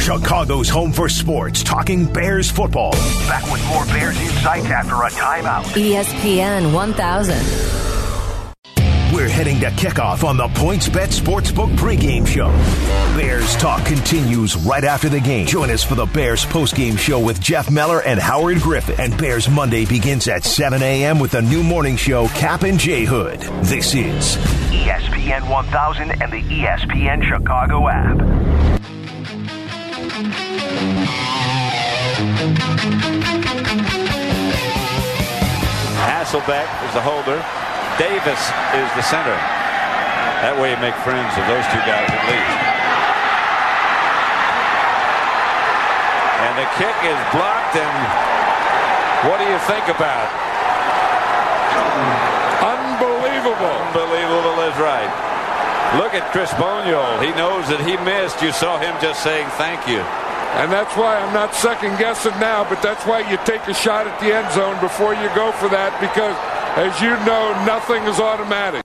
Chicago's 0.00 0.68
home 0.68 0.92
for 0.92 1.08
sports, 1.08 1.62
talking 1.62 2.12
Bears 2.12 2.50
football. 2.50 2.90
Back 3.28 3.44
with 3.52 3.64
more 3.68 3.84
Bears 3.86 4.18
insights 4.18 4.66
after 4.66 4.96
a 4.96 5.10
timeout. 5.10 5.62
ESPN 5.74 6.74
1000. 6.74 7.89
We're 9.20 9.28
heading 9.28 9.60
to 9.60 9.66
kickoff 9.72 10.24
on 10.24 10.38
the 10.38 10.46
PointsBet 10.46 11.08
Sportsbook 11.08 11.76
pregame 11.76 12.26
show. 12.26 12.46
Bears 13.14 13.54
talk 13.56 13.84
continues 13.84 14.56
right 14.56 14.82
after 14.82 15.10
the 15.10 15.20
game. 15.20 15.46
Join 15.46 15.68
us 15.68 15.84
for 15.84 15.94
the 15.94 16.06
Bears 16.06 16.46
postgame 16.46 16.98
show 16.98 17.20
with 17.20 17.38
Jeff 17.38 17.70
Meller 17.70 18.00
and 18.00 18.18
Howard 18.18 18.60
Griffith. 18.62 18.98
And 18.98 19.14
Bears 19.18 19.46
Monday 19.46 19.84
begins 19.84 20.26
at 20.26 20.42
7 20.42 20.82
a.m. 20.82 21.18
with 21.18 21.34
a 21.34 21.42
new 21.42 21.62
morning 21.62 21.96
show, 21.96 22.28
Kap 22.28 22.62
and 22.62 22.80
J 22.80 23.04
Hood. 23.04 23.40
This 23.62 23.94
is 23.94 24.38
ESPN 24.72 25.50
1000 25.50 26.22
and 26.22 26.32
the 26.32 26.40
ESPN 26.40 27.22
Chicago 27.22 27.88
app. 27.88 28.16
Hasselbeck 36.08 36.88
is 36.88 36.94
the 36.94 37.02
holder. 37.02 37.69
Davis 38.00 38.40
is 38.80 38.88
the 38.96 39.04
center. 39.04 39.36
That 40.40 40.56
way 40.56 40.72
you 40.72 40.80
make 40.80 40.96
friends 41.04 41.36
of 41.36 41.44
those 41.44 41.68
two 41.68 41.84
guys 41.84 42.08
at 42.08 42.24
least. 42.32 42.56
And 46.48 46.54
the 46.56 46.68
kick 46.80 46.96
is 47.04 47.20
blocked, 47.28 47.76
and 47.76 47.96
what 49.28 49.36
do 49.36 49.44
you 49.44 49.60
think 49.68 49.84
about? 49.92 50.32
Unbelievable. 52.64 53.76
Unbelievable 53.92 54.56
is 54.64 54.76
right. 54.80 55.12
Look 56.00 56.16
at 56.16 56.24
Chris 56.32 56.48
Boniol. 56.56 57.20
He 57.20 57.36
knows 57.36 57.68
that 57.68 57.84
he 57.84 58.00
missed. 58.00 58.40
You 58.40 58.56
saw 58.56 58.80
him 58.80 58.96
just 59.04 59.20
saying 59.20 59.44
thank 59.60 59.84
you. 59.84 60.00
And 60.56 60.72
that's 60.72 60.96
why 60.96 61.20
I'm 61.20 61.36
not 61.36 61.52
second 61.52 62.00
guessing 62.00 62.32
now, 62.40 62.64
but 62.64 62.80
that's 62.80 63.04
why 63.04 63.28
you 63.28 63.36
take 63.44 63.60
a 63.68 63.74
shot 63.74 64.08
at 64.08 64.16
the 64.24 64.32
end 64.32 64.48
zone 64.56 64.80
before 64.80 65.12
you 65.12 65.28
go 65.36 65.52
for 65.60 65.68
that 65.68 65.92
because 66.00 66.32
as 66.76 67.00
you 67.00 67.10
know, 67.10 67.64
nothing 67.66 68.02
is 68.04 68.18
automatic. 68.20 68.82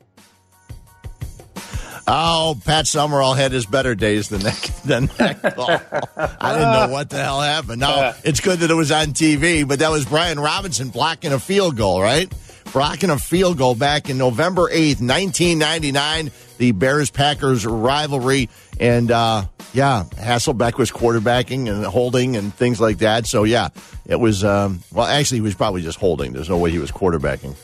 Oh, 2.07 2.55
Pat 2.65 2.85
Summerall 2.85 3.33
had 3.33 3.51
his 3.51 3.65
better 3.65 3.95
days 3.95 4.29
than 4.29 4.41
that. 4.41 4.71
Than 4.85 5.07
that 5.17 5.41
call. 5.55 5.71
I 5.71 6.53
didn't 6.53 6.71
know 6.71 6.89
what 6.91 7.09
the 7.09 7.17
hell 7.17 7.41
happened. 7.41 7.79
No, 7.79 8.13
it's 8.23 8.39
good 8.39 8.59
that 8.59 8.69
it 8.69 8.75
was 8.75 8.91
on 8.91 9.07
TV, 9.07 9.67
but 9.67 9.79
that 9.79 9.89
was 9.89 10.05
Bryan 10.05 10.39
Robinson 10.39 10.89
blocking 10.89 11.33
a 11.33 11.39
field 11.39 11.75
goal, 11.75 11.99
right? 11.99 12.31
Blocking 12.71 13.09
a 13.09 13.17
field 13.17 13.57
goal 13.57 13.73
back 13.73 14.11
in 14.11 14.19
November 14.19 14.69
8th, 14.69 15.01
1999, 15.01 16.29
the 16.59 16.71
Bears 16.73 17.09
Packers 17.09 17.65
rivalry. 17.65 18.49
And, 18.79 19.09
uh, 19.09 19.45
yeah, 19.73 20.03
Hasselbeck 20.17 20.77
was 20.77 20.91
quarterbacking 20.91 21.67
and 21.67 21.83
holding 21.83 22.35
and 22.35 22.53
things 22.53 22.79
like 22.79 22.99
that. 22.99 23.25
So, 23.25 23.43
yeah, 23.43 23.69
it 24.05 24.19
was, 24.19 24.43
um, 24.43 24.81
well, 24.93 25.07
actually, 25.07 25.37
he 25.37 25.41
was 25.41 25.55
probably 25.55 25.81
just 25.81 25.97
holding. 25.97 26.33
There's 26.33 26.49
no 26.49 26.59
way 26.59 26.69
he 26.69 26.77
was 26.77 26.91
quarterbacking. 26.91 27.55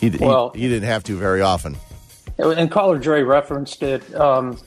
He, 0.00 0.10
well, 0.10 0.50
he, 0.50 0.62
he, 0.62 0.68
didn't 0.68 0.88
have 0.88 1.04
to 1.04 1.16
very 1.16 1.42
often. 1.42 1.76
And 2.38 2.70
Caller 2.70 2.98
Dre 2.98 3.22
referenced 3.22 3.82
it. 3.82 4.14
Um, 4.14 4.58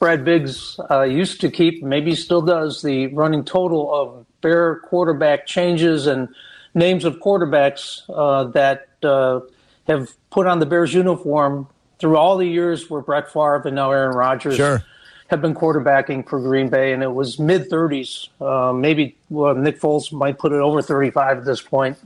Brad 0.00 0.24
Biggs 0.24 0.80
uh, 0.90 1.02
used 1.02 1.40
to 1.42 1.50
keep, 1.50 1.84
maybe 1.84 2.16
still 2.16 2.42
does, 2.42 2.82
the 2.82 3.06
running 3.08 3.44
total 3.44 3.94
of 3.94 4.26
Bear 4.40 4.80
quarterback 4.80 5.46
changes 5.46 6.08
and 6.08 6.28
names 6.74 7.04
of 7.04 7.20
quarterbacks 7.20 8.02
uh, 8.12 8.50
that 8.50 8.88
uh, 9.04 9.40
have 9.86 10.10
put 10.30 10.48
on 10.48 10.58
the 10.58 10.66
Bears 10.66 10.92
uniform 10.92 11.68
through 12.00 12.16
all 12.16 12.36
the 12.36 12.48
years 12.48 12.90
where 12.90 13.00
Brett 13.00 13.32
Favre 13.32 13.62
and 13.64 13.76
now 13.76 13.92
Aaron 13.92 14.16
Rodgers 14.16 14.56
sure. 14.56 14.82
have 15.28 15.40
been 15.40 15.54
quarterbacking 15.54 16.28
for 16.28 16.40
Green 16.40 16.68
Bay, 16.68 16.92
and 16.92 17.00
it 17.04 17.14
was 17.14 17.38
mid 17.38 17.70
30s. 17.70 18.28
Uh, 18.40 18.72
maybe 18.72 19.16
well, 19.30 19.54
Nick 19.54 19.80
Foles 19.80 20.12
might 20.12 20.36
put 20.36 20.50
it 20.50 20.58
over 20.58 20.82
35 20.82 21.38
at 21.38 21.44
this 21.44 21.60
point. 21.60 21.96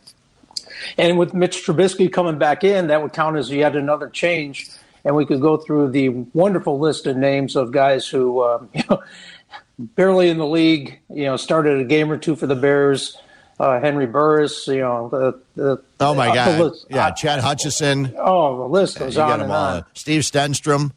And 0.98 1.18
with 1.18 1.34
Mitch 1.34 1.64
Trubisky 1.64 2.12
coming 2.12 2.38
back 2.38 2.64
in, 2.64 2.88
that 2.88 3.02
would 3.02 3.12
count 3.12 3.36
as 3.36 3.50
yet 3.50 3.76
another 3.76 4.08
change. 4.08 4.68
And 5.04 5.14
we 5.14 5.24
could 5.24 5.40
go 5.40 5.56
through 5.56 5.90
the 5.90 6.08
wonderful 6.08 6.78
list 6.78 7.06
of 7.06 7.16
names 7.16 7.54
of 7.54 7.72
guys 7.72 8.08
who, 8.08 8.40
uh, 8.40 8.64
you 8.74 8.82
know, 8.90 9.02
barely 9.78 10.28
in 10.28 10.38
the 10.38 10.46
league, 10.46 11.00
you 11.08 11.24
know, 11.24 11.36
started 11.36 11.80
a 11.80 11.84
game 11.84 12.10
or 12.10 12.18
two 12.18 12.36
for 12.36 12.46
the 12.46 12.56
Bears. 12.56 13.16
Uh, 13.58 13.80
Henry 13.80 14.06
Burris, 14.06 14.66
you 14.66 14.80
know, 14.80 15.08
the, 15.08 15.40
the 15.54 15.82
oh 15.98 16.14
my 16.14 16.28
uh, 16.28 16.34
God, 16.58 16.72
yeah, 16.90 17.10
Chad 17.12 17.40
Hutchinson. 17.40 18.14
Oh, 18.18 18.58
the 18.58 18.68
list 18.68 18.98
goes 18.98 19.16
on 19.16 19.40
and 19.40 19.50
on. 19.50 19.84
Steve 19.94 20.22
Stenstrom. 20.22 20.92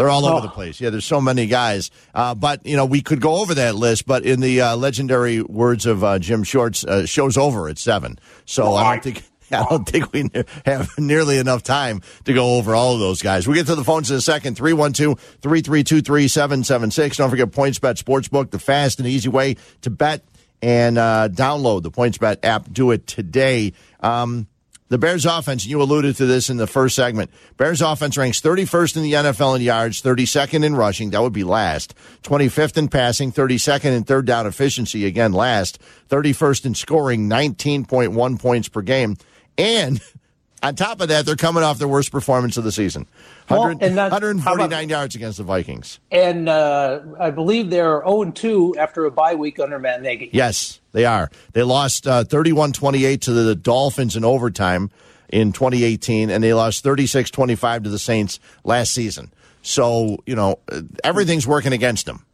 They're 0.00 0.08
all 0.08 0.24
over 0.24 0.38
oh. 0.38 0.40
the 0.40 0.48
place. 0.48 0.80
Yeah, 0.80 0.88
there's 0.88 1.04
so 1.04 1.20
many 1.20 1.46
guys. 1.46 1.90
Uh, 2.14 2.34
but, 2.34 2.64
you 2.64 2.74
know, 2.74 2.86
we 2.86 3.02
could 3.02 3.20
go 3.20 3.34
over 3.34 3.52
that 3.56 3.74
list, 3.74 4.06
but 4.06 4.24
in 4.24 4.40
the 4.40 4.62
uh, 4.62 4.74
legendary 4.74 5.42
words 5.42 5.84
of 5.84 6.02
uh, 6.02 6.18
Jim 6.18 6.42
Shorts, 6.42 6.84
uh, 6.84 7.04
show's 7.04 7.36
over 7.36 7.68
at 7.68 7.76
7. 7.76 8.18
So 8.46 8.72
I 8.76 8.94
don't 8.94 9.04
think. 9.04 9.24
I 9.52 9.66
don't 9.68 9.86
think 9.86 10.10
we 10.12 10.30
have 10.64 10.96
nearly 10.96 11.36
enough 11.36 11.64
time 11.64 12.00
to 12.24 12.32
go 12.32 12.54
over 12.56 12.74
all 12.74 12.94
of 12.94 13.00
those 13.00 13.20
guys. 13.20 13.46
We 13.46 13.56
get 13.56 13.66
to 13.66 13.74
the 13.74 13.84
phones 13.84 14.10
in 14.10 14.16
a 14.16 14.22
second. 14.22 14.56
312 14.56 15.20
332 15.42 16.00
3776. 16.00 17.16
Don't 17.18 17.28
forget 17.28 17.50
PointsBet 17.50 18.02
Sportsbook, 18.02 18.52
the 18.52 18.58
fast 18.58 19.00
and 19.00 19.06
easy 19.08 19.28
way 19.28 19.56
to 19.82 19.90
bet 19.90 20.24
and 20.62 20.96
uh, 20.96 21.28
download 21.30 21.82
the 21.82 21.90
PointsBet 21.90 22.38
app. 22.42 22.72
Do 22.72 22.92
it 22.92 23.06
today. 23.06 23.74
Um, 24.00 24.46
the 24.90 24.98
Bears 24.98 25.24
offense, 25.24 25.64
you 25.64 25.80
alluded 25.80 26.16
to 26.16 26.26
this 26.26 26.50
in 26.50 26.56
the 26.56 26.66
first 26.66 26.96
segment. 26.96 27.30
Bears 27.56 27.80
offense 27.80 28.18
ranks 28.18 28.40
31st 28.40 28.96
in 28.96 29.02
the 29.04 29.12
NFL 29.12 29.56
in 29.56 29.62
yards, 29.62 30.02
32nd 30.02 30.64
in 30.64 30.74
rushing. 30.74 31.10
That 31.10 31.22
would 31.22 31.32
be 31.32 31.44
last. 31.44 31.94
25th 32.24 32.76
in 32.76 32.88
passing, 32.88 33.30
32nd 33.30 33.96
in 33.96 34.02
third 34.02 34.26
down 34.26 34.48
efficiency. 34.48 35.06
Again, 35.06 35.32
last. 35.32 35.78
31st 36.08 36.66
in 36.66 36.74
scoring, 36.74 37.28
19.1 37.28 38.40
points 38.40 38.68
per 38.68 38.82
game. 38.82 39.16
And 39.56 40.00
on 40.62 40.74
top 40.74 41.00
of 41.00 41.08
that, 41.08 41.26
they're 41.26 41.36
coming 41.36 41.62
off 41.62 41.78
their 41.78 41.88
worst 41.88 42.12
performance 42.12 42.56
of 42.56 42.64
the 42.64 42.72
season. 42.72 43.06
100, 43.48 43.80
well, 43.80 44.10
149 44.10 44.66
about, 44.66 44.88
yards 44.88 45.14
against 45.14 45.38
the 45.38 45.44
Vikings. 45.44 45.98
And 46.10 46.48
uh, 46.48 47.00
I 47.18 47.30
believe 47.30 47.70
they're 47.70 48.02
0 48.06 48.30
2 48.30 48.76
after 48.78 49.04
a 49.06 49.10
bye 49.10 49.34
week 49.34 49.58
under 49.58 49.78
Matt 49.78 50.02
Nagy. 50.02 50.30
Yes, 50.32 50.80
they 50.92 51.04
are. 51.04 51.30
They 51.52 51.62
lost 51.62 52.04
31 52.04 52.70
uh, 52.70 52.72
28 52.72 53.20
to 53.22 53.32
the 53.32 53.54
Dolphins 53.54 54.16
in 54.16 54.24
overtime 54.24 54.90
in 55.30 55.52
2018, 55.52 56.30
and 56.30 56.44
they 56.44 56.52
lost 56.52 56.82
36 56.82 57.30
25 57.30 57.84
to 57.84 57.90
the 57.90 57.98
Saints 57.98 58.38
last 58.64 58.92
season. 58.92 59.32
So, 59.62 60.22
you 60.26 60.36
know, 60.36 60.58
everything's 61.04 61.46
working 61.46 61.72
against 61.72 62.06
them. 62.06 62.24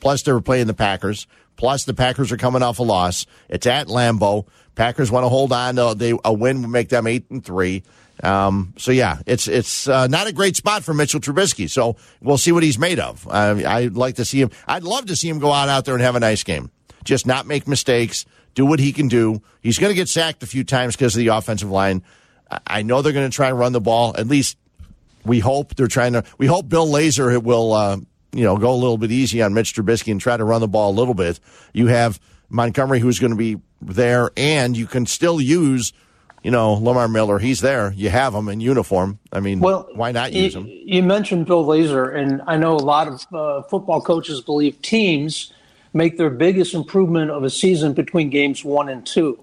Plus, 0.00 0.22
they 0.22 0.32
were 0.32 0.40
playing 0.40 0.66
the 0.66 0.74
Packers. 0.74 1.26
Plus, 1.56 1.84
the 1.84 1.94
Packers 1.94 2.32
are 2.32 2.38
coming 2.38 2.62
off 2.62 2.78
a 2.78 2.82
loss. 2.82 3.26
It's 3.48 3.66
at 3.66 3.86
Lambeau. 3.86 4.46
Packers 4.80 5.10
want 5.10 5.24
to 5.24 5.28
hold 5.28 5.52
on. 5.52 5.78
Uh, 5.78 5.92
they 5.92 6.14
a 6.24 6.32
win 6.32 6.62
would 6.62 6.70
make 6.70 6.88
them 6.88 7.06
eight 7.06 7.28
and 7.28 7.44
three. 7.44 7.82
Um, 8.24 8.72
so 8.78 8.92
yeah, 8.92 9.18
it's 9.26 9.46
it's 9.46 9.86
uh, 9.86 10.06
not 10.06 10.26
a 10.26 10.32
great 10.32 10.56
spot 10.56 10.84
for 10.84 10.94
Mitchell 10.94 11.20
Trubisky. 11.20 11.68
So 11.68 11.96
we'll 12.22 12.38
see 12.38 12.50
what 12.50 12.62
he's 12.62 12.78
made 12.78 12.98
of. 12.98 13.28
I'd 13.28 13.92
like 13.92 14.14
to 14.14 14.24
see 14.24 14.40
him. 14.40 14.50
I'd 14.66 14.82
love 14.82 15.04
to 15.06 15.16
see 15.16 15.28
him 15.28 15.38
go 15.38 15.52
out 15.52 15.68
out 15.68 15.84
there 15.84 15.92
and 15.92 16.02
have 16.02 16.16
a 16.16 16.20
nice 16.20 16.44
game. 16.44 16.70
Just 17.04 17.26
not 17.26 17.46
make 17.46 17.68
mistakes. 17.68 18.24
Do 18.54 18.64
what 18.64 18.80
he 18.80 18.92
can 18.92 19.08
do. 19.08 19.42
He's 19.60 19.78
going 19.78 19.90
to 19.90 19.94
get 19.94 20.08
sacked 20.08 20.42
a 20.42 20.46
few 20.46 20.64
times 20.64 20.96
because 20.96 21.14
of 21.14 21.18
the 21.18 21.28
offensive 21.28 21.70
line. 21.70 22.02
I 22.66 22.80
know 22.80 23.02
they're 23.02 23.12
going 23.12 23.30
to 23.30 23.36
try 23.36 23.50
and 23.50 23.58
run 23.58 23.72
the 23.72 23.82
ball. 23.82 24.16
At 24.16 24.28
least 24.28 24.56
we 25.26 25.40
hope 25.40 25.74
they're 25.74 25.88
trying 25.88 26.14
to. 26.14 26.24
We 26.38 26.46
hope 26.46 26.70
Bill 26.70 26.86
Lazor 26.86 27.42
will, 27.42 27.74
uh, 27.74 27.98
you 28.32 28.44
know, 28.44 28.56
go 28.56 28.72
a 28.72 28.80
little 28.80 28.96
bit 28.96 29.12
easy 29.12 29.42
on 29.42 29.52
Mitch 29.52 29.74
Trubisky 29.74 30.10
and 30.10 30.18
try 30.22 30.38
to 30.38 30.44
run 30.44 30.62
the 30.62 30.68
ball 30.68 30.90
a 30.90 30.96
little 30.96 31.12
bit. 31.12 31.38
You 31.74 31.88
have 31.88 32.18
Montgomery 32.48 32.98
who's 32.98 33.18
going 33.18 33.32
to 33.32 33.36
be 33.36 33.58
there, 33.80 34.30
and 34.36 34.76
you 34.76 34.86
can 34.86 35.06
still 35.06 35.40
use 35.40 35.92
you 36.42 36.50
know, 36.50 36.72
Lamar 36.72 37.08
Miller, 37.08 37.38
he's 37.38 37.60
there. 37.60 37.92
You 37.92 38.08
have 38.08 38.34
him 38.34 38.48
in 38.48 38.60
uniform. 38.60 39.18
I 39.32 39.40
mean, 39.40 39.60
well, 39.60 39.88
why 39.94 40.12
not 40.12 40.32
use 40.32 40.54
him? 40.54 40.66
You 40.66 41.02
mentioned 41.02 41.46
Bill 41.46 41.64
Lazor, 41.64 42.14
and 42.16 42.40
I 42.46 42.56
know 42.56 42.76
a 42.76 42.78
lot 42.78 43.08
of 43.08 43.26
uh, 43.32 43.62
football 43.64 44.00
coaches 44.00 44.40
believe 44.40 44.80
teams 44.80 45.52
make 45.92 46.16
their 46.16 46.30
biggest 46.30 46.72
improvement 46.72 47.30
of 47.30 47.44
a 47.44 47.50
season 47.50 47.92
between 47.92 48.30
games 48.30 48.64
one 48.64 48.88
and 48.88 49.06
two. 49.06 49.38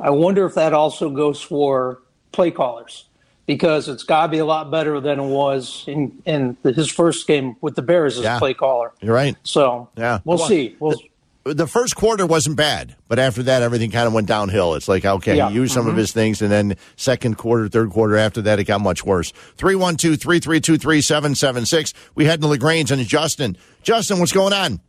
I 0.00 0.10
wonder 0.10 0.46
if 0.46 0.54
that 0.54 0.72
also 0.72 1.10
goes 1.10 1.40
for 1.40 2.00
play 2.32 2.50
callers 2.50 3.04
because 3.46 3.88
it's 3.88 4.02
got 4.02 4.26
to 4.26 4.28
be 4.30 4.38
a 4.38 4.44
lot 4.44 4.70
better 4.70 5.00
than 5.00 5.20
it 5.20 5.28
was 5.28 5.84
in, 5.86 6.22
in 6.24 6.56
his 6.62 6.90
first 6.90 7.26
game 7.26 7.56
with 7.60 7.74
the 7.74 7.82
Bears 7.82 8.16
as 8.16 8.24
yeah, 8.24 8.38
play 8.38 8.54
caller. 8.54 8.92
You're 9.00 9.14
right. 9.14 9.36
So 9.42 9.90
yeah, 9.96 10.20
we'll 10.24 10.38
see. 10.38 10.76
We'll, 10.80 10.98
the 11.44 11.66
first 11.66 11.96
quarter 11.96 12.24
wasn't 12.26 12.56
bad, 12.56 12.94
but 13.08 13.18
after 13.18 13.42
that, 13.44 13.62
everything 13.62 13.90
kind 13.90 14.06
of 14.06 14.12
went 14.12 14.28
downhill. 14.28 14.74
It's 14.74 14.88
like, 14.88 15.04
okay, 15.04 15.36
Yeah. 15.36 15.48
he 15.48 15.56
used 15.56 15.74
some 15.74 15.88
of 15.88 15.96
his 15.96 16.12
things, 16.12 16.40
and 16.40 16.50
then 16.52 16.76
second 16.96 17.36
quarter, 17.38 17.68
third 17.68 17.90
quarter 17.90 18.16
after 18.16 18.40
that, 18.42 18.58
it 18.60 18.64
got 18.64 18.80
much 18.80 19.04
worse. 19.04 19.32
312 19.56 20.18
332 20.20 20.78
3776. 20.78 21.94
We 22.14 22.24
head 22.26 22.40
to 22.42 22.46
LaGrange 22.46 22.90
and 22.92 23.02
Justin. 23.06 23.56
Justin, 23.82 24.20
what's 24.20 24.32
going 24.32 24.52
on? 24.52 24.80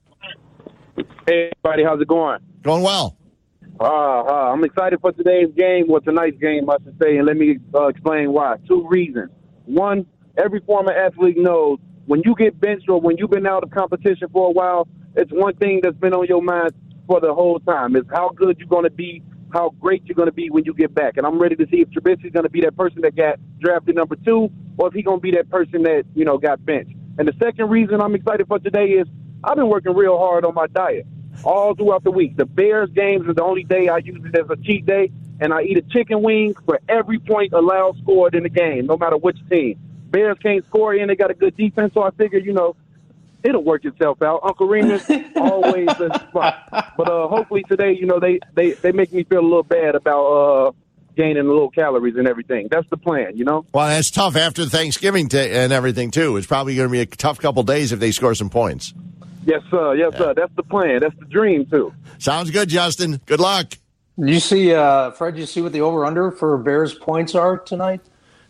Hey, 1.28 1.52
everybody, 1.64 1.84
how's 1.84 2.02
it 2.02 2.08
going? 2.08 2.40
Going 2.62 2.84
well. 2.84 3.18
Uh, 3.80 3.84
uh, 3.86 4.52
I'm 4.54 4.64
excited 4.64 5.00
for 5.02 5.12
today's 5.12 5.50
game, 5.58 5.86
or 5.90 6.00
tonight's 6.02 6.38
game, 6.38 6.70
I 6.70 6.76
should 6.84 6.96
say, 7.02 7.18
and 7.18 7.26
let 7.26 7.36
me 7.38 7.58
uh, 7.74 7.88
explain 7.88 8.32
why. 8.32 8.58
Two 8.68 8.88
reasons. 8.88 9.32
One, 9.66 10.06
every 10.38 10.60
former 10.62 10.92
athlete 10.94 11.38
knows 11.38 11.80
when 12.06 12.22
you 12.26 12.36
get 12.38 12.60
benched 12.62 12.88
or 12.90 13.02
when 13.02 13.18
you've 13.18 13.32
been 13.32 13.48
out 13.48 13.64
of 13.64 13.72
competition 13.72 14.28
for 14.32 14.50
a 14.50 14.52
while, 14.52 14.88
it's 15.16 15.32
one 15.32 15.56
thing 15.56 15.82
that's 15.82 15.98
been 15.98 16.14
on 16.14 16.26
your 16.28 16.42
mind 16.42 16.74
for 17.08 17.20
the 17.20 17.34
whole 17.34 17.60
time. 17.60 17.96
Is 17.96 18.04
how 18.12 18.30
good 18.30 18.58
you're 18.60 18.68
going 18.68 18.84
to 18.84 18.90
be, 18.90 19.22
how 19.52 19.72
great 19.80 20.04
you're 20.06 20.16
going 20.16 20.28
to 20.28 20.34
be 20.34 20.50
when 20.50 20.66
you 20.66 20.74
get 20.74 20.94
back. 20.94 21.18
And 21.18 21.26
I'm 21.26 21.40
ready 21.40 21.56
to 21.56 21.68
see 21.70 21.82
if 21.82 21.90
Trubisky's 21.90 22.32
going 22.32 22.44
to 22.44 22.50
be 22.50 22.62
that 22.62 22.76
person 22.76 23.02
that 23.02 23.16
got 23.16 23.40
drafted 23.60 23.96
number 23.96 24.16
two, 24.16 24.50
or 24.78 24.88
if 24.88 24.94
he's 24.94 25.06
going 25.06 25.18
to 25.18 25.22
be 25.22 25.32
that 25.32 25.50
person 25.50 25.84
that 25.84 26.04
you 26.16 26.26
know 26.26 26.38
got 26.38 26.64
benched. 26.66 26.96
And 27.18 27.28
the 27.28 27.34
second 27.40 27.70
reason 27.70 28.02
I'm 28.02 28.16
excited 28.16 28.48
for 28.48 28.60
today 28.60 28.86
is 28.86 29.08
I've 29.44 29.56
been 29.56 29.70
working 29.70 29.94
real 29.94 30.18
hard 30.18 30.46
on 30.46 30.56
my 30.56 30.68
diet 30.68 31.06
all 31.44 31.76
throughout 31.76 32.04
the 32.04 32.12
week. 32.12 32.38
The 32.38 32.46
Bears 32.46 32.90
games 32.92 33.28
is 33.28 33.36
the 33.36 33.44
only 33.44 33.64
day 33.64 33.90
I 33.90 33.98
use 33.98 34.24
it 34.24 34.38
as 34.38 34.50
a 34.50 34.56
cheat 34.56 34.86
day, 34.86 35.12
and 35.40 35.54
I 35.54 35.64
eat 35.64 35.78
a 35.78 35.82
chicken 35.82 36.22
wing 36.22 36.56
for 36.66 36.80
every 36.88 37.20
point 37.20 37.54
allowed 37.54 37.98
scored 37.98 38.36
in 38.36 38.44
the 38.44 38.50
game, 38.50 38.86
no 38.86 38.98
matter 38.98 39.18
which 39.18 39.38
team. 39.50 39.80
Bears 40.10 40.38
can't 40.42 40.64
score 40.66 40.94
and 40.94 41.10
they 41.10 41.16
got 41.16 41.32
a 41.32 41.34
good 41.34 41.58
defense, 41.58 41.94
so 41.94 42.04
I 42.04 42.12
figure, 42.12 42.40
you 42.40 42.54
know, 42.54 42.76
it'll 43.44 43.64
work 43.64 43.86
itself 43.86 44.22
out. 44.22 44.42
Uncle 44.44 44.68
Remus 44.68 45.10
always 45.36 45.90
a 45.90 46.20
spot. 46.30 46.68
But 46.98 47.10
uh, 47.10 47.28
hopefully 47.28 47.64
today, 47.68 47.96
you 48.00 48.06
know, 48.06 48.20
they, 48.20 48.40
they, 48.54 48.72
they 48.72 48.92
make 48.92 49.12
me 49.12 49.24
feel 49.24 49.40
a 49.40 49.42
little 49.42 49.64
bad 49.64 49.96
about 49.96 50.26
uh, 50.26 50.72
gaining 51.16 51.38
a 51.38 51.44
little 51.44 51.70
calories 51.70 52.16
and 52.16 52.28
everything. 52.28 52.68
That's 52.72 52.90
the 52.90 52.98
plan, 52.98 53.38
you 53.38 53.46
know? 53.46 53.66
Well, 53.74 53.88
that's 53.88 54.12
tough 54.12 54.36
after 54.36 54.66
Thanksgiving 54.66 55.30
t- 55.30 55.38
and 55.38 55.72
everything, 55.72 56.12
too. 56.12 56.38
It's 56.38 56.48
probably 56.48 56.76
going 56.76 56.88
to 56.88 56.92
be 56.92 57.02
a 57.02 57.06
tough 57.06 57.40
couple 57.40 57.64
days 57.64 57.92
if 57.92 58.00
they 58.00 58.12
score 58.12 58.36
some 58.36 58.50
points. 58.50 58.94
Yes, 59.46 59.62
sir. 59.70 59.96
Yes, 59.96 60.18
sir. 60.18 60.34
That's 60.34 60.54
the 60.56 60.64
plan. 60.64 61.02
That's 61.02 61.18
the 61.20 61.26
dream, 61.26 61.66
too. 61.66 61.94
Sounds 62.18 62.50
good, 62.50 62.70
Justin. 62.70 63.20
Good 63.26 63.42
luck. 63.42 63.78
You 64.18 64.40
see, 64.40 64.74
uh, 64.74 65.12
Fred, 65.12 65.38
you 65.38 65.46
see 65.46 65.62
what 65.62 65.74
the 65.74 65.82
over 65.82 66.06
under 66.06 66.32
for 66.32 66.58
Bears 66.58 66.94
points 66.94 67.36
are 67.36 67.58
tonight? 67.58 68.02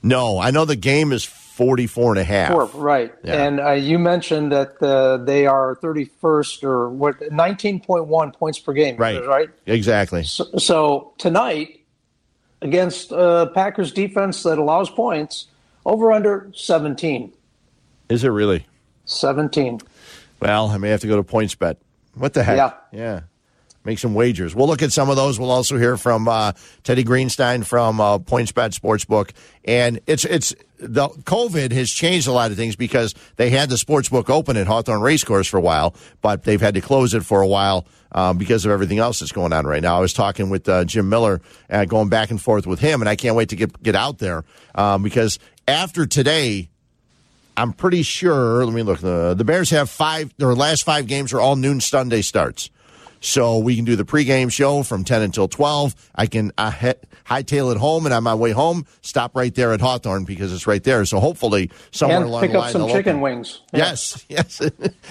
No, 0.04 0.38
I 0.38 0.52
know 0.52 0.66
the 0.66 0.76
game 0.76 1.14
is 1.14 1.24
44 1.54 2.14
and 2.14 2.20
a 2.20 2.24
half. 2.24 2.52
Four, 2.52 2.66
right. 2.74 3.14
Yeah. 3.24 3.44
And 3.44 3.60
uh, 3.60 3.72
you 3.74 4.00
mentioned 4.00 4.52
that 4.52 4.82
uh, 4.82 5.18
they 5.18 5.46
are 5.46 5.76
31st 5.76 6.64
or 6.64 6.90
what, 6.90 7.20
19.1 7.20 8.34
points 8.34 8.58
per 8.58 8.74
game. 8.74 8.98
Right. 8.98 9.24
Right. 9.24 9.50
Exactly. 9.68 10.24
So, 10.24 10.46
so 10.58 11.14
tonight, 11.20 11.82
against 12.64 13.14
uh, 13.14 13.46
Packers 13.48 13.92
defense 13.92 14.42
that 14.44 14.58
allows 14.58 14.90
points, 14.90 15.46
over 15.86 16.12
under 16.12 16.50
17. 16.56 17.32
Is 18.10 18.24
it 18.24 18.30
really? 18.30 18.66
17. 19.06 19.80
Well, 20.40 20.70
I 20.70 20.78
may 20.78 20.90
have 20.90 21.02
to 21.02 21.08
go 21.08 21.18
to 21.18 21.24
points 21.24 21.54
bet. 21.54 21.78
What 22.16 22.34
the 22.34 22.44
heck? 22.44 22.58
Yeah. 22.58 22.74
Yeah. 22.92 23.20
Make 23.86 24.00
some 24.00 24.14
wagers. 24.16 24.56
We'll 24.56 24.68
look 24.68 24.82
at 24.82 24.92
some 24.92 25.10
of 25.10 25.18
those. 25.18 25.40
We'll 25.40 25.52
also 25.52 25.78
hear 25.78 25.98
from 25.98 26.28
uh, 26.28 26.54
Teddy 26.84 27.04
Greenstein 27.04 27.66
from 27.66 28.00
uh, 28.00 28.18
PointsBet 28.18 28.80
Sportsbook, 28.80 29.32
and 29.66 30.00
it's 30.08 30.24
it's 30.24 30.56
the 30.84 31.10
COVID 31.10 31.72
has 31.72 31.90
changed 31.90 32.28
a 32.28 32.32
lot 32.32 32.52
of 32.52 32.58
things 32.58 32.76
because 32.76 33.16
they 33.38 33.50
had 33.50 33.70
the 33.70 33.78
sports 33.78 34.10
book 34.10 34.30
open 34.30 34.58
at 34.58 34.68
Hawthorne 34.68 35.02
Racecourse 35.02 35.48
for 35.48 35.58
a 35.58 35.62
while, 35.62 35.96
but 36.22 36.44
they've 36.44 36.62
had 36.62 36.74
to 36.76 36.82
close 36.82 37.14
it 37.14 37.24
for 37.24 37.42
a 37.42 37.48
while 37.48 37.86
um, 38.12 38.38
because 38.38 38.66
of 38.66 38.72
everything 38.72 39.00
else 39.00 39.20
that's 39.20 39.32
going 39.32 39.54
on 39.54 39.66
right 39.66 39.82
now. 39.82 39.98
I 39.98 40.00
was 40.00 40.14
talking 40.14 40.50
with 40.50 40.68
uh, 40.68 40.86
Jim 40.86 41.10
Miller, 41.10 41.42
uh, 41.70 41.86
going 41.86 42.10
back 42.10 42.32
and 42.32 42.42
forth 42.42 42.68
with 42.68 42.80
him, 42.80 43.02
and 43.02 43.10
I 43.10 43.16
can't 43.16 43.36
wait 43.36 43.50
to 43.50 43.56
get 43.56 43.82
get 43.82 43.96
out 43.96 44.20
there 44.20 44.44
um, 44.76 45.04
because 45.04 45.40
after 45.68 46.06
today, 46.06 46.70
I'm 47.56 47.74
pretty 47.74 48.04
sure. 48.04 48.66
Let 48.66 48.74
me 48.74 48.84
look. 48.84 49.00
The, 49.00 49.34
the 49.36 49.44
Bears 49.44 49.70
have 49.70 49.90
five. 49.90 50.34
Their 50.38 50.54
last 50.54 50.84
five 50.84 51.08
games 51.08 51.34
are 51.34 51.40
all 51.40 51.56
noon 51.56 51.82
Sunday 51.82 52.22
starts. 52.22 52.70
So 53.24 53.60
we 53.60 53.78
can 53.78 53.86
do 53.86 53.96
the 53.96 54.04
pregame 54.04 54.52
show 54.52 54.84
from 54.84 55.06
10 55.06 55.22
until 55.22 55.48
12. 55.48 56.12
I 56.14 56.26
can 56.28 56.52
uh, 56.58 56.72
hightail 57.26 57.72
it 57.72 57.78
home, 57.78 58.06
and 58.06 58.14
on 58.14 58.22
my 58.22 58.36
way 58.36 58.52
home, 58.52 58.86
stop 59.02 59.34
right 59.34 59.56
there 59.56 59.72
at 59.72 59.80
Hawthorne 59.80 60.26
because 60.26 60.52
it's 60.52 60.68
right 60.68 60.84
there. 60.84 61.06
So 61.06 61.22
hopefully, 61.22 61.72
somewhere 61.92 62.18
and 62.18 62.26
along 62.26 62.42
pick 62.42 62.52
the 62.52 62.58
up 62.58 62.64
line, 62.66 62.72
some 62.74 62.82
they'll 62.82 62.92
chicken 62.92 63.14
open. 63.14 63.22
wings. 63.22 63.62
Yes, 63.72 64.26
yes. 64.30 64.62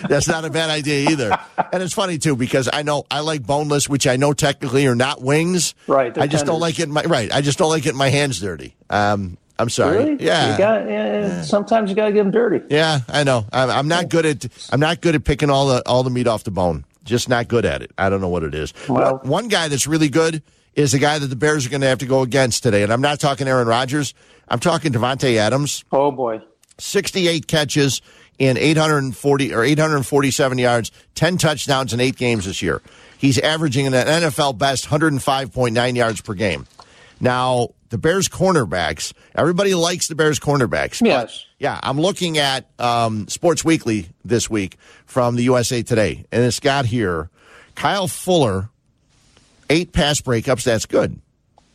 That's 0.09 0.29
not 0.29 0.45
a 0.45 0.51
bad 0.51 0.69
idea 0.69 1.09
either. 1.09 1.39
and 1.73 1.83
it's 1.83 1.95
funny, 1.95 2.19
too, 2.19 2.37
because 2.37 2.69
I 2.71 2.83
know 2.83 3.07
I 3.11 3.21
like 3.21 3.47
boneless, 3.47 3.89
which 3.89 4.07
I 4.07 4.17
know 4.17 4.35
technically 4.35 4.87
are 4.87 4.95
not 4.95 5.23
wings. 5.23 5.75
Right, 5.87 6.17
I 6.19 6.27
just 6.27 6.45
don't 6.45 6.61
like 6.61 6.79
it 6.79 6.85
in 6.85 6.93
my, 6.93 7.05
right. 7.05 7.33
I 7.33 7.41
just 7.41 7.59
don't 7.59 7.71
like 7.71 7.87
in 7.87 7.97
my 7.97 8.11
hands 8.11 8.41
dirty. 8.41 8.77
Um, 8.91 9.39
I'm 9.59 9.71
sorry. 9.71 9.97
Really? 9.97 10.23
Yeah. 10.23 10.53
You 10.53 10.59
got, 10.59 10.87
yeah, 10.87 11.43
Sometimes 11.43 11.89
you 11.89 11.97
got 11.97 12.07
to 12.07 12.13
get 12.13 12.25
them 12.25 12.31
dirty. 12.31 12.63
Yeah, 12.69 13.01
I 13.09 13.25
know. 13.25 13.47
I'm, 13.53 13.71
I'm 13.71 13.89
not 13.89 14.11
good 14.11 14.27
at 14.27 14.47
I'm 14.71 14.81
not 14.81 15.01
good 15.01 15.15
at 15.15 15.25
picking 15.25 15.51
all 15.51 15.69
the 15.69 15.83
all 15.87 16.03
the 16.03 16.11
meat 16.11 16.27
off 16.27 16.45
the 16.45 16.51
bone. 16.51 16.85
Just 17.05 17.29
not 17.29 17.49
good 17.49 17.65
at 17.65 17.83
it. 17.83 17.91
I 17.99 18.09
don't 18.09 18.21
know 18.21 18.29
what 18.29 18.43
it 18.45 18.55
is. 18.55 18.73
Well- 18.89 19.21
one, 19.25 19.49
guy 19.49 19.69
that's 19.69 19.87
really 19.87 20.09
good 20.09 20.43
is 20.75 20.93
the 20.93 20.99
guy 20.99 21.19
that 21.19 21.27
the 21.27 21.37
Bears 21.37 21.67
are 21.67 21.71
going 21.71 21.81
to 21.83 21.87
have 21.87 21.99
to 21.99 22.07
go 22.07 22.23
against 22.23 22.63
today, 22.63 22.83
and 22.83 22.93
I'm 22.93 23.01
not 23.01 23.21
talking 23.21 23.47
Aaron 23.47 23.69
Rodgers. 23.69 24.15
I'm 24.49 24.59
talking 24.59 24.93
Davante 24.93 25.37
Adams. 25.37 25.85
Oh, 25.93 26.11
boy. 26.11 26.41
68 26.79 27.47
catches 27.47 28.01
in 28.39 28.57
840 28.57 29.55
or 29.55 29.63
847 29.63 30.59
yards, 30.59 30.91
10 31.15 31.37
touchdowns 31.37 31.93
in 31.93 32.01
eight 32.01 32.17
games 32.17 32.47
this 32.47 32.63
year. 32.63 32.81
He's 33.19 33.39
averaging 33.39 33.87
an 33.87 33.93
NFL 33.93 34.59
best 34.59 34.87
105.9 34.89 35.97
yards 35.97 36.21
per 36.23 36.35
game. 36.35 36.67
Now, 37.21 37.69
the 37.93 37.99
Bears 37.99 38.27
cornerbacks, 38.27 39.13
everybody 39.35 39.75
likes 39.75 40.09
the 40.09 40.15
Bears 40.15 40.41
cornerbacks. 40.41 41.01
but- 41.01 41.07
Yes. 41.09 41.45
yeah, 41.59 41.79
I'm 41.83 42.01
looking 42.01 42.39
at 42.39 42.67
um, 42.81 43.29
Sports 43.29 43.65
Weekly 43.67 44.09
this 44.25 44.49
week 44.49 44.79
from 45.05 45.37
the 45.37 45.43
USA 45.45 45.83
Today, 45.83 46.25
and 46.33 46.43
it's 46.43 46.59
got 46.59 46.87
here 46.87 47.29
Kyle 47.75 48.09
Fuller, 48.09 48.71
eight 49.69 49.93
pass 49.93 50.23
breakups. 50.23 50.65
That's 50.65 50.87
good. 50.87 51.21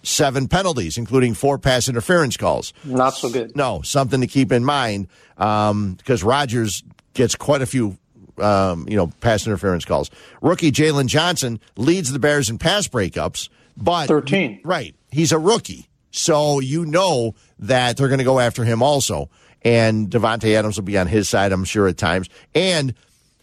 Seven 0.02 0.48
penalties, 0.48 0.98
including 0.98 1.36
four 1.36 1.60
pass 1.60 1.88
interference 1.88 2.36
calls. 2.36 2.74
Not 2.84 3.12
so 3.12 3.30
good. 3.30 3.56
No, 3.56 3.82
something 3.84 4.22
to 4.22 4.28
keep 4.28 4.52
in 4.52 4.66
mind 4.66 5.08
because 5.36 6.24
Rodgers 6.24 6.84
gets 7.14 7.36
quite 7.36 7.62
a 7.62 7.66
few, 7.68 7.98
um, 8.40 8.88
you 8.90 8.96
know, 8.96 9.08
pass 9.22 9.46
interference 9.46 9.86
calls. 9.86 10.10
Rookie 10.42 10.72
Jaylon 10.72 11.06
Johnson 11.08 11.60
leads 11.76 12.12
the 12.12 12.20
Bears 12.20 12.50
in 12.50 12.58
pass 12.58 12.88
breakups, 12.88 13.50
but 13.76 14.08
13. 14.08 14.62
Right, 14.64 14.96
he's 15.12 15.32
a 15.34 15.40
rookie, 15.40 15.90
so 16.18 16.60
you 16.60 16.86
know 16.86 17.36
that 17.60 17.98
they're 17.98 18.08
going 18.08 18.20
to 18.20 18.24
go 18.24 18.40
after 18.40 18.64
him 18.64 18.82
also. 18.82 19.30
And 19.64 20.10
Davante 20.10 20.56
Adams 20.56 20.78
will 20.78 20.86
be 20.86 20.98
on 20.98 21.08
his 21.08 21.28
side, 21.28 21.52
I'm 21.52 21.66
sure, 21.66 21.88
at 21.88 21.98
times. 21.98 22.30
And 22.54 22.94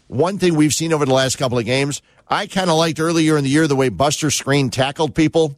one 0.07 0.37
thing 0.37 0.55
we've 0.55 0.73
seen 0.73 0.93
over 0.93 1.05
the 1.05 1.13
last 1.13 1.37
couple 1.37 1.57
of 1.57 1.65
games, 1.65 2.01
I 2.27 2.47
kind 2.47 2.69
of 2.69 2.77
liked 2.77 2.99
earlier 2.99 3.37
in 3.37 3.43
the 3.43 3.49
year 3.49 3.67
the 3.67 3.75
way 3.75 3.89
Buster 3.89 4.27
Skrine 4.27 4.71
tackled 4.71 5.13
people. 5.13 5.57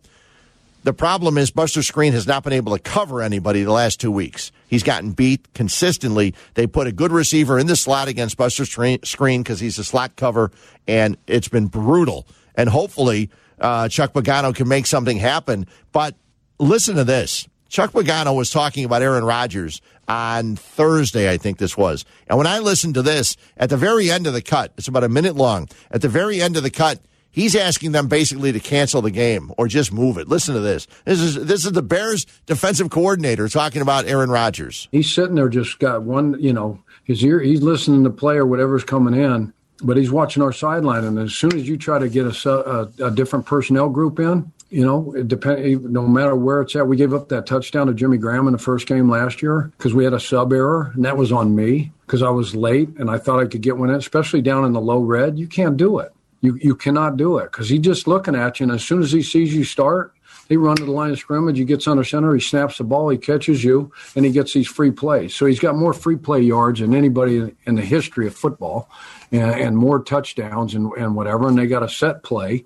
The 0.83 0.93
problem 0.93 1.37
is 1.37 1.51
Buster 1.51 1.81
Skrine 1.81 2.13
has 2.13 2.27
not 2.27 2.43
been 2.43 2.53
able 2.53 2.75
to 2.75 2.81
cover 2.81 3.21
anybody 3.21 3.63
the 3.63 3.71
last 3.71 3.99
two 3.99 4.11
weeks. 4.11 4.51
He's 4.69 4.83
gotten 4.83 5.11
beat 5.11 5.53
consistently. 5.53 6.33
They 6.53 6.65
put 6.67 6.87
a 6.87 6.91
good 6.91 7.11
receiver 7.11 7.59
in 7.59 7.67
the 7.67 7.75
slot 7.75 8.07
against 8.07 8.37
Buster 8.37 8.63
Skrine 8.63 9.39
because 9.39 9.59
he's 9.59 9.77
a 9.79 9.83
slot 9.83 10.15
cover, 10.15 10.51
and 10.87 11.17
it's 11.27 11.47
been 11.47 11.67
brutal. 11.67 12.25
And 12.55 12.69
hopefully, 12.69 13.29
uh, 13.59 13.89
Chuck 13.89 14.13
Pagano 14.13 14.55
can 14.55 14.67
make 14.67 14.85
something 14.85 15.17
happen. 15.17 15.67
But 15.91 16.15
listen 16.59 16.95
to 16.95 17.03
this. 17.03 17.47
Chuck 17.69 17.91
Pagano 17.91 18.35
was 18.35 18.49
talking 18.49 18.85
about 18.85 19.01
Aaron 19.01 19.25
Rodgers 19.25 19.81
on 20.07 20.55
Thursday, 20.55 21.29
I 21.29 21.37
think 21.37 21.57
this 21.57 21.75
was. 21.75 22.05
And 22.27 22.37
when 22.37 22.47
I 22.47 22.59
listened 22.59 22.93
to 22.93 23.01
this, 23.01 23.35
at 23.57 23.69
the 23.69 23.77
very 23.77 24.09
end 24.09 24.25
of 24.25 24.33
the 24.33 24.41
cut, 24.41 24.71
it's 24.77 24.87
about 24.87 25.03
a 25.03 25.09
minute 25.09 25.35
long. 25.35 25.67
At 25.91 26.01
the 26.01 26.07
very 26.07 26.41
end 26.41 26.55
of 26.55 26.63
the 26.63 26.69
cut, 26.69 27.01
he's 27.29 27.55
asking 27.55 27.91
them 27.91 28.07
basically 28.07 28.53
to 28.53 28.59
cancel 28.59 29.01
the 29.01 29.11
game 29.11 29.51
or 29.57 29.67
just 29.67 29.91
move 29.91 30.17
it. 30.17 30.29
Listen 30.29 30.55
to 30.55 30.61
this. 30.61 30.87
This 31.03 31.19
is 31.19 31.35
this 31.45 31.65
is 31.65 31.73
the 31.73 31.81
Bears 31.81 32.25
defensive 32.45 32.89
coordinator 32.89 33.49
talking 33.49 33.81
about 33.81 34.07
Aaron 34.07 34.29
Rodgers. 34.29 34.87
He's 34.91 35.13
sitting 35.13 35.35
there, 35.35 35.49
just 35.49 35.77
got 35.79 36.03
one, 36.03 36.37
you 36.39 36.53
know, 36.53 36.81
his 37.03 37.23
ear. 37.23 37.41
He's 37.41 37.61
listening 37.61 38.05
to 38.05 38.09
play 38.09 38.37
or 38.37 38.45
whatever's 38.45 38.85
coming 38.85 39.13
in, 39.13 39.53
but 39.83 39.97
he's 39.97 40.11
watching 40.11 40.41
our 40.41 40.53
sideline. 40.53 41.03
And 41.03 41.19
as 41.19 41.33
soon 41.33 41.53
as 41.53 41.67
you 41.67 41.77
try 41.77 41.99
to 41.99 42.07
get 42.07 42.25
a, 42.25 42.49
a, 42.49 43.07
a 43.07 43.11
different 43.11 43.45
personnel 43.45 43.89
group 43.89 44.19
in, 44.19 44.53
you 44.69 44.85
know, 44.85 45.13
it 45.13 45.27
depend. 45.27 45.83
No 45.83 46.05
matter 46.07 46.35
where 46.35 46.61
it's 46.61 46.75
at, 46.75 46.87
we 46.87 46.97
gave 46.97 47.13
up 47.13 47.29
that 47.29 47.45
touchdown 47.45 47.87
to 47.87 47.93
Jimmy 47.93 48.17
Graham 48.17 48.47
in 48.47 48.53
the 48.53 48.59
first 48.59 48.85
game 48.87 49.09
last 49.09 49.41
year 49.41 49.71
because 49.77 49.93
we 49.93 50.03
had 50.03 50.13
a 50.13 50.19
sub 50.19 50.51
error, 50.51 50.91
and 50.93 51.05
that 51.05 51.17
was 51.17 51.31
on 51.31 51.55
me 51.55 51.91
because 52.05 52.21
I 52.21 52.29
was 52.29 52.55
late 52.55 52.89
and 52.97 53.09
I 53.09 53.17
thought 53.17 53.39
I 53.39 53.45
could 53.45 53.61
get 53.61 53.77
one 53.77 53.89
in, 53.89 53.95
especially 53.95 54.41
down 54.41 54.65
in 54.65 54.73
the 54.73 54.81
low 54.81 54.99
red. 54.99 55.39
You 55.39 55.47
can't 55.47 55.77
do 55.77 55.99
it. 55.99 56.11
You 56.41 56.59
you 56.61 56.75
cannot 56.75 57.17
do 57.17 57.37
it 57.37 57.51
because 57.51 57.69
he's 57.69 57.79
just 57.79 58.07
looking 58.07 58.35
at 58.35 58.59
you, 58.59 58.65
and 58.65 58.73
as 58.73 58.83
soon 58.83 59.01
as 59.01 59.11
he 59.11 59.21
sees 59.23 59.53
you 59.53 59.63
start, 59.63 60.13
He 60.49 60.57
runs 60.57 60.79
to 60.79 60.85
the 60.85 60.91
line 60.91 61.11
of 61.11 61.19
scrimmage. 61.19 61.57
He 61.57 61.65
gets 61.65 61.87
under 61.87 62.03
center. 62.03 62.33
He 62.33 62.39
snaps 62.39 62.77
the 62.77 62.83
ball. 62.83 63.09
He 63.09 63.17
catches 63.17 63.63
you, 63.63 63.91
and 64.15 64.25
he 64.25 64.31
gets 64.31 64.53
these 64.53 64.67
free 64.67 64.91
plays. 64.91 65.35
So 65.35 65.45
he's 65.45 65.59
got 65.59 65.75
more 65.75 65.93
free 65.93 66.15
play 66.15 66.41
yards 66.41 66.79
than 66.79 66.93
anybody 66.93 67.53
in 67.65 67.75
the 67.75 67.81
history 67.81 68.27
of 68.27 68.35
football, 68.35 68.89
and, 69.31 69.51
and 69.51 69.77
more 69.77 70.01
touchdowns 70.01 70.73
and, 70.73 70.91
and 70.93 71.15
whatever. 71.15 71.47
And 71.47 71.57
they 71.57 71.67
got 71.67 71.83
a 71.83 71.89
set 71.89 72.23
play, 72.23 72.65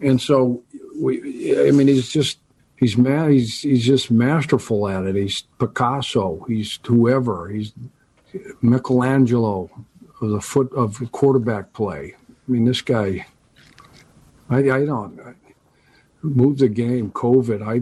and 0.00 0.20
so 0.20 0.62
we. 0.98 1.68
I 1.68 1.70
mean, 1.70 1.88
he's 1.88 2.08
just 2.08 2.38
he's 2.76 2.96
mad. 2.96 3.30
He's 3.30 3.60
he's 3.60 3.84
just 3.84 4.10
masterful 4.10 4.88
at 4.88 5.04
it. 5.04 5.14
He's 5.14 5.42
Picasso. 5.58 6.44
He's 6.48 6.78
whoever. 6.86 7.48
He's 7.48 7.72
Michelangelo 8.60 9.70
of 10.20 10.30
the 10.30 10.40
foot 10.40 10.72
of 10.72 11.00
quarterback 11.12 11.72
play. 11.72 12.14
I 12.28 12.50
mean, 12.50 12.64
this 12.64 12.82
guy. 12.82 13.26
I, 14.48 14.58
I 14.58 14.84
don't 14.84 15.18
I, 15.20 15.34
move 16.22 16.58
the 16.58 16.68
game. 16.68 17.10
COVID. 17.10 17.62
I, 17.62 17.74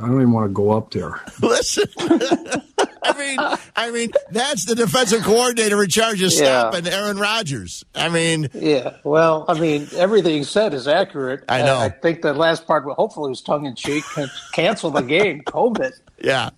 I 0.00 0.06
don't 0.06 0.16
even 0.16 0.32
want 0.32 0.50
to 0.50 0.52
go 0.52 0.70
up 0.70 0.90
there. 0.90 1.20
Listen. 1.40 1.84
I 3.02 3.18
mean, 3.18 3.58
I 3.76 3.90
mean, 3.90 4.10
that's 4.30 4.64
the 4.64 4.74
defensive 4.74 5.22
coordinator 5.22 5.82
in 5.82 5.88
charge 5.88 6.22
of 6.22 6.32
stopping 6.32 6.86
yeah. 6.86 6.92
Aaron 6.92 7.18
Rodgers. 7.18 7.84
I 7.94 8.08
mean, 8.08 8.48
yeah. 8.54 8.96
Well, 9.04 9.44
I 9.48 9.58
mean, 9.58 9.88
everything 9.94 10.44
said 10.44 10.74
is 10.74 10.86
accurate. 10.88 11.44
I 11.48 11.62
know. 11.62 11.78
I 11.78 11.88
think 11.88 12.22
the 12.22 12.32
last 12.32 12.66
part, 12.66 12.84
hopefully, 12.84 13.30
was 13.30 13.42
tongue 13.42 13.66
in 13.66 13.74
cheek. 13.74 14.04
Cancel 14.52 14.90
the 14.90 15.02
game. 15.02 15.42
COVID. 15.42 15.92
Yeah, 16.22 16.50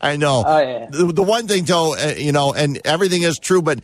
I 0.00 0.16
know. 0.16 0.44
Oh, 0.46 0.58
yeah. 0.58 0.86
the, 0.90 1.06
the 1.12 1.22
one 1.22 1.46
thing, 1.46 1.64
though, 1.64 1.94
uh, 1.94 2.14
you 2.16 2.32
know, 2.32 2.52
and 2.52 2.80
everything 2.84 3.22
is 3.22 3.38
true, 3.38 3.62
but 3.62 3.80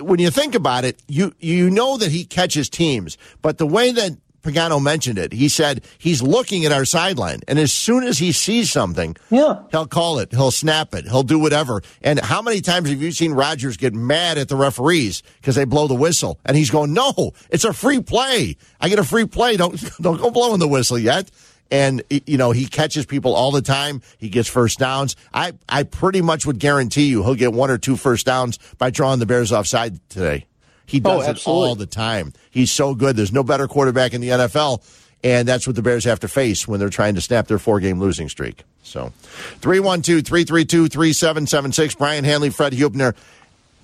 when 0.00 0.20
you 0.20 0.30
think 0.30 0.54
about 0.54 0.84
it, 0.84 1.02
you 1.08 1.34
you 1.40 1.70
know 1.70 1.96
that 1.96 2.10
he 2.10 2.24
catches 2.24 2.68
teams, 2.68 3.18
but 3.40 3.58
the 3.58 3.66
way 3.66 3.92
that 3.92 4.12
Pagano 4.42 4.82
mentioned 4.82 5.18
it. 5.18 5.32
He 5.32 5.48
said 5.48 5.84
he's 5.98 6.22
looking 6.22 6.64
at 6.64 6.72
our 6.72 6.84
sideline, 6.84 7.40
and 7.48 7.58
as 7.58 7.72
soon 7.72 8.02
as 8.04 8.18
he 8.18 8.32
sees 8.32 8.70
something, 8.70 9.16
yeah, 9.30 9.60
he'll 9.70 9.86
call 9.86 10.18
it, 10.18 10.32
he'll 10.32 10.50
snap 10.50 10.94
it, 10.94 11.04
he'll 11.04 11.22
do 11.22 11.38
whatever. 11.38 11.82
And 12.02 12.18
how 12.20 12.42
many 12.42 12.60
times 12.60 12.88
have 12.88 13.00
you 13.00 13.12
seen 13.12 13.32
Rodgers 13.32 13.76
get 13.76 13.94
mad 13.94 14.38
at 14.38 14.48
the 14.48 14.56
referees 14.56 15.22
because 15.40 15.54
they 15.54 15.64
blow 15.64 15.86
the 15.86 15.94
whistle, 15.94 16.38
and 16.44 16.56
he's 16.56 16.70
going, 16.70 16.92
"No, 16.92 17.32
it's 17.50 17.64
a 17.64 17.72
free 17.72 18.00
play. 18.00 18.56
I 18.80 18.88
get 18.88 18.98
a 18.98 19.04
free 19.04 19.26
play. 19.26 19.56
Don't 19.56 19.80
don't 20.00 20.20
go 20.20 20.30
blowing 20.30 20.58
the 20.58 20.68
whistle 20.68 20.98
yet." 20.98 21.30
And 21.70 22.02
you 22.10 22.36
know 22.36 22.50
he 22.50 22.66
catches 22.66 23.06
people 23.06 23.34
all 23.34 23.50
the 23.50 23.62
time. 23.62 24.02
He 24.18 24.28
gets 24.28 24.48
first 24.48 24.78
downs. 24.78 25.16
I 25.32 25.52
I 25.68 25.84
pretty 25.84 26.20
much 26.20 26.44
would 26.44 26.58
guarantee 26.58 27.06
you 27.06 27.22
he'll 27.22 27.34
get 27.34 27.52
one 27.54 27.70
or 27.70 27.78
two 27.78 27.96
first 27.96 28.26
downs 28.26 28.58
by 28.76 28.90
drawing 28.90 29.20
the 29.20 29.26
Bears 29.26 29.52
offside 29.52 29.98
today. 30.10 30.46
He 30.92 31.00
oh, 31.04 31.18
does 31.22 31.26
oh, 31.26 31.30
it 31.30 31.46
all 31.46 31.74
the 31.74 31.86
time. 31.86 32.34
He's 32.50 32.70
so 32.70 32.94
good. 32.94 33.16
There's 33.16 33.32
no 33.32 33.42
better 33.42 33.66
quarterback 33.66 34.12
in 34.12 34.20
the 34.20 34.28
NFL. 34.28 34.84
And 35.24 35.48
that's 35.48 35.66
what 35.66 35.74
the 35.74 35.82
Bears 35.82 36.04
have 36.04 36.20
to 36.20 36.28
face 36.28 36.68
when 36.68 36.80
they're 36.80 36.90
trying 36.90 37.14
to 37.14 37.22
snap 37.22 37.46
their 37.46 37.58
four 37.58 37.80
game 37.80 37.98
losing 37.98 38.28
streak. 38.28 38.64
So 38.82 39.12
312 39.60 40.26
332 40.26 40.88
3776. 40.88 41.94
Brian 41.94 42.24
Hanley, 42.24 42.50
Fred 42.50 42.74
Hubner. 42.74 43.14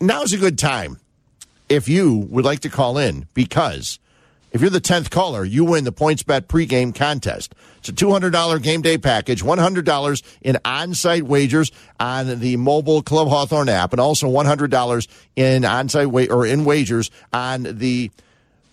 Now's 0.00 0.34
a 0.34 0.36
good 0.36 0.58
time 0.58 0.98
if 1.70 1.88
you 1.88 2.26
would 2.30 2.44
like 2.44 2.60
to 2.60 2.68
call 2.68 2.98
in 2.98 3.26
because 3.32 3.98
if 4.52 4.60
you're 4.60 4.68
the 4.70 4.80
10th 4.80 5.10
caller, 5.10 5.44
you 5.44 5.64
win 5.64 5.84
the 5.84 5.92
PointsBet 5.92 6.42
pregame 6.42 6.94
contest. 6.94 7.54
It's 7.88 8.02
a 8.02 8.04
$200 8.04 8.62
game 8.62 8.82
day 8.82 8.98
package, 8.98 9.42
$100 9.42 10.22
in 10.42 10.58
on 10.64 10.94
site 10.94 11.22
wagers 11.24 11.72
on 11.98 12.38
the 12.40 12.56
mobile 12.56 13.02
Club 13.02 13.28
Hawthorne 13.28 13.68
app, 13.68 13.92
and 13.92 14.00
also 14.00 14.28
$100 14.28 15.08
in 15.36 15.64
on 15.64 15.88
site 15.88 16.10
wa- 16.10 16.26
or 16.28 16.44
in 16.46 16.64
wagers 16.64 17.10
on 17.32 17.62
the 17.62 18.10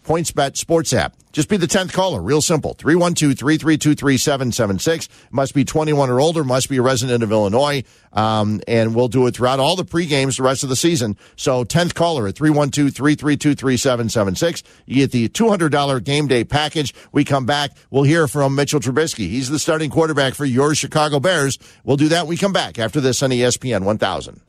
PointsBet 0.05 0.55
sports 0.55 0.93
app. 0.93 1.15
Just 1.35 1.49
be 1.49 1.57
the 1.57 1.67
10th 1.67 1.91
caller. 1.91 2.21
Real 2.21 2.41
simple. 2.41 2.75
312-332-3776. 2.75 5.09
Must 5.31 5.53
be 5.53 5.65
21 5.65 6.09
or 6.09 6.21
older. 6.21 6.45
Must 6.45 6.69
be 6.69 6.77
a 6.77 6.81
resident 6.81 7.23
of 7.23 7.33
Illinois. 7.33 7.83
Um, 8.13 8.61
and 8.69 8.95
we'll 8.95 9.09
do 9.09 9.27
it 9.27 9.35
throughout 9.35 9.59
all 9.59 9.75
the 9.75 9.83
pre 9.83 10.05
games 10.05 10.37
the 10.37 10.43
rest 10.43 10.63
of 10.63 10.69
the 10.69 10.77
season. 10.77 11.17
So 11.35 11.65
10th 11.65 11.93
caller 11.93 12.25
at 12.29 12.35
312-332-3776. 12.35 14.63
You 14.85 14.95
get 14.95 15.11
the 15.11 15.27
$200 15.27 16.03
game 16.05 16.27
day 16.27 16.45
package. 16.45 16.95
We 17.11 17.25
come 17.25 17.45
back. 17.45 17.71
We'll 17.89 18.03
hear 18.03 18.29
from 18.29 18.55
Mitchell 18.55 18.79
Trubisky. 18.79 19.27
He's 19.27 19.49
the 19.49 19.59
starting 19.59 19.89
quarterback 19.89 20.35
for 20.35 20.45
your 20.45 20.73
Chicago 20.73 21.19
Bears. 21.19 21.59
We'll 21.83 21.97
do 21.97 22.07
that. 22.07 22.27
We 22.27 22.37
come 22.37 22.53
back 22.53 22.79
after 22.79 23.01
this 23.01 23.21
on 23.21 23.31
ESPN 23.31 23.83
1000. 23.83 24.39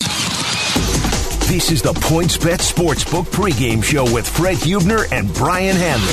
This 1.46 1.70
is 1.70 1.80
the 1.80 1.92
PointsBet 1.92 2.59
Sportsbook 2.59 3.26
pregame 3.26 3.80
show 3.80 4.02
with 4.12 4.28
Fred 4.28 4.56
Hubner 4.56 5.06
and 5.12 5.32
Brian 5.32 5.76
Hanley 5.76 6.12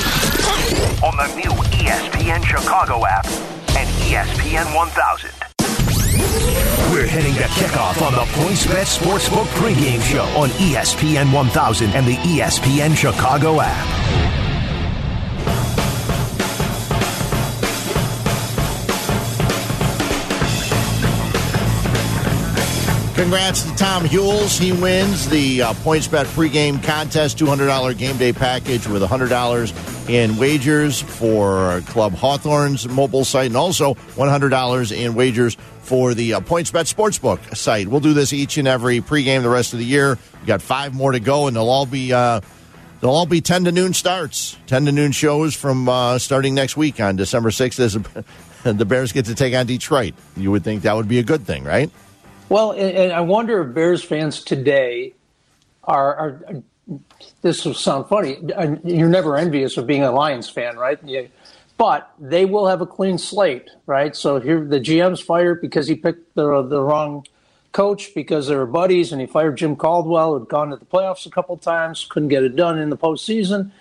on 1.02 1.18
the 1.18 1.26
new 1.36 1.50
ESPN 1.74 2.46
Chicago 2.46 3.04
app 3.08 3.26
and 3.76 3.90
ESPN 4.06 4.76
1000. 4.76 5.32
We're 6.94 7.08
heading 7.08 7.34
to 7.34 7.48
kickoff 7.56 8.00
on 8.04 8.14
the 8.14 8.32
PointsBet 8.34 8.86
Sportsbook 8.86 9.48
pregame 9.58 10.04
show 10.04 10.26
on 10.40 10.50
ESPN 10.50 11.34
1000 11.34 11.90
and 11.90 12.06
the 12.06 12.16
ESPN 12.18 12.96
Chicago 12.96 13.60
app. 13.60 14.04
Congrats 23.24 23.64
to 23.64 23.74
Tom 23.78 24.04
Hules. 24.04 24.60
He 24.60 24.74
wins 24.74 25.30
the 25.30 25.62
uh, 25.62 25.74
PointsBet 25.76 26.26
pregame 26.36 26.84
contest, 26.84 27.38
$200 27.38 27.98
game 27.98 28.18
day 28.18 28.34
package 28.34 28.86
with 28.86 29.02
$100 29.02 30.10
in 30.10 30.36
wagers 30.36 31.02
for 31.02 31.80
Club 31.86 32.12
Hawthorne's 32.16 32.86
mobile 32.90 33.24
site 33.24 33.46
and 33.46 33.56
also 33.56 33.94
$100 33.94 34.92
in 34.92 35.16
wagers 35.16 35.56
for 35.84 36.14
the 36.14 36.34
uh, 36.34 36.42
PointsBet 36.42 36.94
Sportsbook 36.94 37.56
site. 37.56 37.88
We'll 37.88 38.02
do 38.02 38.12
this 38.12 38.34
each 38.34 38.58
and 38.58 38.68
every 38.68 39.00
pregame 39.00 39.42
the 39.42 39.48
rest 39.48 39.72
of 39.72 39.80
the 39.80 39.86
year. 39.86 40.18
We've 40.40 40.46
got 40.46 40.62
five 40.62 40.94
more 40.94 41.14
to 41.14 41.22
go, 41.22 41.48
and 41.48 41.56
they'll 41.56 41.70
all 41.70 41.86
be. 41.86 42.12
Uh, 42.12 42.42
They'll 43.00 43.12
all 43.12 43.26
be 43.26 43.42
10 43.42 43.66
to 43.66 43.74
noon 43.74 43.94
starts, 43.94 44.56
10 44.68 44.86
to 44.86 44.92
noon 44.94 45.12
shows 45.12 45.54
from 45.54 45.90
uh, 45.90 46.18
starting 46.20 46.56
next 46.56 46.78
week 46.78 47.02
on 47.02 47.18
December 47.18 47.50
6th 47.50 47.78
as 47.82 47.98
the 48.78 48.86
Bears 48.86 49.12
get 49.12 49.26
to 49.26 49.36
take 49.36 49.54
on 49.54 49.66
Detroit. 49.66 50.14
You 50.38 50.52
would 50.52 50.64
think 50.64 50.84
that 50.84 50.96
would 50.96 51.10
be 51.10 51.20
a 51.20 51.24
good 51.24 51.46
thing, 51.46 51.66
right? 51.66 51.92
Well, 52.50 52.72
and 52.72 53.12
I 53.12 53.22
wonder 53.22 53.62
if 53.62 53.74
Bears 53.74 54.04
fans 54.04 54.44
today 54.44 55.14
are, 55.84 56.16
are 56.16 56.64
this 57.42 57.66
will 57.66 57.74
sound 57.74 58.08
funny. 58.08 58.38
You're 58.84 59.10
never 59.10 59.38
envious 59.38 59.78
of 59.78 59.88
being 59.88 60.04
a 60.04 60.12
Lions 60.12 60.50
fan, 60.50 60.78
right? 60.78 61.00
Yeah. 61.04 61.24
But 61.78 62.12
they 62.20 62.46
will 62.46 62.68
have 62.68 62.82
a 62.82 62.86
clean 62.86 63.18
slate, 63.18 63.70
right? 63.86 64.16
So 64.16 64.40
here, 64.40 64.64
the 64.64 64.80
GM's 64.80 65.22
fired 65.22 65.62
because 65.62 65.88
he 65.88 65.96
picked 65.96 66.36
the 66.36 66.62
the 66.62 66.82
wrong 66.82 67.26
coach 67.72 68.14
because 68.14 68.48
they 68.48 68.56
were 68.56 68.68
buddies, 68.68 69.12
and 69.12 69.20
he 69.20 69.28
fired 69.28 69.58
Jim 69.58 69.76
Caldwell, 69.76 70.38
who'd 70.38 70.50
gone 70.50 70.70
to 70.70 70.76
the 70.76 70.86
playoffs 70.86 71.26
a 71.26 71.32
couple 71.32 71.58
times, 71.58 72.06
couldn't 72.10 72.30
get 72.30 72.44
it 72.44 72.56
done 72.56 72.78
in 72.78 72.90
the 72.90 72.98
postseason. 72.98 73.72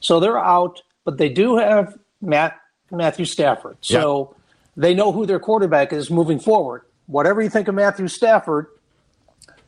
So 0.00 0.18
they're 0.18 0.38
out, 0.38 0.82
but 1.04 1.18
they 1.18 1.28
do 1.28 1.56
have 1.56 1.98
Matt 2.20 2.58
Matthew 2.90 3.26
Stafford. 3.26 3.76
So 3.82 4.30
yep. 4.30 4.40
they 4.76 4.94
know 4.94 5.12
who 5.12 5.26
their 5.26 5.38
quarterback 5.38 5.92
is 5.92 6.10
moving 6.10 6.40
forward 6.40 6.82
whatever 7.06 7.42
you 7.42 7.50
think 7.50 7.68
of 7.68 7.74
Matthew 7.74 8.08
Stafford, 8.08 8.66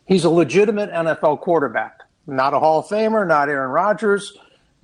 he's 0.07 0.25
a 0.25 0.31
legitimate 0.31 0.91
NFL 0.91 1.41
quarterback. 1.41 2.01
Not 2.27 2.55
a 2.55 2.59
Hall 2.59 2.81
of 2.81 2.87
Famer, 2.87 3.27
not 3.27 3.49
Aaron 3.49 3.71
Rodgers, 3.71 4.37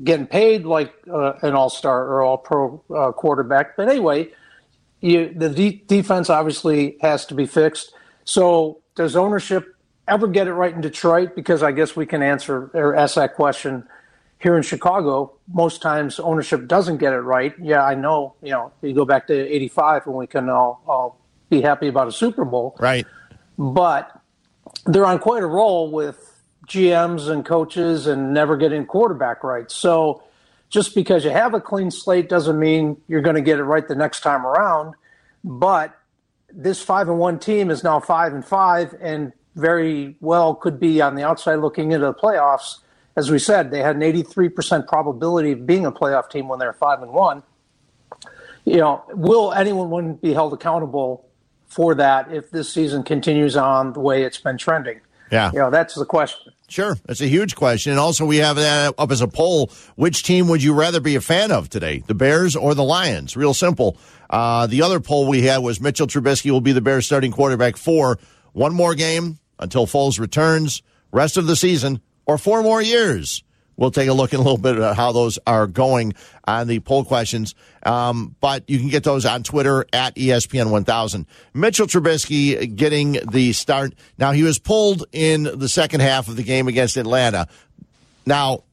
getting 0.03 0.27
paid 0.27 0.65
like 0.65 0.93
uh, 1.11 1.35
an 1.43 1.55
all 1.55 1.71
star 1.71 2.07
or 2.07 2.23
all 2.23 2.39
pro 2.39 2.83
uh, 2.95 3.13
quarterback. 3.13 3.77
But 3.77 3.89
anyway, 3.89 4.29
you, 5.01 5.33
the 5.35 5.49
de- 5.49 5.83
defense 5.87 6.29
obviously 6.29 6.97
has 7.01 7.27
to 7.27 7.35
be 7.35 7.47
fixed. 7.47 7.93
So, 8.25 8.81
does 8.95 9.17
ownership 9.17 9.75
ever 10.07 10.27
get 10.27 10.47
it 10.47 10.53
right 10.53 10.75
in 10.75 10.81
Detroit? 10.81 11.35
Because 11.35 11.63
I 11.63 11.73
guess 11.73 11.97
we 11.97 12.05
can 12.05 12.23
answer 12.23 12.71
or 12.75 12.95
ask 12.95 13.15
that 13.15 13.35
question 13.35 13.87
here 14.39 14.57
in 14.57 14.63
Chicago. 14.63 15.33
Most 15.53 15.81
times, 15.81 16.19
ownership 16.19 16.67
doesn't 16.67 16.99
get 16.99 17.13
it 17.13 17.21
right. 17.21 17.55
Yeah, 17.61 17.85
I 17.85 17.95
know. 17.95 18.35
You 18.43 18.51
know, 18.51 18.73
you 18.83 18.95
go 18.95 19.05
back 19.05 19.27
to 19.29 19.35
'85 19.35 20.07
when 20.07 20.17
we 20.17 20.27
can 20.27 20.49
all, 20.51 20.83
all 20.87 21.20
be 21.51 21.61
happy 21.61 21.89
about 21.89 22.09
a 22.09 22.13
Super 22.13 22.45
Bowl. 22.45 22.77
Right. 22.79 23.07
But 23.59 24.11
they're 24.87 25.05
on 25.05 25.19
quite 25.19 25.43
a 25.43 25.47
roll 25.47 25.91
with 25.91 26.43
GMs 26.67 27.29
and 27.29 27.45
coaches 27.45 28.07
and 28.07 28.33
never 28.33 28.57
getting 28.57 28.87
quarterback 28.87 29.43
right. 29.45 29.71
So 29.71 30.23
just 30.71 30.95
because 30.95 31.25
you 31.25 31.31
have 31.31 31.53
a 31.53 31.61
clean 31.61 31.91
slate 31.91 32.29
doesn't 32.29 32.59
mean 32.59 32.97
you're 33.09 33.21
going 33.21 33.37
to 33.37 33.43
get 33.43 33.59
it 33.59 33.65
right 33.65 33.87
the 33.87 33.97
next 33.97 34.21
time 34.21 34.47
around. 34.47 34.95
But 35.43 35.99
this 36.53 36.81
five 36.81 37.09
and 37.09 37.19
one 37.19 37.39
team 37.39 37.71
is 37.71 37.83
now 37.83 38.01
five 38.01 38.33
and 38.33 38.45
five 38.45 38.95
and 39.01 39.33
very 39.57 40.17
well 40.21 40.55
could 40.55 40.79
be 40.79 41.01
on 41.01 41.17
the 41.17 41.25
outside 41.25 41.57
looking 41.57 41.93
into 41.93 42.07
the 42.07 42.15
playoffs. 42.15 42.79
As 43.17 43.31
we 43.31 43.41
said, 43.41 43.73
they 43.73 43.81
had 43.81 43.97
an 43.97 44.03
83% 44.03 44.87
probability 44.87 45.53
of 45.53 45.67
being 45.67 45.85
a 45.85 45.93
playoff 45.93 46.31
team 46.31 46.47
when 46.47 46.61
they're 46.61 46.73
five 46.73 47.03
and 47.03 47.13
one. 47.13 47.43
You 48.65 48.77
know, 48.77 49.05
will 49.09 49.53
anyone 49.53 50.15
be 50.15 50.33
held 50.33 50.53
accountable 50.53 51.30
for 51.71 51.95
that 51.95 52.33
if 52.33 52.51
this 52.51 52.73
season 52.73 53.03
continues 53.03 53.57
on 53.57 53.95
the 53.95 54.01
way 54.01 54.25
it's 54.25 54.39
been 54.39 54.59
trending? 54.59 55.01
Yeah. 55.31 55.53
You 55.53 55.61
know, 55.61 55.71
that's 55.71 55.95
the 55.95 56.05
question. 56.05 56.53
Sure, 56.69 56.97
that's 57.07 57.21
a 57.21 57.27
huge 57.27 57.57
question. 57.57 57.93
And 57.93 58.01
also, 58.01 58.25
we 58.25 58.39
have 58.39 58.57
that 58.57 58.95
up 58.99 59.11
as 59.11 59.21
a 59.21 59.29
poll. 59.29 59.71
Which 59.97 60.23
team 60.23 60.49
would 60.49 60.63
you 60.63 60.75
rather 60.75 61.01
be 61.01 61.17
a 61.17 61.21
fan 61.21 61.51
of 61.51 61.69
today, 61.69 62.03
the 62.07 62.15
Bears 62.15 62.55
or 62.57 62.75
the 62.75 62.85
Lions? 62.85 63.37
Real 63.37 63.55
simple. 63.55 63.97
Uh, 64.29 64.67
the 64.67 64.83
other 64.83 65.01
poll 65.01 65.27
we 65.27 65.43
had 65.43 65.59
was 65.59 65.81
Mitchell 65.81 66.07
Trubisky 66.07 66.51
will 66.51 66.61
be 66.61 66.73
the 66.73 66.81
Bears 66.81 67.07
starting 67.07 67.33
quarterback 67.33 67.77
for 67.77 68.19
one 68.53 68.75
more 68.75 68.95
game 68.95 69.39
until 69.59 69.87
Foles 69.87 70.19
returns, 70.19 70.83
rest 71.13 71.37
of 71.37 71.47
the 71.47 71.57
season, 71.57 72.01
or 72.27 72.39
four 72.39 72.63
more 72.63 72.83
years. 72.83 73.43
We'll 73.81 73.91
take 73.91 74.11
a 74.11 74.13
look 74.13 74.35
in 74.35 74.41
a 74.41 74.43
little 74.43 74.59
bit 74.59 74.77
at 74.77 74.95
how 74.95 75.13
those 75.13 75.39
are 75.47 75.67
going 75.67 76.13
on 76.45 76.67
the 76.67 76.81
poll 76.81 77.03
questions. 77.03 77.55
Um, 77.83 78.37
but 78.39 78.69
you 78.69 78.79
can 78.79 78.91
get 78.91 79.05
those 79.05 79.25
on 79.25 79.43
Twitter 79.43 79.87
at 79.91 80.15
ESPN 80.17 80.71
1000. 80.71 81.25
Mitchell 81.55 81.87
Trubisky 81.87 82.77
getting 82.77 83.13
the 83.33 83.55
start. 83.55 83.95
Now, 84.19 84.33
he 84.33 84.43
was 84.43 84.59
pulled 84.59 85.07
in 85.13 85.45
the 85.45 85.69
second 85.69 86.01
half 86.01 86.29
of 86.29 86.37
the 86.37 86.43
game 86.43 86.69
against 86.69 86.99
Atlanta. 86.99 87.49
Now, 88.27 88.65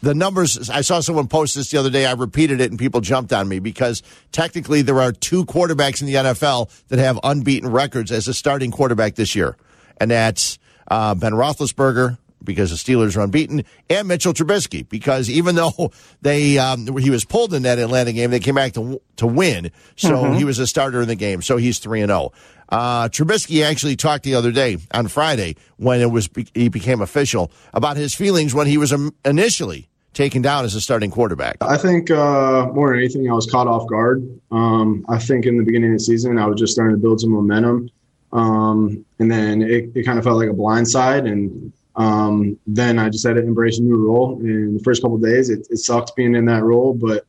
the 0.00 0.14
numbers, 0.14 0.70
I 0.70 0.82
saw 0.82 1.00
someone 1.00 1.26
post 1.26 1.56
this 1.56 1.72
the 1.72 1.78
other 1.78 1.90
day. 1.90 2.06
I 2.06 2.12
repeated 2.12 2.60
it 2.60 2.70
and 2.70 2.78
people 2.78 3.00
jumped 3.00 3.32
on 3.32 3.48
me 3.48 3.58
because 3.58 4.04
technically 4.30 4.82
there 4.82 5.00
are 5.00 5.10
two 5.10 5.44
quarterbacks 5.44 6.00
in 6.00 6.06
the 6.06 6.14
NFL 6.14 6.70
that 6.86 7.00
have 7.00 7.18
unbeaten 7.24 7.68
records 7.68 8.12
as 8.12 8.28
a 8.28 8.32
starting 8.32 8.70
quarterback 8.70 9.16
this 9.16 9.34
year. 9.34 9.56
And 10.00 10.12
that's 10.12 10.60
uh, 10.86 11.16
Ben 11.16 11.32
Roethlisberger 11.32 12.16
because 12.42 12.70
the 12.70 12.76
Steelers 12.76 13.16
are 13.16 13.20
unbeaten, 13.20 13.64
and 13.88 14.08
Mitchell 14.08 14.32
Trubisky 14.32 14.88
because 14.88 15.28
even 15.28 15.54
though 15.54 15.92
they 16.22 16.58
um, 16.58 16.96
he 16.98 17.10
was 17.10 17.24
pulled 17.24 17.54
in 17.54 17.62
that 17.62 17.78
Atlanta 17.78 18.12
game, 18.12 18.30
they 18.30 18.40
came 18.40 18.54
back 18.54 18.72
to 18.74 19.00
to 19.16 19.26
win. 19.26 19.70
So 19.96 20.10
mm-hmm. 20.10 20.34
he 20.34 20.44
was 20.44 20.58
a 20.58 20.66
starter 20.66 21.02
in 21.02 21.08
the 21.08 21.16
game. 21.16 21.42
So 21.42 21.56
he's 21.56 21.78
three 21.78 22.00
and 22.00 22.10
zero. 22.10 22.32
Oh. 22.32 22.32
Uh, 22.70 23.08
Trubisky 23.08 23.64
actually 23.64 23.96
talked 23.96 24.24
the 24.24 24.34
other 24.34 24.52
day 24.52 24.76
on 24.92 25.08
Friday 25.08 25.56
when 25.78 26.00
it 26.00 26.10
was 26.10 26.28
he 26.54 26.68
became 26.68 27.00
official 27.00 27.50
about 27.72 27.96
his 27.96 28.14
feelings 28.14 28.54
when 28.54 28.66
he 28.66 28.76
was 28.76 28.94
initially 29.24 29.88
taken 30.12 30.42
down 30.42 30.64
as 30.64 30.74
a 30.74 30.80
starting 30.80 31.10
quarterback. 31.10 31.56
I 31.60 31.76
think 31.76 32.10
uh, 32.10 32.66
more 32.72 32.90
than 32.90 32.98
anything, 32.98 33.30
I 33.30 33.34
was 33.34 33.48
caught 33.50 33.68
off 33.68 33.88
guard. 33.88 34.28
Um, 34.50 35.06
I 35.08 35.18
think 35.18 35.46
in 35.46 35.56
the 35.58 35.64
beginning 35.64 35.92
of 35.92 35.98
the 35.98 36.04
season, 36.04 36.38
I 36.38 36.46
was 36.46 36.58
just 36.58 36.72
starting 36.72 36.96
to 36.96 37.00
build 37.00 37.20
some 37.20 37.30
momentum. 37.30 37.88
Um, 38.32 39.04
and 39.18 39.30
then 39.30 39.62
it, 39.62 39.90
it 39.94 40.04
kind 40.04 40.18
of 40.18 40.24
felt 40.24 40.36
like 40.36 40.50
a 40.50 40.54
blind 40.54 40.88
side. 40.88 41.24
And 41.24 41.72
um, 41.98 42.56
then 42.66 42.96
I 42.98 43.08
just 43.08 43.26
had 43.26 43.34
to 43.34 43.42
embrace 43.42 43.80
a 43.80 43.82
new 43.82 44.06
role. 44.06 44.38
In 44.40 44.74
the 44.74 44.82
first 44.84 45.02
couple 45.02 45.18
days, 45.18 45.50
it, 45.50 45.66
it, 45.68 45.78
sucked 45.78 46.14
being 46.14 46.36
in 46.36 46.44
that 46.44 46.62
role, 46.62 46.94
but 46.94 47.26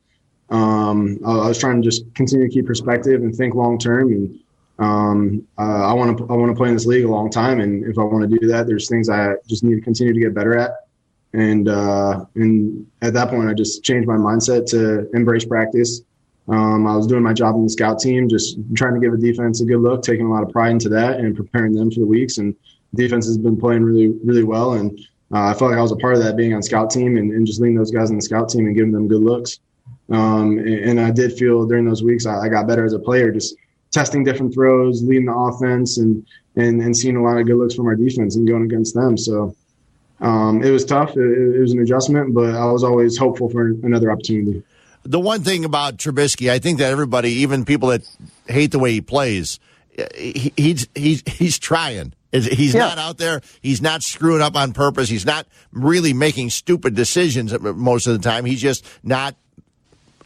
um, 0.52 1.20
I, 1.26 1.32
I, 1.32 1.48
was 1.48 1.58
trying 1.58 1.82
to 1.82 1.86
just 1.86 2.14
continue 2.14 2.48
to 2.48 2.54
keep 2.54 2.68
perspective 2.68 3.24
and 3.24 3.36
think 3.36 3.56
long 3.56 3.80
term. 3.80 4.12
And 4.14 4.40
um, 4.78 5.48
uh, 5.58 5.90
I 5.90 5.94
want 5.94 6.20
to 6.20 6.24
I 6.30 6.34
want 6.34 6.52
to 6.52 6.56
play 6.56 6.70
in 6.70 6.76
this 6.76 6.86
league 6.86 7.04
a 7.04 7.10
long 7.10 7.32
time, 7.32 7.60
and 7.60 7.84
if 7.84 7.98
I 7.98 8.04
want 8.04 8.30
to 8.30 8.40
do 8.40 8.48
that, 8.48 8.68
there's 8.68 8.88
things 8.88 9.10
I 9.10 9.34
just 9.48 9.64
need 9.64 9.76
to 9.76 9.82
continue 9.82 10.14
to 10.14 10.20
get 10.20 10.36
better 10.36 10.56
at. 10.56 10.72
And 11.34 11.68
uh, 11.68 12.26
and 12.36 12.86
at 13.02 13.16
that 13.16 13.30
point, 13.30 13.50
I 13.50 13.56
just 13.56 13.84
changed 13.84 14.08
my 14.08 14.18
mindset 14.18 14.68
to 14.68 15.10
embrace 15.16 15.46
practice. 15.46 16.02
Um, 16.48 16.86
I 16.86 16.96
was 16.96 17.08
doing 17.08 17.24
my 17.24 17.34
job 17.34 17.56
in 17.56 17.64
the 17.64 17.70
scout 17.70 18.00
team, 18.00 18.30
just 18.30 18.58
trying 18.76 18.94
to 18.94 19.00
give 19.00 19.14
a 19.14 19.18
defense 19.18 19.62
a 19.62 19.66
good 19.66 19.80
look, 19.80 20.04
taking 20.04 20.28
a 20.28 20.32
lot 20.32 20.44
of 20.44 20.50
pride 20.50 20.72
into 20.72 20.90
that, 20.90 21.20
and 21.20 21.36
preparing 21.36 21.74
them 21.74 21.90
for 21.90 22.02
the 22.02 22.08
weeks. 22.08 22.38
And 22.38 22.56
defense 22.96 23.26
has 23.28 23.38
been 23.38 23.58
playing 23.58 23.84
really, 23.84 24.08
really 24.24 24.44
well. 24.44 24.74
And 24.74 24.98
uh, 25.32 25.46
I 25.46 25.54
felt 25.54 25.72
like 25.72 25.80
I 25.80 25.82
was 25.82 25.92
a 25.92 25.98
part 25.98 26.16
of 26.16 26.24
that 26.24 26.36
being 26.36 26.54
on 26.54 26.62
scout 26.62 26.90
team 26.90 27.18
and, 27.18 27.32
and 27.32 27.46
just 27.46 27.62
leading 27.62 27.78
those 27.78 27.92
guys 27.92 28.10
on 28.10 28.16
the 28.16 28.22
scout 28.22 28.50
team 28.50 28.66
and 28.66 28.76
giving 28.76 28.92
them 28.92 29.08
good 29.08 29.22
looks. 29.22 29.60
Um, 30.10 30.58
and, 30.58 30.68
and, 30.68 31.00
I 31.00 31.12
did 31.12 31.34
feel 31.34 31.68
during 31.68 31.86
those 31.86 32.02
weeks 32.02 32.26
I, 32.26 32.40
I, 32.40 32.50
got 32.50 32.68
better 32.68 32.84
as 32.84 32.94
a 32.94 33.00
player, 33.00 33.32
just 33.32 33.56
testing 33.92 34.24
different 34.24 34.56
throws, 34.56 35.04
leading 35.04 35.28
the 35.28 35.36
offense, 35.36 36.00
and 36.00 36.26
and 36.56 36.82
and 36.82 36.98
seeing 36.98 37.16
a 37.16 37.22
lot 37.22 37.38
of 37.38 37.46
good 37.46 37.58
looks 37.58 37.76
from 37.76 37.86
our 37.86 37.96
defense 37.96 38.36
and 38.36 38.48
going 38.48 38.64
against 38.64 38.96
them. 38.96 39.18
So. 39.18 39.56
Um, 40.22 40.62
it 40.62 40.72
was 40.72 40.84
tough. 40.84 41.16
It, 41.16 41.56
it 41.56 41.62
was 41.62 41.72
an 41.72 41.82
adjustment, 41.82 42.34
but 42.34 42.54
I 42.54 42.66
was 42.66 42.84
always 42.84 43.18
hopeful 43.18 43.50
for 43.50 43.70
another 43.84 44.12
opportunity 44.12 44.64
the 45.04 45.20
one 45.20 45.42
thing 45.44 45.66
about 45.66 45.98
Trubisky, 45.98 46.52
I 46.52 46.60
think 46.60 46.80
that 46.80 46.92
everybody, 46.92 47.32
even 47.32 47.66
people 47.66 47.90
that 47.90 48.02
hate 48.48 48.72
the 48.72 48.80
way 48.80 48.92
he 48.92 49.02
plays, 49.02 49.60
he, 50.16 50.54
he's 50.56 50.88
he's 50.96 51.24
he's 51.26 51.60
trying. 51.60 52.14
He's 52.32 52.74
yeah. 52.74 52.82
not 52.82 52.98
out 52.98 53.18
there. 53.18 53.42
He's 53.62 53.82
not 53.82 54.04
screwing 54.04 54.42
up 54.42 54.56
on 54.56 54.74
purpose. 54.74 55.10
He's 55.10 55.26
not 55.26 55.48
really 55.72 56.14
making 56.14 56.52
stupid 56.52 56.96
decisions 56.96 57.58
most 57.60 58.08
of 58.08 58.14
the 58.14 58.20
time. 58.20 58.46
He's 58.46 58.62
just 58.62 58.86
not 59.04 59.36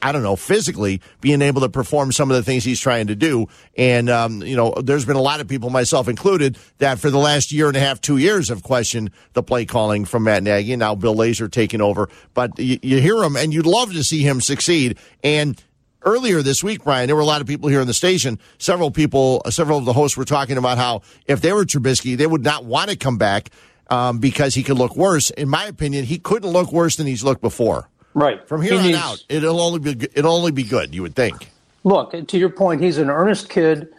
I 0.03 0.11
don't 0.11 0.21
know, 0.21 0.35
physically 0.35 1.01
being 1.21 1.41
able 1.41 1.61
to 1.61 1.69
perform 1.69 2.11
some 2.11 2.29
of 2.29 2.35
the 2.35 2.43
things 2.43 2.65
he's 2.65 2.81
trying 2.81 3.07
to 3.07 3.15
do. 3.15 3.47
And, 3.77 4.09
um, 4.09 4.43
you 4.43 4.57
know, 4.57 4.73
there's 4.83 5.05
been 5.05 5.15
a 5.15 5.21
lot 5.21 5.39
of 5.39 5.47
people, 5.47 5.69
myself 5.69 6.09
included, 6.09 6.57
that 6.79 6.99
for 6.99 7.09
the 7.09 7.17
last 7.17 7.53
year 7.53 7.69
and 7.69 7.77
a 7.77 7.79
half, 7.79 8.01
two 8.01 8.17
years 8.17 8.49
have 8.49 8.63
questioned 8.63 9.11
the 9.31 9.41
play 9.41 9.63
calling 9.63 10.03
from 10.03 10.25
Matt 10.25 10.43
Nagy. 10.43 10.73
And 10.73 10.81
now 10.81 10.93
Bill 10.93 11.15
Lazor 11.15 11.49
taking 11.49 11.79
over. 11.79 12.09
But 12.33 12.59
you, 12.59 12.79
you 12.81 12.99
hear 12.99 13.23
him 13.23 13.37
and 13.37 13.53
you'd 13.53 13.65
love 13.65 13.93
to 13.93 14.03
see 14.03 14.23
him 14.23 14.41
succeed. 14.41 14.97
And 15.23 15.63
earlier 16.05 16.41
this 16.41 16.63
week, 16.63 16.83
Brian, 16.83 17.07
there 17.07 17.15
were 17.15 17.21
a 17.21 17.25
lot 17.25 17.41
of 17.41 17.47
people 17.47 17.69
here 17.69 17.81
in 17.81 17.87
the 17.87 17.93
station. 17.93 18.39
Several 18.57 18.91
people, 18.91 19.41
several 19.49 19.77
of 19.77 19.85
the 19.85 19.93
hosts 19.93 20.17
were 20.17 20.25
talking 20.25 20.57
about 20.57 20.77
how 20.77 21.01
if 21.27 21.41
they 21.41 21.53
were 21.53 21.65
Trubisky, 21.65 22.17
they 22.17 22.27
would 22.27 22.43
not 22.43 22.65
want 22.65 22.89
to 22.89 22.95
come 22.95 23.17
back 23.17 23.49
um, 23.89 24.19
because 24.19 24.55
he 24.55 24.63
could 24.63 24.77
look 24.77 24.95
worse. 24.95 25.29
In 25.31 25.49
my 25.49 25.65
opinion, 25.65 26.05
he 26.05 26.17
couldn't 26.19 26.49
look 26.49 26.71
worse 26.71 26.95
than 26.95 27.07
he's 27.07 27.23
looked 27.23 27.41
before. 27.41 27.89
Right. 28.13 28.47
From 28.47 28.61
here 28.61 28.73
he 28.73 28.77
on 28.77 28.85
needs, 28.85 28.97
out, 28.97 29.23
it'll 29.27 29.59
only 29.59 29.79
be 29.79 30.07
it'll 30.13 30.33
only 30.33 30.51
be 30.51 30.63
good. 30.63 30.93
You 30.93 31.01
would 31.01 31.15
think. 31.15 31.49
Look, 31.83 32.27
to 32.27 32.37
your 32.37 32.49
point, 32.49 32.81
he's 32.81 32.97
an 32.97 33.09
earnest 33.09 33.49
kid. 33.49 33.89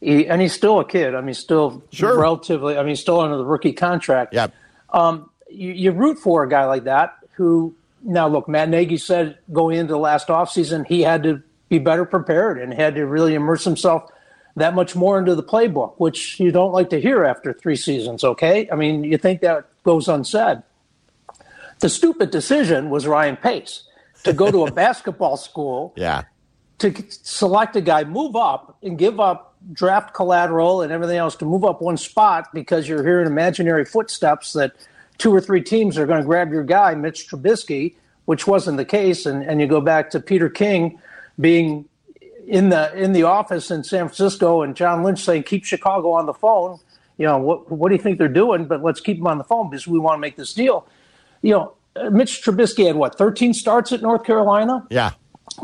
He, 0.00 0.26
and 0.26 0.40
he's 0.40 0.52
still 0.52 0.80
a 0.80 0.84
kid. 0.84 1.14
I 1.14 1.20
mean, 1.20 1.34
still 1.34 1.82
sure. 1.92 2.18
relatively. 2.18 2.76
I 2.76 2.82
mean, 2.82 2.96
still 2.96 3.20
under 3.20 3.36
the 3.36 3.44
rookie 3.44 3.72
contract. 3.72 4.34
Yeah. 4.34 4.48
Um, 4.92 5.30
you, 5.50 5.72
you 5.72 5.92
root 5.92 6.18
for 6.18 6.42
a 6.42 6.48
guy 6.48 6.64
like 6.64 6.84
that 6.84 7.16
who 7.32 7.74
now 8.02 8.26
look. 8.28 8.48
Matt 8.48 8.68
Nagy 8.68 8.96
said 8.96 9.38
going 9.52 9.78
into 9.78 9.92
the 9.92 9.98
last 9.98 10.28
offseason 10.28 10.86
he 10.86 11.02
had 11.02 11.22
to 11.24 11.42
be 11.70 11.78
better 11.78 12.04
prepared 12.04 12.60
and 12.60 12.74
had 12.74 12.96
to 12.96 13.06
really 13.06 13.34
immerse 13.34 13.64
himself 13.64 14.10
that 14.56 14.74
much 14.74 14.94
more 14.94 15.18
into 15.18 15.34
the 15.34 15.42
playbook, 15.42 15.94
which 15.96 16.38
you 16.38 16.50
don't 16.50 16.72
like 16.72 16.90
to 16.90 17.00
hear 17.00 17.24
after 17.24 17.52
three 17.52 17.76
seasons, 17.76 18.24
okay? 18.24 18.68
I 18.70 18.74
mean, 18.74 19.04
you 19.04 19.16
think 19.16 19.40
that 19.40 19.66
goes 19.84 20.08
unsaid. 20.08 20.62
The 21.78 21.88
stupid 21.88 22.30
decision 22.30 22.90
was 22.90 23.06
Ryan 23.06 23.36
Pace 23.36 23.84
to 24.24 24.32
go 24.32 24.50
to 24.50 24.66
a 24.66 24.72
basketball 24.84 25.36
school. 25.36 25.94
Yeah. 25.96 26.24
To 26.80 26.92
select 27.08 27.76
a 27.76 27.80
guy, 27.80 28.04
move 28.04 28.36
up 28.36 28.76
and 28.82 28.98
give 28.98 29.20
up 29.20 29.54
draft 29.72 30.12
collateral 30.12 30.82
and 30.82 30.90
everything 30.90 31.18
else 31.18 31.36
to 31.36 31.44
move 31.44 31.64
up 31.64 31.80
one 31.80 31.96
spot 31.96 32.52
because 32.52 32.88
you're 32.88 33.04
hearing 33.04 33.26
imaginary 33.26 33.84
footsteps 33.84 34.54
that 34.54 34.74
two 35.18 35.32
or 35.32 35.40
three 35.40 35.62
teams 35.62 35.96
are 35.96 36.06
going 36.06 36.20
to 36.20 36.26
grab 36.26 36.50
your 36.50 36.64
guy, 36.64 36.94
Mitch 36.94 37.28
Trubisky, 37.28 37.94
which 38.24 38.46
wasn't 38.46 38.78
the 38.78 38.84
case. 38.84 39.26
And, 39.26 39.44
and 39.44 39.60
you 39.60 39.66
go 39.66 39.80
back 39.80 40.10
to 40.10 40.20
Peter 40.20 40.48
King 40.48 40.98
being 41.38 41.88
in 42.46 42.68
the 42.70 42.92
in 42.94 43.12
the 43.12 43.22
office 43.22 43.70
in 43.70 43.84
San 43.84 44.08
Francisco 44.08 44.62
and 44.62 44.74
John 44.74 45.02
Lynch 45.02 45.20
saying 45.20 45.44
keep 45.44 45.64
Chicago 45.64 46.12
on 46.12 46.26
the 46.26 46.34
phone. 46.34 46.78
You 47.16 47.26
know 47.26 47.38
what 47.38 47.70
what 47.70 47.88
do 47.88 47.94
you 47.94 48.02
think 48.02 48.18
they're 48.18 48.28
doing? 48.28 48.66
But 48.66 48.82
let's 48.82 49.00
keep 49.00 49.18
them 49.18 49.26
on 49.26 49.38
the 49.38 49.44
phone 49.44 49.70
because 49.70 49.86
we 49.86 49.98
want 49.98 50.16
to 50.16 50.20
make 50.20 50.36
this 50.36 50.52
deal. 50.52 50.86
You 51.42 51.52
know, 51.52 51.74
Mitch 52.10 52.42
Trubisky 52.42 52.86
had 52.86 52.96
what 52.96 53.16
13 53.16 53.54
starts 53.54 53.92
at 53.92 54.02
North 54.02 54.24
Carolina. 54.24 54.86
Yeah, 54.90 55.12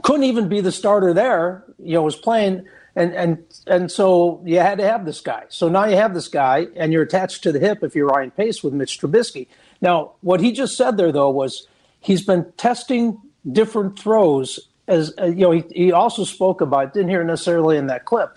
couldn't 0.02 0.24
even 0.24 0.48
be 0.48 0.60
the 0.60 0.72
starter 0.72 1.12
there. 1.12 1.64
You 1.78 1.94
know, 1.94 2.02
was 2.02 2.16
playing 2.16 2.66
and 2.96 3.14
and 3.14 3.44
and 3.66 3.92
so 3.92 4.42
you 4.44 4.58
had 4.58 4.78
to 4.78 4.88
have 4.88 5.04
this 5.04 5.20
guy. 5.20 5.44
So 5.48 5.68
now 5.68 5.84
you 5.84 5.96
have 5.96 6.14
this 6.14 6.28
guy, 6.28 6.66
and 6.74 6.92
you're 6.92 7.02
attached 7.02 7.42
to 7.44 7.52
the 7.52 7.60
hip 7.60 7.82
if 7.82 7.94
you're 7.94 8.06
Ryan 8.06 8.30
Pace 8.30 8.64
with 8.64 8.72
Mitch 8.72 8.98
Trubisky. 9.00 9.46
Now, 9.80 10.12
what 10.22 10.40
he 10.40 10.50
just 10.50 10.76
said 10.76 10.96
there 10.96 11.12
though 11.12 11.30
was 11.30 11.68
he's 12.00 12.24
been 12.24 12.50
testing 12.56 13.20
different 13.50 13.98
throws 13.98 14.68
as 14.88 15.12
uh, 15.20 15.26
you 15.26 15.42
know, 15.42 15.50
he, 15.50 15.64
he 15.72 15.92
also 15.92 16.24
spoke 16.24 16.60
about, 16.60 16.94
didn't 16.94 17.10
hear 17.10 17.24
necessarily 17.24 17.76
in 17.76 17.88
that 17.88 18.04
clip, 18.04 18.34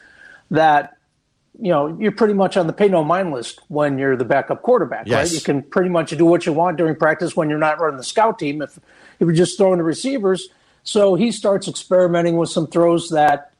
that 0.52 0.98
you 1.60 1.72
know 1.72 1.98
you're 2.00 2.12
pretty 2.12 2.34
much 2.34 2.58
on 2.58 2.68
the 2.68 2.74
pay 2.74 2.88
no 2.88 3.04
mind 3.04 3.32
list 3.32 3.60
when 3.68 3.98
you're 3.98 4.16
the 4.16 4.26
backup 4.26 4.62
quarterback, 4.62 5.08
yes. 5.08 5.16
right? 5.16 5.34
You 5.34 5.42
can 5.42 5.64
pretty 5.64 5.90
much 5.90 6.12
do 6.12 6.26
what 6.26 6.46
you 6.46 6.54
want 6.54 6.78
during 6.78 6.96
practice 6.96 7.36
when 7.36 7.50
you're 7.50 7.60
not 7.60 7.80
running 7.80 7.98
the 7.98 8.04
scout 8.04 8.40
team. 8.40 8.62
If 8.62 8.78
if 8.78 9.26
you're 9.26 9.34
just 9.34 9.58
throwing 9.58 9.78
the 9.78 9.84
receivers, 9.84 10.50
so 10.84 11.16
he 11.16 11.32
starts 11.32 11.68
experimenting 11.68 12.38
with 12.38 12.50
some 12.50 12.68
throws 12.68 13.10
that 13.10 13.52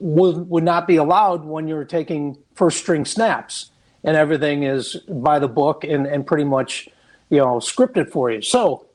would 0.00 0.48
would 0.48 0.64
not 0.64 0.86
be 0.86 0.96
allowed 0.96 1.44
when 1.44 1.68
you're 1.68 1.84
taking 1.84 2.36
first 2.54 2.78
string 2.78 3.04
snaps 3.04 3.70
and 4.04 4.16
everything 4.16 4.64
is 4.64 4.96
by 5.08 5.38
the 5.38 5.48
book 5.48 5.84
and 5.84 6.06
and 6.06 6.26
pretty 6.26 6.44
much 6.44 6.88
you 7.30 7.38
know 7.38 7.56
scripted 7.56 8.10
for 8.10 8.30
you. 8.30 8.42
So 8.42 8.86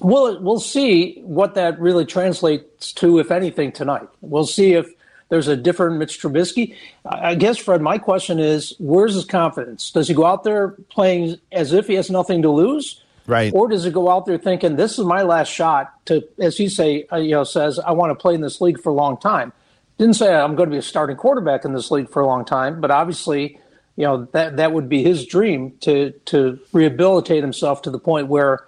we'll 0.00 0.40
we'll 0.40 0.60
see 0.60 1.20
what 1.22 1.54
that 1.54 1.80
really 1.80 2.04
translates 2.04 2.92
to, 2.94 3.18
if 3.18 3.30
anything, 3.30 3.72
tonight. 3.72 4.08
We'll 4.20 4.46
see 4.46 4.74
if 4.74 4.86
there's 5.28 5.48
a 5.48 5.56
different 5.56 5.98
Mitch 5.98 6.20
Trubisky. 6.20 6.74
I 7.04 7.34
guess, 7.34 7.58
Fred, 7.58 7.82
my 7.82 7.98
question 7.98 8.38
is, 8.38 8.74
where's 8.78 9.14
his 9.14 9.24
confidence? 9.24 9.90
Does 9.90 10.08
he 10.08 10.14
go 10.14 10.24
out 10.24 10.44
there 10.44 10.70
playing 10.88 11.38
as 11.52 11.72
if 11.72 11.86
he 11.86 11.94
has 11.94 12.10
nothing 12.10 12.42
to 12.42 12.50
lose? 12.50 13.02
Right. 13.26 13.52
Or 13.52 13.68
does 13.68 13.84
he 13.84 13.90
go 13.90 14.10
out 14.10 14.24
there 14.24 14.38
thinking 14.38 14.76
this 14.76 14.98
is 14.98 15.04
my 15.04 15.20
last 15.22 15.48
shot 15.48 16.06
to, 16.06 16.26
as 16.38 16.56
he 16.56 16.70
say, 16.70 17.06
uh, 17.12 17.16
you 17.16 17.32
know, 17.32 17.44
says, 17.44 17.78
I 17.78 17.92
want 17.92 18.10
to 18.10 18.14
play 18.14 18.34
in 18.34 18.40
this 18.40 18.62
league 18.62 18.80
for 18.80 18.88
a 18.88 18.94
long 18.94 19.18
time. 19.18 19.52
Didn't 19.98 20.14
say 20.14 20.34
I'm 20.34 20.54
going 20.56 20.70
to 20.70 20.74
be 20.74 20.78
a 20.78 20.82
starting 20.82 21.16
quarterback 21.16 21.66
in 21.66 21.74
this 21.74 21.90
league 21.90 22.08
for 22.08 22.22
a 22.22 22.26
long 22.26 22.46
time, 22.46 22.80
but 22.80 22.90
obviously 22.90 23.58
you 23.98 24.04
know 24.04 24.28
that 24.30 24.56
that 24.58 24.72
would 24.72 24.88
be 24.88 25.02
his 25.02 25.26
dream 25.26 25.72
to 25.80 26.12
to 26.26 26.60
rehabilitate 26.72 27.42
himself 27.42 27.82
to 27.82 27.90
the 27.90 27.98
point 27.98 28.28
where 28.28 28.64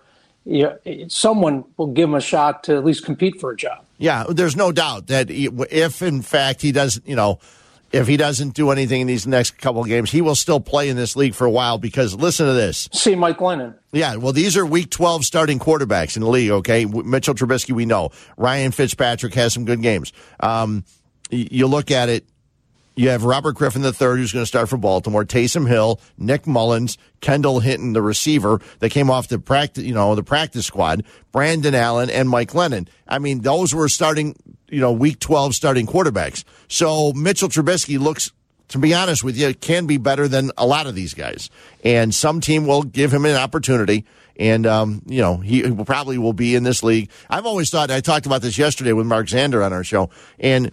you 0.50 0.64
know, 0.64 1.06
someone 1.08 1.64
will 1.76 1.86
give 1.86 2.08
him 2.08 2.14
a 2.14 2.20
shot 2.20 2.64
to 2.64 2.74
at 2.76 2.84
least 2.84 3.04
compete 3.04 3.40
for 3.40 3.52
a 3.52 3.56
job. 3.56 3.84
Yeah, 3.98 4.24
there's 4.28 4.56
no 4.56 4.72
doubt 4.72 5.06
that 5.06 5.30
if 5.30 6.02
in 6.02 6.22
fact 6.22 6.60
he 6.60 6.72
doesn't, 6.72 7.06
you 7.06 7.14
know, 7.14 7.38
if 7.92 8.08
he 8.08 8.16
doesn't 8.16 8.54
do 8.54 8.70
anything 8.70 9.03
in 9.03 9.07
these 9.07 9.26
next 9.26 9.59
couple 9.59 9.82
of 9.82 9.88
games, 9.88 10.11
he 10.11 10.20
will 10.20 10.34
still 10.34 10.61
play 10.61 10.88
in 10.88 10.96
this 10.96 11.14
league 11.14 11.34
for 11.34 11.44
a 11.44 11.51
while 11.51 11.78
because 11.78 12.14
listen 12.14 12.46
to 12.46 12.53
this. 12.53 12.88
See 12.92 13.14
Mike 13.14 13.38
Glennon. 13.38 13.74
Yeah, 13.92 14.16
well, 14.16 14.32
these 14.32 14.57
are 14.57 14.66
week 14.66 14.90
12 14.90 15.24
starting 15.24 15.59
quarterbacks 15.59 16.16
in 16.16 16.22
the 16.22 16.28
league, 16.28 16.51
okay? 16.51 16.84
Mitchell 16.84 17.34
Trubisky, 17.34 17.72
we 17.72 17.86
know. 17.86 18.11
Ryan 18.36 18.72
Fitzpatrick 18.72 19.34
has 19.34 19.53
some 19.53 19.64
good 19.64 19.82
games. 19.82 20.12
Um, 20.40 20.84
you 21.30 21.66
look 21.66 21.90
at 21.90 22.09
it, 22.09 22.24
you 23.01 23.09
have 23.09 23.24
Robert 23.24 23.55
Griffin 23.55 23.82
III, 23.82 23.92
who's 23.92 24.30
going 24.30 24.42
to 24.42 24.46
start 24.46 24.68
for 24.68 24.76
Baltimore, 24.76 25.24
Taysom 25.24 25.66
Hill, 25.66 26.03
Nick 26.18 26.46
Mullens, 26.46 26.98
Kendall 27.22 27.61
Hinton, 27.61 27.94
the 27.94 28.03
receiver 28.03 28.61
that 28.80 28.90
came 28.90 29.11
off 29.11 29.28
the 29.28 29.38
practice, 29.38 29.84
you 29.84 29.94
know, 29.94 30.14
the 30.14 30.22
practice 30.22 30.66
squad, 30.66 31.03
Brandon 31.32 31.74
Allen, 31.74 32.11
and 32.11 32.28
Mike 32.28 32.51
Glennon. 32.51 32.88
I 33.09 33.18
mean, 33.18 33.40
those 33.40 33.74
were 33.74 33.88
starting, 33.88 34.36
you 34.68 34.80
know, 34.80 34.92
week 34.92 35.18
12 35.18 35.55
starting 35.55 35.86
quarterbacks. 35.86 36.44
So 36.68 37.14
Mitchell 37.14 37.48
Trubisky 37.48 37.98
looks, 37.98 38.32
to 38.68 38.78
be 38.78 38.92
honest 38.92 39.24
with 39.24 39.34
you, 39.34 39.55
can 39.55 39.86
be 39.86 39.96
better 39.96 40.28
than 40.28 40.51
a 40.59 40.66
lot 40.66 40.86
of 40.86 40.94
these 40.94 41.14
guys. 41.14 41.48
And 41.82 42.14
some 42.14 42.42
team 42.42 42.66
will 42.66 42.82
give 42.82 43.14
him 43.14 43.24
an 43.24 43.34
opportunity. 43.34 44.05
And, 44.36 44.66
um, 44.66 45.03
you 45.07 45.22
know, 45.22 45.38
he 45.38 45.62
will 45.70 45.86
probably 45.86 46.18
will 46.18 46.34
be 46.34 46.55
in 46.55 46.64
this 46.64 46.82
league. 46.82 47.11
I've 47.30 47.46
always 47.46 47.70
thought, 47.70 47.90
I 47.90 48.01
talked 48.01 48.26
about 48.26 48.42
this 48.42 48.59
yesterday 48.59 48.92
with 48.92 49.07
Mark 49.07 49.26
Zander 49.26 49.64
on 49.64 49.72
our 49.72 49.84
show, 49.84 50.11
and 50.38 50.70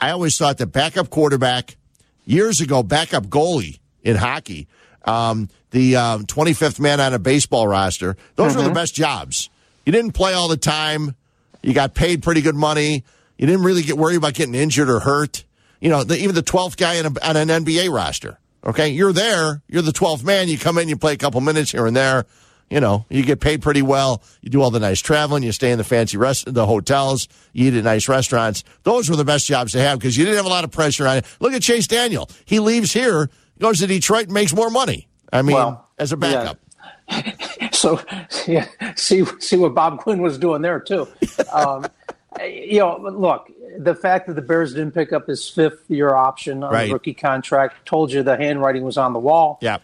I 0.00 0.10
always 0.10 0.36
thought 0.36 0.58
that 0.58 0.66
backup 0.66 1.10
quarterback, 1.10 1.76
years 2.24 2.60
ago, 2.60 2.82
backup 2.82 3.26
goalie 3.26 3.78
in 4.02 4.16
hockey, 4.16 4.68
um, 5.04 5.48
the 5.70 5.96
um, 5.96 6.26
25th 6.26 6.80
man 6.80 7.00
on 7.00 7.14
a 7.14 7.18
baseball 7.18 7.66
roster, 7.66 8.16
those 8.34 8.48
mm-hmm. 8.48 8.56
were 8.56 8.62
the 8.62 8.68
mm-hmm. 8.70 8.74
best 8.74 8.94
jobs. 8.94 9.50
You 9.84 9.92
didn't 9.92 10.12
play 10.12 10.34
all 10.34 10.48
the 10.48 10.56
time. 10.56 11.14
You 11.62 11.72
got 11.72 11.94
paid 11.94 12.22
pretty 12.22 12.42
good 12.42 12.54
money. 12.54 13.04
You 13.38 13.46
didn't 13.46 13.64
really 13.64 13.82
get 13.82 13.96
worried 13.96 14.16
about 14.16 14.34
getting 14.34 14.54
injured 14.54 14.88
or 14.88 15.00
hurt. 15.00 15.44
You 15.80 15.90
know, 15.90 16.04
the, 16.04 16.16
even 16.18 16.34
the 16.34 16.42
12th 16.42 16.76
guy 16.76 16.94
a, 16.94 17.06
on 17.06 17.36
an 17.36 17.64
NBA 17.64 17.92
roster. 17.92 18.38
Okay, 18.64 18.88
you're 18.88 19.12
there. 19.12 19.62
You're 19.68 19.82
the 19.82 19.92
12th 19.92 20.24
man. 20.24 20.48
You 20.48 20.58
come 20.58 20.78
in, 20.78 20.88
you 20.88 20.96
play 20.96 21.12
a 21.12 21.16
couple 21.16 21.40
minutes 21.40 21.70
here 21.70 21.86
and 21.86 21.96
there 21.96 22.26
you 22.70 22.80
know, 22.80 23.06
you 23.08 23.22
get 23.22 23.40
paid 23.40 23.62
pretty 23.62 23.82
well. 23.82 24.22
You 24.40 24.50
do 24.50 24.60
all 24.60 24.70
the 24.70 24.80
nice 24.80 25.00
traveling. 25.00 25.42
You 25.42 25.52
stay 25.52 25.70
in 25.70 25.78
the 25.78 25.84
fancy 25.84 26.16
rest, 26.16 26.52
the 26.52 26.66
hotels. 26.66 27.28
You 27.52 27.68
eat 27.68 27.74
at 27.74 27.84
nice 27.84 28.08
restaurants. 28.08 28.64
Those 28.82 29.08
were 29.08 29.16
the 29.16 29.24
best 29.24 29.46
jobs 29.46 29.72
to 29.72 29.80
have 29.80 29.98
because 29.98 30.16
you 30.16 30.24
didn't 30.24 30.38
have 30.38 30.46
a 30.46 30.50
lot 30.50 30.64
of 30.64 30.72
pressure 30.72 31.06
on 31.06 31.18
it. 31.18 31.26
Look 31.38 31.52
at 31.52 31.62
Chase 31.62 31.86
Daniel. 31.86 32.28
He 32.44 32.58
leaves 32.58 32.92
here, 32.92 33.30
goes 33.60 33.78
to 33.78 33.86
Detroit, 33.86 34.24
and 34.24 34.32
makes 34.32 34.52
more 34.52 34.70
money. 34.70 35.08
I 35.32 35.42
mean, 35.42 35.54
well, 35.54 35.88
as 35.98 36.12
a 36.12 36.16
backup. 36.16 36.58
Yeah. 37.08 37.70
so, 37.72 38.00
yeah, 38.48 38.66
see, 38.96 39.24
see 39.38 39.56
what 39.56 39.74
Bob 39.74 39.98
Quinn 39.98 40.20
was 40.20 40.38
doing 40.38 40.62
there 40.62 40.80
too. 40.80 41.06
Um, 41.52 41.86
you 42.44 42.80
know, 42.80 42.98
look, 42.98 43.48
the 43.78 43.94
fact 43.94 44.26
that 44.26 44.34
the 44.34 44.42
Bears 44.42 44.74
didn't 44.74 44.92
pick 44.92 45.12
up 45.12 45.28
his 45.28 45.48
fifth 45.48 45.84
year 45.88 46.14
option 46.14 46.64
on 46.64 46.72
right. 46.72 46.86
the 46.86 46.94
rookie 46.94 47.14
contract 47.14 47.86
told 47.86 48.10
you 48.10 48.24
the 48.24 48.36
handwriting 48.36 48.82
was 48.82 48.98
on 48.98 49.12
the 49.12 49.20
wall. 49.20 49.58
Yeah 49.62 49.78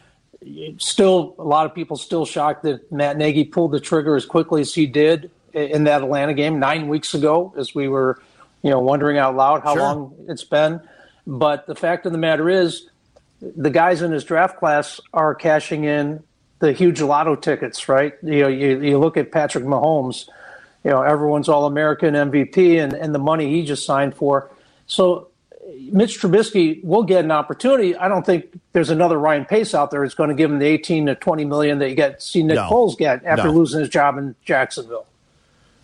still 0.78 1.34
a 1.38 1.44
lot 1.44 1.66
of 1.66 1.74
people 1.74 1.96
still 1.96 2.26
shocked 2.26 2.62
that 2.64 2.90
Matt 2.90 3.16
Nagy 3.16 3.44
pulled 3.44 3.72
the 3.72 3.80
trigger 3.80 4.16
as 4.16 4.26
quickly 4.26 4.60
as 4.60 4.74
he 4.74 4.86
did 4.86 5.30
in 5.52 5.84
that 5.84 6.02
Atlanta 6.02 6.34
game 6.34 6.58
nine 6.58 6.88
weeks 6.88 7.14
ago, 7.14 7.52
as 7.56 7.74
we 7.74 7.88
were, 7.88 8.20
you 8.62 8.70
know, 8.70 8.80
wondering 8.80 9.18
out 9.18 9.36
loud 9.36 9.62
how 9.62 9.74
sure. 9.74 9.82
long 9.82 10.14
it's 10.28 10.44
been. 10.44 10.80
But 11.26 11.66
the 11.66 11.74
fact 11.74 12.06
of 12.06 12.12
the 12.12 12.18
matter 12.18 12.48
is, 12.48 12.88
the 13.40 13.70
guys 13.70 14.02
in 14.02 14.12
his 14.12 14.24
draft 14.24 14.58
class 14.58 15.00
are 15.12 15.34
cashing 15.34 15.84
in 15.84 16.22
the 16.60 16.72
huge 16.72 17.00
lotto 17.00 17.34
tickets, 17.34 17.88
right? 17.88 18.14
You 18.22 18.42
know, 18.42 18.48
you, 18.48 18.80
you 18.80 18.98
look 18.98 19.16
at 19.16 19.32
Patrick 19.32 19.64
Mahomes, 19.64 20.28
you 20.84 20.90
know, 20.90 21.02
everyone's 21.02 21.48
All 21.48 21.66
American 21.66 22.14
MVP 22.14 22.80
and, 22.82 22.92
and 22.92 23.14
the 23.14 23.18
money 23.18 23.50
he 23.50 23.64
just 23.64 23.84
signed 23.84 24.14
for. 24.14 24.50
So 24.86 25.28
Mitch 25.90 26.20
Trubisky 26.20 26.82
will 26.84 27.02
get 27.02 27.24
an 27.24 27.30
opportunity. 27.30 27.96
I 27.96 28.08
don't 28.08 28.24
think 28.24 28.58
there's 28.72 28.90
another 28.90 29.18
Ryan 29.18 29.44
Pace 29.44 29.74
out 29.74 29.90
there 29.90 30.02
that's 30.02 30.14
going 30.14 30.28
to 30.28 30.34
give 30.34 30.50
him 30.50 30.58
the 30.58 30.66
18 30.66 31.06
to 31.06 31.14
20 31.14 31.44
million 31.44 31.78
that 31.78 31.88
you 31.88 31.94
get 31.94 32.22
see 32.22 32.42
Nick 32.42 32.56
no. 32.56 32.68
Foles 32.68 32.96
get 32.96 33.24
after 33.24 33.48
no. 33.48 33.52
losing 33.52 33.80
his 33.80 33.88
job 33.88 34.18
in 34.18 34.34
Jacksonville. 34.44 35.06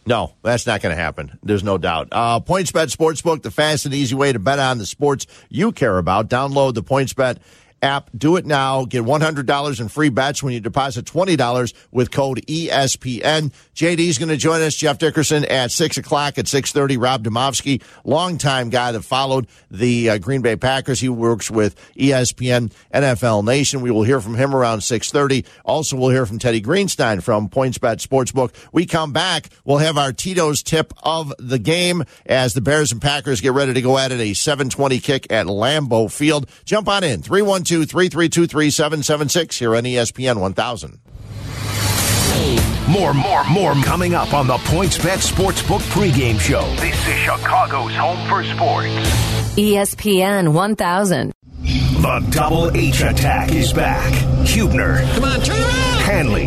No, 0.09 0.33
that's 0.43 0.67
not 0.67 0.81
going 0.81 0.97
to 0.97 1.01
happen. 1.01 1.39
There's 1.43 1.63
no 1.63 1.77
doubt. 1.77 2.09
Uh, 2.11 2.41
PointsBet 2.41 2.95
Sportsbook, 2.95 3.43
the 3.43 3.51
fast 3.51 3.85
and 3.85 3.93
easy 3.93 4.15
way 4.15 4.33
to 4.33 4.39
bet 4.39 4.59
on 4.59 4.79
the 4.79 4.87
sports 4.87 5.27
you 5.51 5.71
care 5.71 5.99
about. 5.99 6.31
Download 6.31 6.73
the 6.73 6.83
PointsBet 6.83 7.37
app. 7.83 8.11
Do 8.17 8.37
it 8.37 8.47
now. 8.47 8.85
Get 8.85 9.05
$100 9.05 9.81
in 9.81 9.89
free 9.89 10.09
bets 10.09 10.43
when 10.43 10.53
you 10.53 10.61
deposit 10.61 11.05
$20 11.05 11.75
with 11.91 12.11
code 12.11 12.45
ESPN. 12.47 13.53
JD's 13.75 14.19
going 14.19 14.29
to 14.29 14.37
join 14.37 14.61
us, 14.63 14.75
Jeff 14.75 14.99
Dickerson, 14.99 15.45
at 15.45 15.71
6 15.71 15.99
o'clock 15.99 16.39
at 16.39 16.47
6.30. 16.47 17.01
Rob 17.01 17.25
Demovsky, 17.25 17.83
longtime 18.05 18.71
guy 18.71 18.93
that 18.93 19.03
followed 19.03 19.47
the 19.71 20.11
uh, 20.11 20.19
Green 20.19 20.43
Bay 20.43 20.57
Packers. 20.57 21.01
He 21.01 21.09
works 21.09 21.51
with 21.51 21.77
ESPN 21.95 22.73
NFL 22.93 23.45
Nation. 23.45 23.81
We 23.81 23.91
will 23.91 24.03
hear 24.03 24.21
from 24.21 24.35
him 24.35 24.55
around 24.55 24.81
6.30. 24.81 25.47
Also, 25.65 25.97
we'll 25.97 26.11
hear 26.11 26.27
from 26.27 26.39
Teddy 26.39 26.61
Greenstein 26.61 27.23
from 27.23 27.49
PointsBet 27.49 28.05
Sportsbook. 28.05 28.55
We 28.73 28.87
come 28.87 29.13
back. 29.13 29.49
We'll 29.65 29.79
have 29.79 29.97
our 29.99 30.13
Tito's 30.13 30.63
tip 30.63 30.93
of 31.03 31.33
the 31.39 31.59
game 31.59 32.05
as 32.27 32.55
the 32.55 32.61
Bears 32.61 32.93
and 32.93 33.01
Packers 33.01 33.41
get 33.41 33.53
ready 33.53 33.75
to 33.75 33.83
go 33.83 33.99
at 33.99 34.13
it. 34.13 34.21
A 34.21 34.35
720 34.35 34.99
kick 34.99 35.31
at 35.31 35.47
Lambeau 35.47 36.11
Field. 36.11 36.49
Jump 36.65 36.89
on 36.89 37.05
in. 37.05 37.23
312 37.23 37.68
812 37.71 37.91
332 37.91 39.59
here 39.59 39.77
on 39.77 39.83
ESPN 39.85 40.41
1000. 40.41 41.01
More, 42.89 43.13
more, 43.13 43.45
more 43.45 43.75
coming 43.85 44.15
up 44.15 44.33
on 44.33 44.47
the 44.47 44.57
PointsBet 44.57 45.19
Sportsbook 45.19 45.81
pregame 45.91 46.41
show. 46.41 46.63
This 46.77 46.97
is 47.07 47.15
Chicago's 47.17 47.95
home 47.95 48.27
for 48.29 48.43
sports. 48.45 48.89
ESPN 49.59 50.55
1000. 50.55 51.33
The 51.59 52.27
Double 52.31 52.75
H 52.75 53.03
attack 53.03 53.53
is 53.53 53.73
back. 53.73 54.13
Huebner. 54.47 55.01
Come 55.15 55.25
on, 55.25 55.41
turn 55.41 55.61
around. 55.61 56.01
Hanley. 56.01 56.47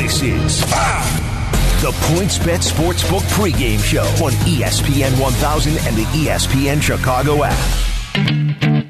This 0.00 0.22
is 0.22 0.60
the 1.82 1.90
PointsBet 2.14 2.62
Sportsbook 2.62 3.22
pregame 3.32 3.82
show 3.82 4.04
on 4.24 4.32
ESPN 4.46 5.20
1000 5.20 5.76
and 5.78 5.96
the 5.96 6.04
ESPN 6.04 6.80
Chicago 6.80 7.42
app. 7.44 8.81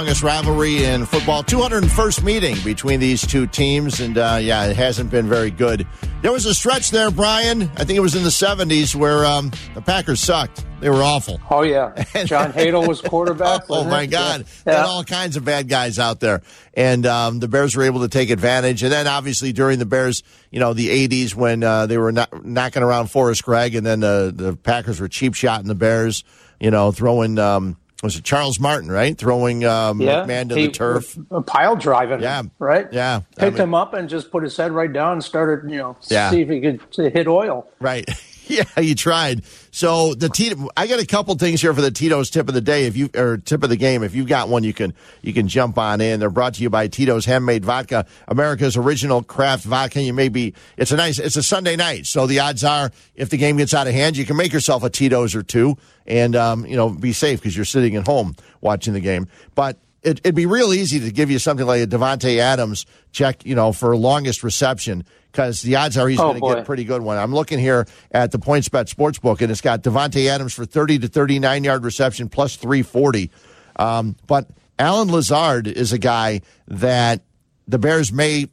Longest 0.00 0.22
rivalry 0.22 0.82
in 0.82 1.04
football. 1.04 1.42
201st 1.42 2.22
meeting 2.22 2.56
between 2.64 3.00
these 3.00 3.20
two 3.26 3.46
teams, 3.46 4.00
and 4.00 4.16
uh, 4.16 4.38
yeah, 4.40 4.64
it 4.64 4.74
hasn't 4.74 5.10
been 5.10 5.28
very 5.28 5.50
good. 5.50 5.86
There 6.22 6.32
was 6.32 6.46
a 6.46 6.54
stretch 6.54 6.90
there, 6.90 7.10
Brian. 7.10 7.64
I 7.76 7.84
think 7.84 7.98
it 7.98 8.00
was 8.00 8.14
in 8.14 8.22
the 8.22 8.30
70s 8.30 8.94
where 8.94 9.26
um, 9.26 9.52
the 9.74 9.82
Packers 9.82 10.20
sucked. 10.20 10.64
They 10.80 10.88
were 10.88 11.02
awful. 11.02 11.38
Oh 11.50 11.60
yeah, 11.60 11.92
John 12.24 12.54
Hadl 12.54 12.88
was 12.88 13.02
quarterback. 13.02 13.64
oh 13.68 13.84
my 13.84 14.06
God, 14.06 14.46
yeah. 14.66 14.76
had 14.78 14.86
all 14.86 15.04
kinds 15.04 15.36
of 15.36 15.44
bad 15.44 15.68
guys 15.68 15.98
out 15.98 16.18
there, 16.20 16.40
and 16.72 17.04
um, 17.04 17.38
the 17.38 17.48
Bears 17.48 17.76
were 17.76 17.82
able 17.82 18.00
to 18.00 18.08
take 18.08 18.30
advantage. 18.30 18.82
And 18.82 18.90
then 18.90 19.06
obviously 19.06 19.52
during 19.52 19.78
the 19.78 19.84
Bears, 19.84 20.22
you 20.50 20.60
know, 20.60 20.72
the 20.72 20.88
'80s 21.08 21.34
when 21.34 21.62
uh, 21.62 21.84
they 21.84 21.98
were 21.98 22.12
not, 22.12 22.46
knocking 22.46 22.82
around 22.82 23.10
Forrest 23.10 23.44
Gregg, 23.44 23.74
and 23.74 23.84
then 23.84 24.02
uh, 24.02 24.30
the 24.34 24.56
Packers 24.56 24.98
were 24.98 25.08
cheap 25.08 25.34
shot 25.34 25.60
in 25.60 25.68
the 25.68 25.74
Bears, 25.74 26.24
you 26.58 26.70
know, 26.70 26.90
throwing. 26.90 27.38
Um, 27.38 27.76
was 28.02 28.16
it 28.16 28.24
Charles 28.24 28.58
Martin, 28.58 28.90
right? 28.90 29.16
Throwing 29.16 29.64
um, 29.64 30.00
yeah, 30.00 30.24
McMahon 30.24 30.48
to 30.50 30.54
he, 30.54 30.66
the 30.66 30.72
turf. 30.72 31.18
A 31.30 31.42
pile 31.42 31.76
driving 31.76 32.20
yeah. 32.20 32.42
right? 32.58 32.88
Yeah. 32.92 33.20
Picked 33.36 33.42
I 33.42 33.50
mean, 33.50 33.56
him 33.56 33.74
up 33.74 33.94
and 33.94 34.08
just 34.08 34.30
put 34.30 34.42
his 34.42 34.56
head 34.56 34.72
right 34.72 34.92
down 34.92 35.14
and 35.14 35.24
started, 35.24 35.70
you 35.70 35.78
know, 35.78 35.96
yeah. 36.08 36.30
see 36.30 36.40
if 36.40 36.48
he 36.48 36.60
could 36.60 36.80
hit 37.12 37.28
oil. 37.28 37.68
Right. 37.80 38.08
yeah, 38.76 38.80
you 38.80 38.96
tried. 38.96 39.44
So 39.70 40.14
the 40.14 40.28
Tito, 40.28 40.68
I 40.76 40.88
got 40.88 41.00
a 41.00 41.06
couple 41.06 41.36
things 41.36 41.60
here 41.60 41.72
for 41.72 41.80
the 41.80 41.92
Tito's 41.92 42.30
tip 42.30 42.48
of 42.48 42.54
the 42.54 42.60
day. 42.60 42.86
If 42.86 42.96
you 42.96 43.08
or 43.14 43.36
tip 43.36 43.62
of 43.62 43.70
the 43.70 43.76
game, 43.76 44.02
if 44.02 44.12
you've 44.12 44.26
got 44.26 44.48
one, 44.48 44.64
you 44.64 44.72
can 44.72 44.92
you 45.22 45.32
can 45.32 45.46
jump 45.46 45.78
on 45.78 46.00
in. 46.00 46.18
They're 46.18 46.30
brought 46.30 46.54
to 46.54 46.62
you 46.62 46.68
by 46.68 46.88
Tito's 46.88 47.24
Handmade 47.24 47.64
Vodka, 47.64 48.06
America's 48.26 48.76
original 48.76 49.22
craft 49.22 49.64
vodka. 49.64 50.02
You 50.02 50.12
may 50.12 50.28
be 50.28 50.54
it's 50.76 50.90
a 50.90 50.96
nice 50.96 51.20
it's 51.20 51.36
a 51.36 51.44
Sunday 51.44 51.76
night, 51.76 52.06
so 52.06 52.26
the 52.26 52.40
odds 52.40 52.64
are 52.64 52.90
if 53.14 53.30
the 53.30 53.36
game 53.36 53.56
gets 53.56 53.72
out 53.72 53.86
of 53.86 53.94
hand, 53.94 54.16
you 54.16 54.26
can 54.26 54.36
make 54.36 54.52
yourself 54.52 54.82
a 54.82 54.90
Tito's 54.90 55.36
or 55.36 55.44
two, 55.44 55.76
and 56.04 56.34
um, 56.34 56.66
you 56.66 56.76
know 56.76 56.88
be 56.90 57.12
safe 57.12 57.40
because 57.40 57.54
you're 57.54 57.64
sitting 57.64 57.94
at 57.94 58.06
home 58.06 58.34
watching 58.60 58.94
the 58.94 59.00
game. 59.00 59.28
But 59.54 59.78
it, 60.02 60.20
would 60.24 60.34
be 60.34 60.46
real 60.46 60.72
easy 60.72 61.00
to 61.00 61.10
give 61.10 61.30
you 61.30 61.38
something 61.38 61.66
like 61.66 61.82
a 61.82 61.86
Davante 61.86 62.38
Adams 62.38 62.86
check, 63.12 63.44
you 63.44 63.54
know, 63.54 63.72
for 63.72 63.96
longest 63.96 64.42
reception 64.42 65.04
because 65.30 65.62
the 65.62 65.76
odds 65.76 65.96
are 65.96 66.08
he's 66.08 66.18
oh, 66.18 66.32
going 66.32 66.40
to 66.40 66.48
get 66.48 66.58
a 66.58 66.64
pretty 66.64 66.84
good 66.84 67.02
one. 67.02 67.16
I'm 67.16 67.34
looking 67.34 67.58
here 67.58 67.86
at 68.10 68.32
the 68.32 68.38
PointsBet 68.38 68.92
Sportsbook, 68.92 69.40
and 69.40 69.50
it's 69.50 69.60
got 69.60 69.82
Davante 69.82 70.26
Adams 70.26 70.54
for 70.54 70.64
30 70.64 71.00
to 71.00 71.08
39 71.08 71.64
yard 71.64 71.84
reception 71.84 72.28
plus 72.28 72.56
340. 72.56 73.30
Um, 73.76 74.16
but 74.26 74.48
Allen 74.78 75.10
Lazard 75.10 75.66
is 75.66 75.92
a 75.92 75.98
guy 75.98 76.40
that 76.68 77.22
the 77.68 77.78
Bears 77.78 78.12
may 78.12 78.48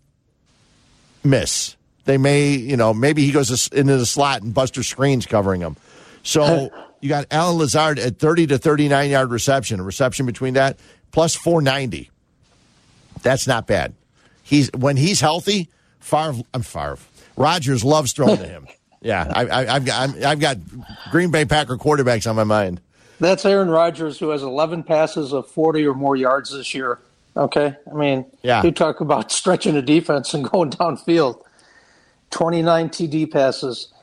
miss. 1.24 1.76
They 2.06 2.18
may, 2.18 2.52
you 2.52 2.78
know, 2.78 2.94
maybe 2.94 3.26
he 3.26 3.32
goes 3.32 3.68
into 3.70 3.98
the 3.98 4.06
slot 4.06 4.42
and 4.42 4.54
Buster 4.54 4.82
Skrine's 4.82 5.26
covering 5.26 5.62
him. 5.62 5.76
So 6.24 6.70
you 7.02 7.10
got 7.10 7.26
Allen 7.32 7.58
Lazard 7.58 8.00
at 8.00 8.20
30 8.20 8.48
to 8.48 8.58
39 8.58 9.10
yard 9.10 9.32
reception, 9.32 9.80
a 9.80 9.84
reception 9.84 10.26
between 10.26 10.54
that, 10.54 10.78
plus 11.18 11.34
490. 11.34 12.12
That's 13.24 13.48
not 13.48 13.66
bad. 13.66 13.96
He's 14.44 14.72
when 14.74 14.98
he's 14.98 15.20
healthy. 15.20 15.68
Favre, 16.00 16.44
I'm 16.54 16.62
Favre. 16.62 17.00
Rodgers 17.36 17.84
loves 17.84 18.14
throwing 18.14 18.38
to 18.38 18.48
him. 18.48 18.68
Yeah, 19.00 19.32
I, 19.32 19.66
have 19.66 19.86
got 19.86 20.24
I've 20.24 20.40
got 20.40 20.58
Green 21.12 21.30
Bay 21.30 21.46
Packer 21.46 21.78
quarterbacks 21.78 22.28
on 22.28 22.36
my 22.36 22.44
mind. 22.44 22.82
That's 23.20 23.46
Aaron 23.46 23.70
Rodgers, 23.70 24.18
who 24.18 24.30
has 24.30 24.42
11 24.42 24.84
passes 24.84 25.34
of 25.34 25.48
40 25.48 25.86
or 25.86 25.94
more 25.94 26.16
yards 26.16 26.52
this 26.52 26.74
year. 26.74 27.00
Okay, 27.38 27.76
I 27.90 27.94
mean, 27.94 28.26
yeah. 28.42 28.64
you 28.64 28.72
talk 28.72 29.00
about 29.00 29.32
stretching 29.42 29.78
a 29.78 29.84
defense 29.84 30.34
and 30.34 30.50
going 30.50 30.72
downfield. 30.72 31.44
29 32.32 32.90
TD 32.90 33.32
passes. 33.32 33.94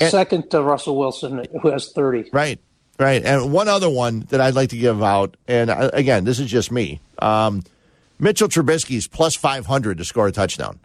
And, 0.00 0.10
second 0.10 0.50
to 0.50 0.60
Russell 0.62 0.98
Wilson, 0.98 1.46
who 1.62 1.70
has 1.70 1.92
30. 1.92 2.30
Right, 2.32 2.58
right. 2.98 3.24
And 3.24 3.52
one 3.52 3.68
other 3.68 3.90
one 3.90 4.20
that 4.30 4.40
I'd 4.40 4.54
like 4.54 4.70
to 4.70 4.76
give 4.76 5.02
out, 5.02 5.36
and 5.46 5.70
uh, 5.70 5.90
again, 5.92 6.24
this 6.24 6.38
is 6.38 6.50
just 6.50 6.70
me. 6.70 7.00
Um, 7.18 7.62
Mitchell 8.18 8.48
Trubisky's 8.48 9.06
plus 9.06 9.34
500 9.34 9.98
to 9.98 10.04
score 10.04 10.28
a 10.28 10.32
touchdown. 10.32 10.78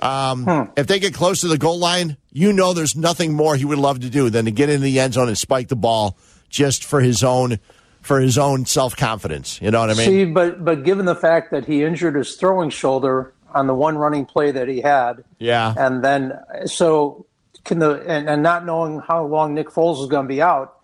Um, 0.00 0.44
hmm. 0.44 0.62
If 0.76 0.86
they 0.86 1.00
get 1.00 1.14
close 1.14 1.40
to 1.40 1.48
the 1.48 1.58
goal 1.58 1.78
line, 1.78 2.16
you 2.32 2.52
know 2.52 2.72
there's 2.72 2.96
nothing 2.96 3.32
more 3.34 3.56
he 3.56 3.64
would 3.64 3.78
love 3.78 4.00
to 4.00 4.10
do 4.10 4.30
than 4.30 4.44
to 4.44 4.50
get 4.50 4.68
in 4.68 4.80
the 4.80 5.00
end 5.00 5.14
zone 5.14 5.28
and 5.28 5.36
spike 5.36 5.68
the 5.68 5.76
ball 5.76 6.16
just 6.48 6.84
for 6.84 7.00
his 7.00 7.24
own 7.24 7.58
for 8.00 8.20
his 8.20 8.38
own 8.38 8.64
self 8.64 8.96
confidence. 8.96 9.60
You 9.60 9.70
know 9.70 9.80
what 9.80 9.90
I 9.90 9.94
mean? 9.94 10.06
See, 10.06 10.24
but 10.24 10.64
but 10.64 10.84
given 10.84 11.04
the 11.04 11.16
fact 11.16 11.50
that 11.50 11.66
he 11.66 11.82
injured 11.82 12.14
his 12.14 12.36
throwing 12.36 12.70
shoulder 12.70 13.34
on 13.54 13.66
the 13.66 13.74
one 13.74 13.98
running 13.98 14.24
play 14.24 14.50
that 14.52 14.68
he 14.68 14.80
had, 14.80 15.24
yeah, 15.38 15.74
and 15.76 16.04
then 16.04 16.38
so 16.66 17.26
can 17.64 17.80
the 17.80 18.00
and, 18.06 18.28
and 18.28 18.42
not 18.42 18.64
knowing 18.64 19.00
how 19.00 19.24
long 19.24 19.54
Nick 19.54 19.68
Foles 19.68 20.02
is 20.02 20.08
going 20.08 20.26
to 20.26 20.28
be 20.28 20.40
out, 20.40 20.77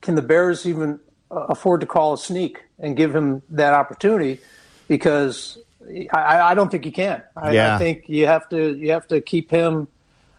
can 0.00 0.14
the 0.14 0.22
Bears 0.22 0.66
even 0.66 1.00
uh, 1.30 1.46
afford 1.48 1.80
to 1.80 1.86
call 1.86 2.12
a 2.12 2.18
sneak 2.18 2.64
and 2.78 2.96
give 2.96 3.14
him 3.14 3.42
that 3.50 3.74
opportunity? 3.74 4.40
Because 4.86 5.58
I, 6.12 6.40
I 6.50 6.54
don't 6.54 6.70
think 6.70 6.86
you 6.86 6.92
can. 6.92 7.22
I, 7.36 7.52
yeah. 7.52 7.74
I 7.74 7.78
think 7.78 8.04
you 8.08 8.26
have 8.26 8.48
to 8.50 8.74
you 8.74 8.90
have 8.92 9.06
to 9.08 9.20
keep 9.20 9.50
him 9.50 9.88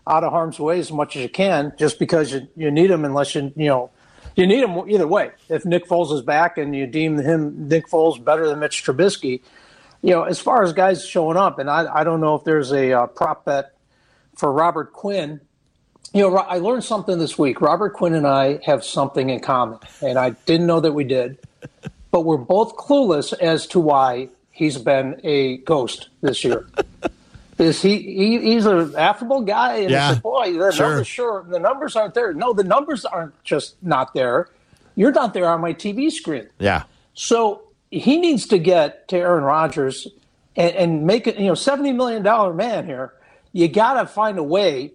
out 0.07 0.23
of 0.23 0.31
harm's 0.31 0.59
way 0.59 0.79
as 0.79 0.91
much 0.91 1.15
as 1.15 1.21
you 1.21 1.29
can, 1.29 1.73
just 1.77 1.99
because 1.99 2.33
you, 2.33 2.47
you 2.55 2.71
need 2.71 2.89
him 2.89 3.05
unless 3.05 3.35
you 3.35 3.51
you 3.55 3.67
know 3.67 3.91
you 4.35 4.47
need 4.47 4.63
him 4.63 4.89
either 4.89 5.07
way. 5.07 5.31
If 5.49 5.65
Nick 5.65 5.87
Foles 5.87 6.13
is 6.13 6.21
back 6.21 6.57
and 6.57 6.75
you 6.75 6.87
deem 6.87 7.17
him 7.17 7.67
Nick 7.67 7.87
Foles 7.87 8.23
better 8.23 8.47
than 8.47 8.59
Mitch 8.59 8.83
Trubisky, 8.83 9.41
you 10.01 10.11
know 10.11 10.23
as 10.23 10.39
far 10.39 10.63
as 10.63 10.73
guys 10.73 11.05
showing 11.05 11.37
up, 11.37 11.59
and 11.59 11.69
I 11.69 12.01
I 12.01 12.03
don't 12.03 12.21
know 12.21 12.35
if 12.35 12.43
there's 12.43 12.71
a 12.71 12.93
uh, 12.93 13.07
prop 13.07 13.45
bet 13.45 13.73
for 14.35 14.51
Robert 14.51 14.93
Quinn. 14.93 15.41
You 16.13 16.21
know, 16.21 16.37
I 16.37 16.57
learned 16.57 16.83
something 16.83 17.19
this 17.19 17.37
week. 17.37 17.61
Robert 17.61 17.93
Quinn 17.93 18.15
and 18.15 18.25
I 18.25 18.59
have 18.65 18.83
something 18.83 19.29
in 19.29 19.39
common, 19.41 19.79
and 20.01 20.17
I 20.17 20.31
didn't 20.31 20.65
know 20.65 20.79
that 20.79 20.93
we 20.93 21.03
did. 21.03 21.37
But 22.11 22.21
we're 22.21 22.37
both 22.37 22.75
clueless 22.77 23.33
as 23.33 23.67
to 23.67 23.79
why 23.79 24.29
he's 24.51 24.77
been 24.77 25.21
a 25.23 25.57
ghost 25.57 26.09
this 26.21 26.43
year. 26.43 26.67
Is 27.59 27.81
he, 27.81 27.97
he? 27.97 28.39
He's 28.39 28.65
an 28.65 28.95
affable 28.95 29.41
guy, 29.41 29.77
and 29.79 29.89
yeah, 29.91 30.11
like, 30.11 30.21
boy, 30.21 30.53
the 30.53 30.71
sure. 30.71 30.89
numbers 30.89 31.07
sure 31.07 31.45
the 31.47 31.59
numbers 31.59 31.95
aren't 31.97 32.13
there. 32.13 32.33
No, 32.33 32.53
the 32.53 32.63
numbers 32.63 33.03
aren't 33.03 33.43
just 33.43 33.75
not 33.83 34.13
there. 34.13 34.47
You're 34.95 35.11
not 35.11 35.33
there 35.33 35.47
on 35.49 35.59
my 35.59 35.73
TV 35.73 36.09
screen. 36.09 36.47
Yeah. 36.57 36.83
So 37.15 37.63
he 37.91 38.17
needs 38.17 38.47
to 38.47 38.59
get 38.59 39.09
to 39.09 39.17
Aaron 39.17 39.43
Rodgers 39.43 40.07
and, 40.55 40.73
and 40.73 41.05
make 41.05 41.27
it. 41.27 41.37
You 41.37 41.47
know, 41.47 41.53
seventy 41.53 41.91
million 41.91 42.23
dollar 42.23 42.53
man 42.53 42.85
here. 42.85 43.13
You 43.51 43.67
got 43.67 43.95
to 43.95 44.07
find 44.07 44.37
a 44.37 44.43
way 44.43 44.93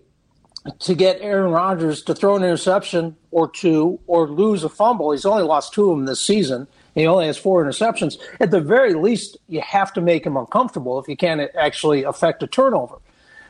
to 0.81 0.95
get 0.95 1.19
Aaron 1.21 1.51
Rodgers 1.51 2.03
to 2.03 2.15
throw 2.15 2.37
an 2.37 2.43
interception 2.43 3.17
or 3.31 3.51
two 3.51 4.01
or 4.07 4.29
lose 4.29 4.65
a 4.65 4.69
fumble. 4.69 5.13
He's 5.13 5.27
only 5.27 5.43
lost 5.43 5.75
two 5.75 5.91
of 5.91 5.97
them 5.97 6.07
this 6.07 6.21
season. 6.21 6.67
He 6.95 7.07
only 7.07 7.27
has 7.27 7.37
four 7.37 7.65
interceptions. 7.65 8.19
At 8.41 8.51
the 8.51 8.61
very 8.61 8.95
least, 8.95 9.37
you 9.49 9.61
have 9.61 9.93
to 9.95 10.01
make 10.01 10.25
him 10.25 10.37
uncomfortable 10.37 10.99
if 10.99 11.09
you 11.09 11.17
can't 11.17 11.51
actually 11.59 12.05
affect 12.05 12.43
a 12.43 12.47
turnover. 12.47 12.97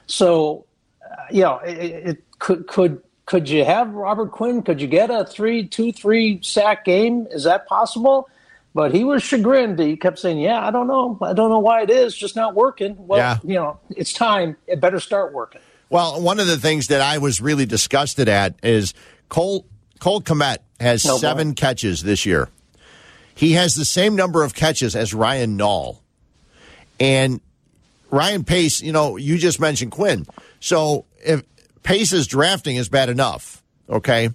So, 0.06 0.64
uh, 1.04 1.24
you 1.30 1.42
know, 1.42 1.58
it, 1.58 1.78
it, 1.78 2.24
could 2.38 2.66
could 2.66 3.02
could 3.26 3.48
you 3.48 3.64
have 3.64 3.90
Robert 3.92 4.32
Quinn? 4.32 4.62
Could 4.62 4.80
you 4.80 4.88
get 4.88 5.10
a 5.10 5.24
three, 5.24 5.66
two, 5.66 5.92
three 5.92 6.40
sack 6.42 6.84
game? 6.84 7.26
Is 7.30 7.44
that 7.44 7.66
possible? 7.66 8.28
But 8.74 8.92
he 8.92 9.04
was 9.04 9.22
chagrined. 9.22 9.78
He 9.78 9.96
kept 9.96 10.18
saying, 10.18 10.38
"Yeah, 10.38 10.66
I 10.66 10.70
don't 10.70 10.88
know. 10.88 11.16
I 11.22 11.32
don't 11.32 11.48
know 11.48 11.60
why 11.60 11.82
it 11.82 11.90
is 11.90 12.14
just 12.14 12.34
not 12.34 12.54
working." 12.54 12.96
Well, 12.98 13.18
yeah. 13.18 13.38
you 13.44 13.54
know, 13.54 13.78
it's 13.90 14.12
time. 14.12 14.56
It 14.66 14.80
better 14.80 14.98
start 14.98 15.32
working. 15.32 15.60
Well, 15.90 16.20
one 16.20 16.40
of 16.40 16.46
the 16.46 16.58
things 16.58 16.88
that 16.88 17.00
I 17.00 17.18
was 17.18 17.40
really 17.40 17.66
disgusted 17.66 18.28
at 18.28 18.54
is 18.62 18.94
Cole 19.28 19.66
Cole 20.00 20.20
Kmet 20.20 20.58
has 20.80 21.04
no 21.04 21.16
seven 21.18 21.50
boy. 21.50 21.54
catches 21.54 22.02
this 22.02 22.26
year. 22.26 22.48
He 23.34 23.52
has 23.52 23.74
the 23.74 23.84
same 23.84 24.14
number 24.16 24.42
of 24.42 24.54
catches 24.54 24.94
as 24.94 25.12
Ryan 25.12 25.58
Nall. 25.58 25.98
And 27.00 27.40
Ryan 28.10 28.44
Pace, 28.44 28.80
you 28.80 28.92
know, 28.92 29.16
you 29.16 29.38
just 29.38 29.58
mentioned 29.58 29.90
Quinn. 29.90 30.26
So 30.60 31.04
if 31.24 31.42
Pace's 31.82 32.26
drafting 32.26 32.76
is 32.76 32.88
bad 32.88 33.08
enough, 33.08 33.62
okay, 33.88 34.30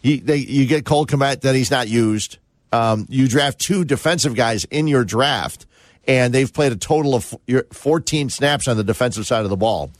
you, 0.00 0.20
they, 0.20 0.36
you 0.36 0.66
get 0.66 0.84
Cole 0.84 1.06
Kmet 1.06 1.42
that 1.42 1.54
he's 1.54 1.70
not 1.70 1.88
used. 1.88 2.38
Um, 2.72 3.06
you 3.08 3.28
draft 3.28 3.58
two 3.58 3.84
defensive 3.84 4.34
guys 4.34 4.64
in 4.64 4.86
your 4.86 5.04
draft, 5.04 5.66
and 6.06 6.32
they've 6.32 6.52
played 6.52 6.72
a 6.72 6.76
total 6.76 7.14
of 7.14 7.34
14 7.72 8.30
snaps 8.30 8.66
on 8.68 8.76
the 8.76 8.84
defensive 8.84 9.26
side 9.26 9.44
of 9.44 9.50
the 9.50 9.56
ball 9.56 9.90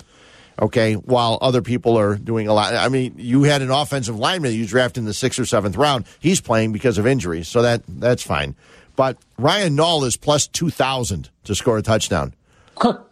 okay, 0.61 0.95
while 0.95 1.39
other 1.41 1.63
people 1.63 1.99
are 1.99 2.17
doing 2.17 2.49
a 2.49 2.55
lot. 2.55 2.75
I 2.75 2.89
mean, 2.89 3.15
you 3.17 3.45
had 3.45 3.63
an 3.63 3.71
offensive 3.71 4.19
lineman 4.19 4.53
you 4.55 4.67
drafted 4.67 5.03
in 5.03 5.05
the 5.05 5.15
sixth 5.15 5.39
or 5.39 5.47
seventh 5.47 5.77
round. 5.77 6.05
He's 6.21 6.41
playing 6.41 6.73
because 6.73 6.99
of 6.99 7.07
injuries, 7.07 7.49
so 7.49 7.63
that 7.63 7.83
that's 7.87 8.23
fine. 8.23 8.55
But 8.97 9.17
Ryan 9.39 9.77
Nall 9.77 10.05
is 10.05 10.17
plus 10.17 10.49
2,000 10.49 11.31
to 11.45 11.55
score 11.55 11.79
a 11.79 11.83
touchdown. 11.83 12.35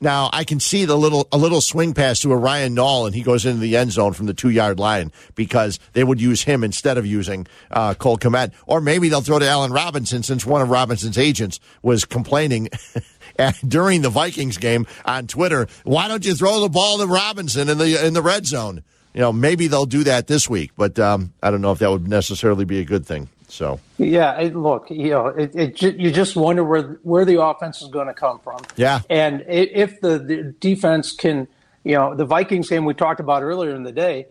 now, 0.00 0.30
I 0.32 0.44
can 0.44 0.60
see 0.60 0.86
the 0.86 0.96
little 0.96 1.28
a 1.30 1.36
little 1.36 1.60
swing 1.60 1.92
pass 1.92 2.20
to 2.20 2.32
a 2.32 2.36
Ryan 2.36 2.74
Nall, 2.74 3.04
and 3.06 3.14
he 3.14 3.22
goes 3.22 3.44
into 3.44 3.60
the 3.60 3.76
end 3.76 3.92
zone 3.92 4.14
from 4.14 4.26
the 4.26 4.32
two 4.32 4.48
yard 4.48 4.78
line 4.78 5.12
because 5.34 5.78
they 5.92 6.02
would 6.02 6.20
use 6.20 6.42
him 6.42 6.64
instead 6.64 6.96
of 6.96 7.04
using 7.04 7.46
uh, 7.70 7.92
Cole 7.94 8.16
Kmet. 8.16 8.52
Or 8.66 8.80
maybe 8.80 9.10
they'll 9.10 9.20
throw 9.20 9.38
to 9.38 9.46
Allen 9.46 9.72
Robinson 9.72 10.22
since 10.22 10.46
one 10.46 10.62
of 10.62 10.70
Robinson's 10.70 11.18
agents 11.18 11.60
was 11.82 12.06
complaining 12.06 12.70
during 13.68 14.00
the 14.00 14.08
Vikings 14.08 14.56
game 14.56 14.86
on 15.04 15.26
Twitter. 15.26 15.66
Why 15.84 16.08
don't 16.08 16.24
you 16.24 16.34
throw 16.34 16.60
the 16.60 16.70
ball 16.70 16.98
to 16.98 17.06
Robinson 17.06 17.68
in 17.68 17.76
the 17.76 18.04
in 18.06 18.14
the 18.14 18.22
red 18.22 18.46
zone? 18.46 18.82
You 19.12 19.20
know, 19.20 19.32
maybe 19.32 19.66
they'll 19.66 19.86
do 19.86 20.04
that 20.04 20.28
this 20.28 20.48
week, 20.48 20.70
but 20.78 20.98
um, 20.98 21.34
I 21.42 21.50
don't 21.50 21.60
know 21.60 21.72
if 21.72 21.80
that 21.80 21.90
would 21.90 22.08
necessarily 22.08 22.64
be 22.64 22.78
a 22.78 22.84
good 22.84 23.04
thing. 23.04 23.28
So 23.50 23.80
yeah, 23.98 24.38
it, 24.40 24.54
look, 24.56 24.90
you 24.90 25.10
know, 25.10 25.26
it, 25.26 25.54
it, 25.54 25.82
you 25.82 26.10
just 26.10 26.36
wonder 26.36 26.64
where 26.64 26.98
where 27.02 27.24
the 27.24 27.42
offense 27.42 27.82
is 27.82 27.88
going 27.88 28.06
to 28.06 28.14
come 28.14 28.38
from. 28.40 28.60
Yeah, 28.76 29.00
and 29.10 29.44
if 29.48 30.00
the, 30.00 30.18
the, 30.18 30.42
defense 30.58 31.12
can, 31.12 31.48
you 31.84 31.94
know, 31.94 32.14
the 32.14 32.24
Vikings 32.24 32.68
game 32.68 32.84
we 32.84 32.94
talked 32.94 33.20
about 33.20 33.42
earlier 33.42 33.74
in 33.74 33.82
the 33.82 33.92
day, 33.92 34.26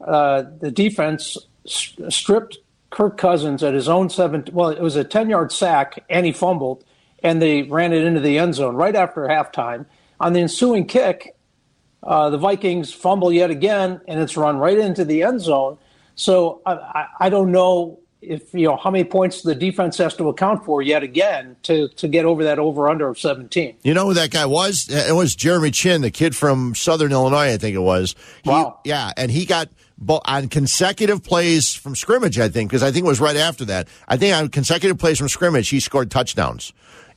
uh, 0.00 0.44
the 0.60 0.70
defense 0.70 1.36
stripped 1.66 2.58
Kirk 2.90 3.16
Cousins 3.16 3.62
at 3.62 3.74
his 3.74 3.88
own 3.88 4.10
seven. 4.10 4.44
Well, 4.52 4.70
it 4.70 4.80
was 4.80 4.96
a 4.96 5.04
ten 5.04 5.30
yard 5.30 5.52
sack, 5.52 6.04
and 6.10 6.26
he 6.26 6.32
fumbled 6.32 6.84
and 7.24 7.40
they 7.40 7.62
ran 7.62 7.92
it 7.92 8.04
into 8.04 8.20
the 8.20 8.38
end 8.38 8.54
zone 8.54 8.76
right 8.76 8.94
after 8.94 9.22
halftime. 9.22 9.86
On 10.20 10.34
the 10.34 10.40
ensuing 10.40 10.86
kick, 10.86 11.34
uh, 12.02 12.28
the 12.28 12.36
Vikings 12.36 12.92
fumble 12.92 13.32
yet 13.32 13.50
again, 13.50 14.00
and 14.06 14.20
it's 14.20 14.36
run 14.36 14.58
right 14.58 14.78
into 14.78 15.04
the 15.06 15.22
end 15.22 15.40
zone. 15.40 15.78
So 16.14 16.60
I, 16.66 17.06
I, 17.18 17.30
don't 17.30 17.50
know 17.50 17.98
if 18.28 18.52
you 18.54 18.66
know 18.66 18.76
how 18.76 18.90
many 18.90 19.04
points 19.04 19.42
the 19.42 19.54
defense 19.54 19.98
has 19.98 20.14
to 20.16 20.28
account 20.28 20.64
for 20.64 20.82
yet 20.82 21.02
again 21.02 21.56
to 21.62 21.88
to 21.88 22.08
get 22.08 22.24
over 22.24 22.44
that 22.44 22.58
over 22.58 22.88
under 22.88 23.08
of 23.08 23.18
17. 23.18 23.76
You 23.82 23.94
know 23.94 24.06
who 24.06 24.14
that 24.14 24.30
guy 24.30 24.46
was? 24.46 24.88
It 24.88 25.14
was 25.14 25.34
Jeremy 25.34 25.70
Chinn, 25.70 26.02
the 26.02 26.10
kid 26.10 26.34
from 26.34 26.74
Southern 26.74 27.12
Illinois, 27.12 27.52
I 27.52 27.56
think 27.56 27.74
it 27.74 27.80
was. 27.80 28.14
He, 28.42 28.50
wow. 28.50 28.80
Yeah, 28.84 29.12
and 29.16 29.30
he 29.30 29.44
got 29.46 29.68
on 30.26 30.48
consecutive 30.48 31.22
plays 31.22 31.74
from 31.74 31.94
scrimmage, 31.94 32.38
I 32.38 32.48
think, 32.48 32.70
because 32.70 32.82
I 32.82 32.90
think 32.90 33.04
it 33.04 33.08
was 33.08 33.20
right 33.20 33.36
after 33.36 33.64
that. 33.66 33.88
I 34.08 34.16
think 34.16 34.34
on 34.34 34.48
consecutive 34.48 34.98
plays 34.98 35.18
from 35.18 35.28
scrimmage, 35.28 35.68
he 35.68 35.80
scored 35.80 36.10
touchdowns 36.10 36.72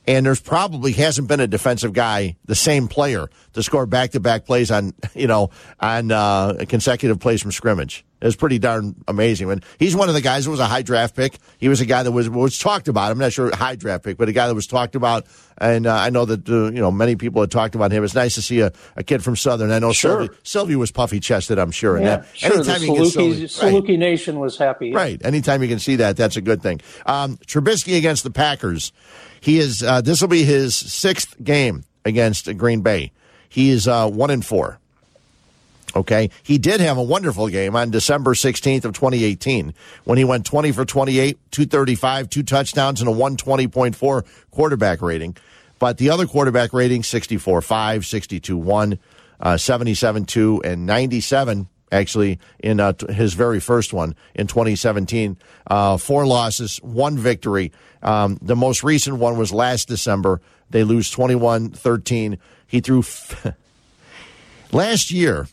and 0.08 0.24
there's 0.24 0.40
probably 0.40 0.92
hasn't 0.92 1.28
been 1.28 1.38
a 1.38 1.46
defensive 1.46 1.92
guy, 1.92 2.34
the 2.46 2.54
same 2.54 2.88
player, 2.88 3.28
to 3.52 3.62
score 3.62 3.84
back 3.84 4.12
to 4.12 4.20
back 4.20 4.46
plays 4.46 4.70
on 4.70 4.94
you 5.14 5.26
know 5.26 5.50
on 5.78 6.10
uh, 6.10 6.64
consecutive 6.68 7.20
plays 7.20 7.42
from 7.42 7.52
scrimmage. 7.52 8.04
It 8.20 8.24
was 8.24 8.36
pretty 8.36 8.58
darn 8.58 8.96
amazing. 9.06 9.50
And 9.50 9.64
he's 9.78 9.94
one 9.94 10.08
of 10.08 10.14
the 10.14 10.20
guys 10.20 10.44
that 10.44 10.50
was 10.50 10.58
a 10.60 10.66
high 10.66 10.82
draft 10.82 11.14
pick. 11.14 11.38
He 11.58 11.68
was 11.68 11.80
a 11.80 11.86
guy 11.86 12.02
that 12.02 12.10
was 12.10 12.28
was 12.28 12.58
talked 12.58 12.88
about. 12.88 13.12
I'm 13.12 13.18
not 13.18 13.32
sure 13.32 13.54
high 13.54 13.76
draft 13.76 14.04
pick, 14.04 14.16
but 14.16 14.28
a 14.28 14.32
guy 14.32 14.48
that 14.48 14.54
was 14.54 14.66
talked 14.66 14.96
about. 14.96 15.26
And 15.56 15.86
uh, 15.86 15.94
I 15.94 16.10
know 16.10 16.24
that 16.24 16.48
uh, 16.48 16.66
you 16.66 16.80
know 16.80 16.90
many 16.90 17.14
people 17.14 17.42
had 17.42 17.50
talked 17.50 17.76
about 17.76 17.92
him. 17.92 18.02
It's 18.02 18.14
nice 18.14 18.34
to 18.34 18.42
see 18.42 18.60
a, 18.60 18.72
a 18.96 19.04
kid 19.04 19.22
from 19.22 19.36
Southern. 19.36 19.70
I 19.70 19.78
know 19.78 19.92
sure. 19.92 20.22
Silvy, 20.22 20.38
Silvy 20.42 20.76
was 20.76 20.90
puffy 20.90 21.20
chested. 21.20 21.58
I'm 21.58 21.70
sure. 21.70 21.98
Yeah, 21.98 22.14
and 22.14 22.24
that, 22.24 22.36
sure. 22.36 22.54
Anytime 22.54 22.80
the 22.80 22.86
you 22.86 22.92
Saluki, 23.02 23.42
Saluki 23.44 23.88
right. 23.88 23.98
Nation 23.98 24.38
was 24.40 24.56
happy. 24.56 24.88
Yeah. 24.88 24.96
Right. 24.96 25.24
Anytime 25.24 25.62
you 25.62 25.68
can 25.68 25.78
see 25.78 25.96
that, 25.96 26.16
that's 26.16 26.36
a 26.36 26.40
good 26.40 26.60
thing. 26.60 26.80
Um, 27.06 27.36
Trubisky 27.38 27.96
against 27.96 28.24
the 28.24 28.30
Packers. 28.30 28.92
He 29.40 29.58
is. 29.58 29.82
Uh, 29.82 30.00
this 30.00 30.20
will 30.20 30.28
be 30.28 30.42
his 30.42 30.74
sixth 30.74 31.42
game 31.42 31.84
against 32.04 32.56
Green 32.56 32.80
Bay. 32.80 33.12
He 33.48 33.70
is 33.70 33.86
uh, 33.86 34.10
one 34.10 34.30
and 34.30 34.44
four. 34.44 34.80
Okay. 35.96 36.30
He 36.42 36.58
did 36.58 36.80
have 36.80 36.98
a 36.98 37.02
wonderful 37.02 37.48
game 37.48 37.74
on 37.74 37.90
December 37.90 38.34
16th 38.34 38.84
of 38.84 38.92
2018 38.92 39.74
when 40.04 40.18
he 40.18 40.24
went 40.24 40.44
20 40.44 40.72
for 40.72 40.84
28, 40.84 41.38
235, 41.50 42.28
two 42.28 42.42
touchdowns, 42.42 43.00
and 43.00 43.08
a 43.08 43.12
120.4 43.12 44.24
quarterback 44.50 45.00
rating. 45.00 45.36
But 45.78 45.98
the 45.98 46.10
other 46.10 46.26
quarterback 46.26 46.72
rating, 46.72 47.02
64 47.02 47.62
5, 47.62 48.06
62 48.06 48.56
1, 48.56 48.98
uh, 49.40 49.56
77 49.56 50.24
2, 50.24 50.62
and 50.64 50.86
97 50.86 51.68
actually 51.90 52.38
in 52.58 52.80
uh, 52.80 52.92
his 53.08 53.32
very 53.34 53.60
first 53.60 53.92
one 53.92 54.14
in 54.34 54.46
2017. 54.46 55.38
Uh, 55.66 55.96
four 55.96 56.26
losses, 56.26 56.78
one 56.78 57.16
victory. 57.16 57.72
Um, 58.02 58.38
the 58.42 58.56
most 58.56 58.82
recent 58.84 59.16
one 59.16 59.38
was 59.38 59.52
last 59.52 59.88
December. 59.88 60.40
They 60.70 60.84
lose 60.84 61.10
21 61.10 61.70
13. 61.70 62.38
He 62.66 62.80
threw. 62.80 63.00
F- 63.00 63.54
last 64.72 65.10
year, 65.10 65.48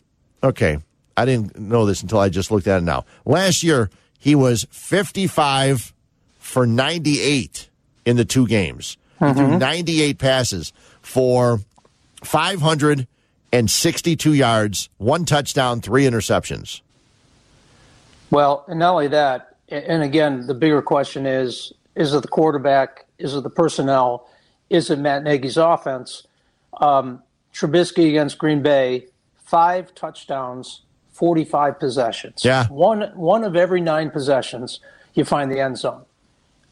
okay, 0.45 0.77
I 1.17 1.25
didn't 1.25 1.57
know 1.57 1.85
this 1.85 2.01
until 2.01 2.19
I 2.19 2.29
just 2.29 2.51
looked 2.51 2.67
at 2.67 2.77
it 2.77 2.85
now. 2.85 3.03
Last 3.25 3.63
year, 3.63 3.89
he 4.19 4.35
was 4.35 4.65
55 4.71 5.93
for 6.39 6.65
98 6.65 7.69
in 8.05 8.15
the 8.17 8.25
two 8.25 8.47
games. 8.47 8.97
He 9.19 9.33
threw 9.33 9.57
98 9.57 10.17
passes 10.17 10.73
for 11.01 11.59
562 12.23 14.33
yards, 14.33 14.89
one 14.97 15.25
touchdown, 15.25 15.81
three 15.81 16.05
interceptions. 16.05 16.81
Well, 18.29 18.65
and 18.67 18.79
not 18.79 18.91
only 18.91 19.07
that, 19.09 19.55
and 19.69 20.03
again, 20.03 20.47
the 20.47 20.53
bigger 20.53 20.81
question 20.81 21.25
is 21.25 21.73
is 21.95 22.13
it 22.13 22.21
the 22.21 22.27
quarterback? 22.27 23.05
Is 23.17 23.33
it 23.33 23.43
the 23.43 23.49
personnel? 23.49 24.27
Is 24.69 24.89
it 24.89 24.99
Matt 24.99 25.23
Nagy's 25.23 25.57
offense? 25.57 26.27
Um, 26.73 27.23
Trubisky 27.53 28.09
against 28.09 28.37
Green 28.37 28.61
Bay, 28.61 29.07
five 29.45 29.95
touchdowns, 29.95 30.81
45 31.11 31.79
possessions. 31.79 32.43
Yeah. 32.43 32.67
One, 32.67 33.03
one 33.15 33.43
of 33.43 33.55
every 33.55 33.81
nine 33.81 34.09
possessions, 34.09 34.79
you 35.13 35.23
find 35.23 35.51
the 35.51 35.59
end 35.59 35.77
zone. 35.77 36.03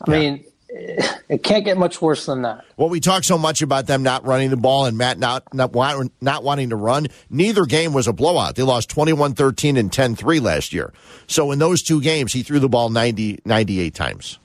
I 0.06 0.12
mean, 0.12 0.44
it 0.70 1.44
can't 1.44 1.64
get 1.64 1.78
much 1.78 2.02
worse 2.02 2.26
than 2.26 2.42
that. 2.42 2.66
Well, 2.76 2.90
we 2.90 3.00
talk 3.00 3.24
so 3.24 3.38
much 3.38 3.62
about 3.62 3.86
them 3.86 4.04
not 4.04 4.26
running 4.26 4.50
the 4.50 4.58
ball 4.58 4.86
and 4.86 4.98
Matt 4.98 5.18
not 5.18 5.54
not, 5.54 5.72
not 6.20 6.44
wanting 6.44 6.72
to 6.72 6.76
run. 6.76 7.08
Neither 7.30 7.66
game 7.66 7.94
was 7.94 8.08
a 8.08 8.14
blowout. 8.14 8.56
They 8.56 8.64
lost 8.64 8.90
21-13 8.90 9.78
and 9.78 9.92
10-3 9.92 10.42
last 10.42 10.74
year. 10.74 10.92
So 11.28 11.52
in 11.52 11.60
those 11.60 11.84
two 11.84 12.02
games, 12.02 12.34
he 12.34 12.44
threw 12.44 12.60
the 12.60 12.68
ball 12.70 12.90
90, 12.90 13.40
98 13.46 13.94
times. 13.94 14.40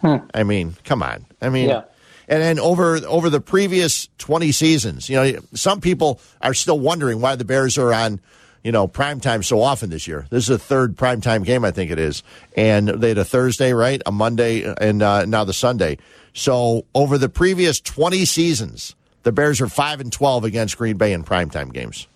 Hmm. 0.00 0.16
I 0.32 0.44
mean, 0.44 0.76
come 0.84 1.02
on. 1.02 1.26
I 1.42 1.48
mean, 1.48 1.70
Yeah. 1.70 1.82
And 2.30 2.40
then 2.40 2.60
over 2.60 3.00
over 3.06 3.28
the 3.28 3.40
previous 3.40 4.08
20 4.18 4.52
seasons, 4.52 5.10
you 5.10 5.16
know, 5.16 5.40
some 5.52 5.80
people 5.80 6.20
are 6.40 6.54
still 6.54 6.78
wondering 6.78 7.20
why 7.20 7.34
the 7.34 7.44
Bears 7.44 7.76
are 7.76 7.92
on, 7.92 8.20
you 8.62 8.70
know, 8.70 8.86
prime 8.86 9.18
time 9.18 9.42
so 9.42 9.60
often 9.60 9.90
this 9.90 10.06
year. 10.06 10.26
This 10.30 10.44
is 10.44 10.50
a 10.50 10.58
third 10.58 10.96
prime 10.96 11.20
time 11.20 11.42
game, 11.42 11.64
I 11.64 11.72
think 11.72 11.90
it 11.90 11.98
is. 11.98 12.22
And 12.56 12.88
they 12.88 13.08
had 13.08 13.18
a 13.18 13.24
Thursday, 13.24 13.72
right? 13.72 14.00
A 14.06 14.12
Monday, 14.12 14.62
and 14.80 15.02
uh, 15.02 15.24
now 15.24 15.42
the 15.42 15.52
Sunday. 15.52 15.98
So 16.32 16.86
over 16.94 17.18
the 17.18 17.28
previous 17.28 17.80
20 17.80 18.24
seasons, 18.24 18.94
the 19.24 19.32
Bears 19.32 19.60
are 19.60 19.68
5 19.68 20.00
and 20.00 20.12
12 20.12 20.44
against 20.44 20.78
Green 20.78 20.96
Bay 20.96 21.12
in 21.12 21.24
primetime 21.24 21.72
games. 21.72 22.06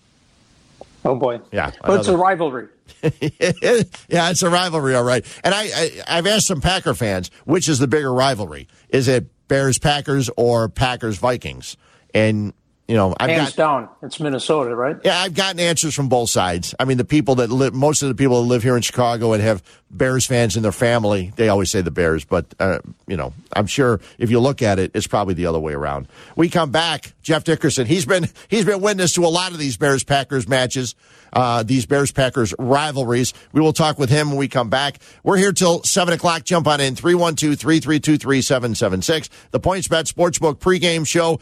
Oh, 1.03 1.15
boy. 1.15 1.41
Yeah. 1.51 1.71
But 1.81 1.99
it's 1.99 2.07
a 2.07 2.17
rivalry. 2.17 2.69
yeah, 3.03 4.29
it's 4.29 4.41
a 4.41 4.49
rivalry, 4.49 4.95
all 4.95 5.03
right. 5.03 5.25
And 5.43 5.53
I, 5.53 5.63
I, 5.63 6.01
I've 6.07 6.25
asked 6.25 6.47
some 6.47 6.61
Packer 6.61 6.93
fans, 6.93 7.29
which 7.43 7.67
is 7.67 7.79
the 7.79 7.87
bigger 7.87 8.11
rivalry? 8.11 8.67
Is 8.89 9.07
it 9.07 9.27
Bears 9.47 9.79
Packers 9.79 10.29
or 10.37 10.69
Packers 10.69 11.17
Vikings? 11.17 11.77
And 12.13 12.53
you 12.87 12.95
know, 12.95 13.15
I've 13.19 13.31
Hands 13.31 13.49
got 13.49 13.55
down, 13.55 13.89
it's 14.03 14.19
Minnesota, 14.19 14.75
right? 14.75 14.95
yeah, 15.03 15.19
I've 15.19 15.33
gotten 15.33 15.59
answers 15.59 15.95
from 15.95 16.07
both 16.07 16.29
sides. 16.29 16.75
I 16.79 16.85
mean, 16.85 16.97
the 16.97 17.05
people 17.05 17.33
that 17.35 17.49
live, 17.49 17.73
most 17.73 18.03
of 18.03 18.09
the 18.09 18.15
people 18.15 18.43
that 18.43 18.47
live 18.47 18.61
here 18.61 18.75
in 18.75 18.83
Chicago 18.83 19.33
and 19.33 19.41
have 19.41 19.63
Bears 19.89 20.27
fans 20.27 20.55
in 20.55 20.61
their 20.61 20.71
family, 20.71 21.33
they 21.35 21.49
always 21.49 21.71
say 21.71 21.81
the 21.81 21.89
Bears. 21.89 22.25
But 22.25 22.45
uh, 22.59 22.77
you 23.07 23.17
know, 23.17 23.33
I'm 23.53 23.65
sure 23.65 24.01
if 24.19 24.29
you 24.29 24.39
look 24.39 24.61
at 24.61 24.77
it, 24.77 24.91
it's 24.93 25.07
probably 25.07 25.33
the 25.33 25.47
other 25.47 25.59
way 25.59 25.73
around. 25.73 26.07
We 26.35 26.47
come 26.47 26.69
back, 26.69 27.13
Jeff 27.23 27.43
Dickerson. 27.43 27.87
He's 27.87 28.05
been 28.05 28.29
he's 28.49 28.65
been 28.65 28.81
witness 28.81 29.13
to 29.13 29.25
a 29.25 29.29
lot 29.29 29.51
of 29.51 29.57
these 29.57 29.77
Bears 29.77 30.03
Packers 30.03 30.47
matches, 30.47 30.93
uh, 31.33 31.63
these 31.63 31.87
Bears 31.87 32.11
Packers 32.11 32.53
rivalries. 32.59 33.33
We 33.51 33.61
will 33.61 33.73
talk 33.73 33.97
with 33.97 34.11
him 34.11 34.29
when 34.29 34.37
we 34.37 34.47
come 34.47 34.69
back. 34.69 34.99
We're 35.23 35.37
here 35.37 35.53
till 35.53 35.81
seven 35.83 36.13
o'clock. 36.13 36.43
Jump 36.43 36.67
on 36.67 36.81
in 36.81 36.93
312-332-3776. 36.95 39.29
The 39.49 39.59
PointsBet 39.59 40.11
Sportsbook 40.11 40.59
pregame 40.59 41.07
show. 41.07 41.39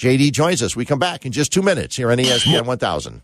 JD 0.00 0.32
joins 0.32 0.62
us. 0.62 0.74
We 0.74 0.86
come 0.86 0.98
back 0.98 1.26
in 1.26 1.32
just 1.32 1.52
two 1.52 1.60
minutes 1.60 1.94
here 1.94 2.10
on 2.10 2.16
ESPN 2.16 2.64
1000. 2.66 3.20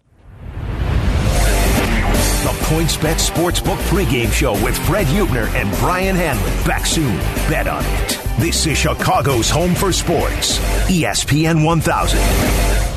The 2.43 2.53
PointsBet 2.69 3.17
Sportsbook 3.17 3.79
pregame 3.89 4.31
show 4.31 4.53
with 4.63 4.77
Fred 4.87 5.07
Huebner 5.07 5.47
and 5.57 5.75
Brian 5.79 6.15
Hanley. 6.15 6.51
Back 6.67 6.85
soon. 6.85 7.17
Bet 7.49 7.67
on 7.67 7.83
it. 7.83 8.21
This 8.39 8.67
is 8.67 8.77
Chicago's 8.77 9.49
home 9.49 9.75
for 9.75 9.91
sports. 9.91 10.59
ESPN 10.91 11.65
1000. 11.65 12.96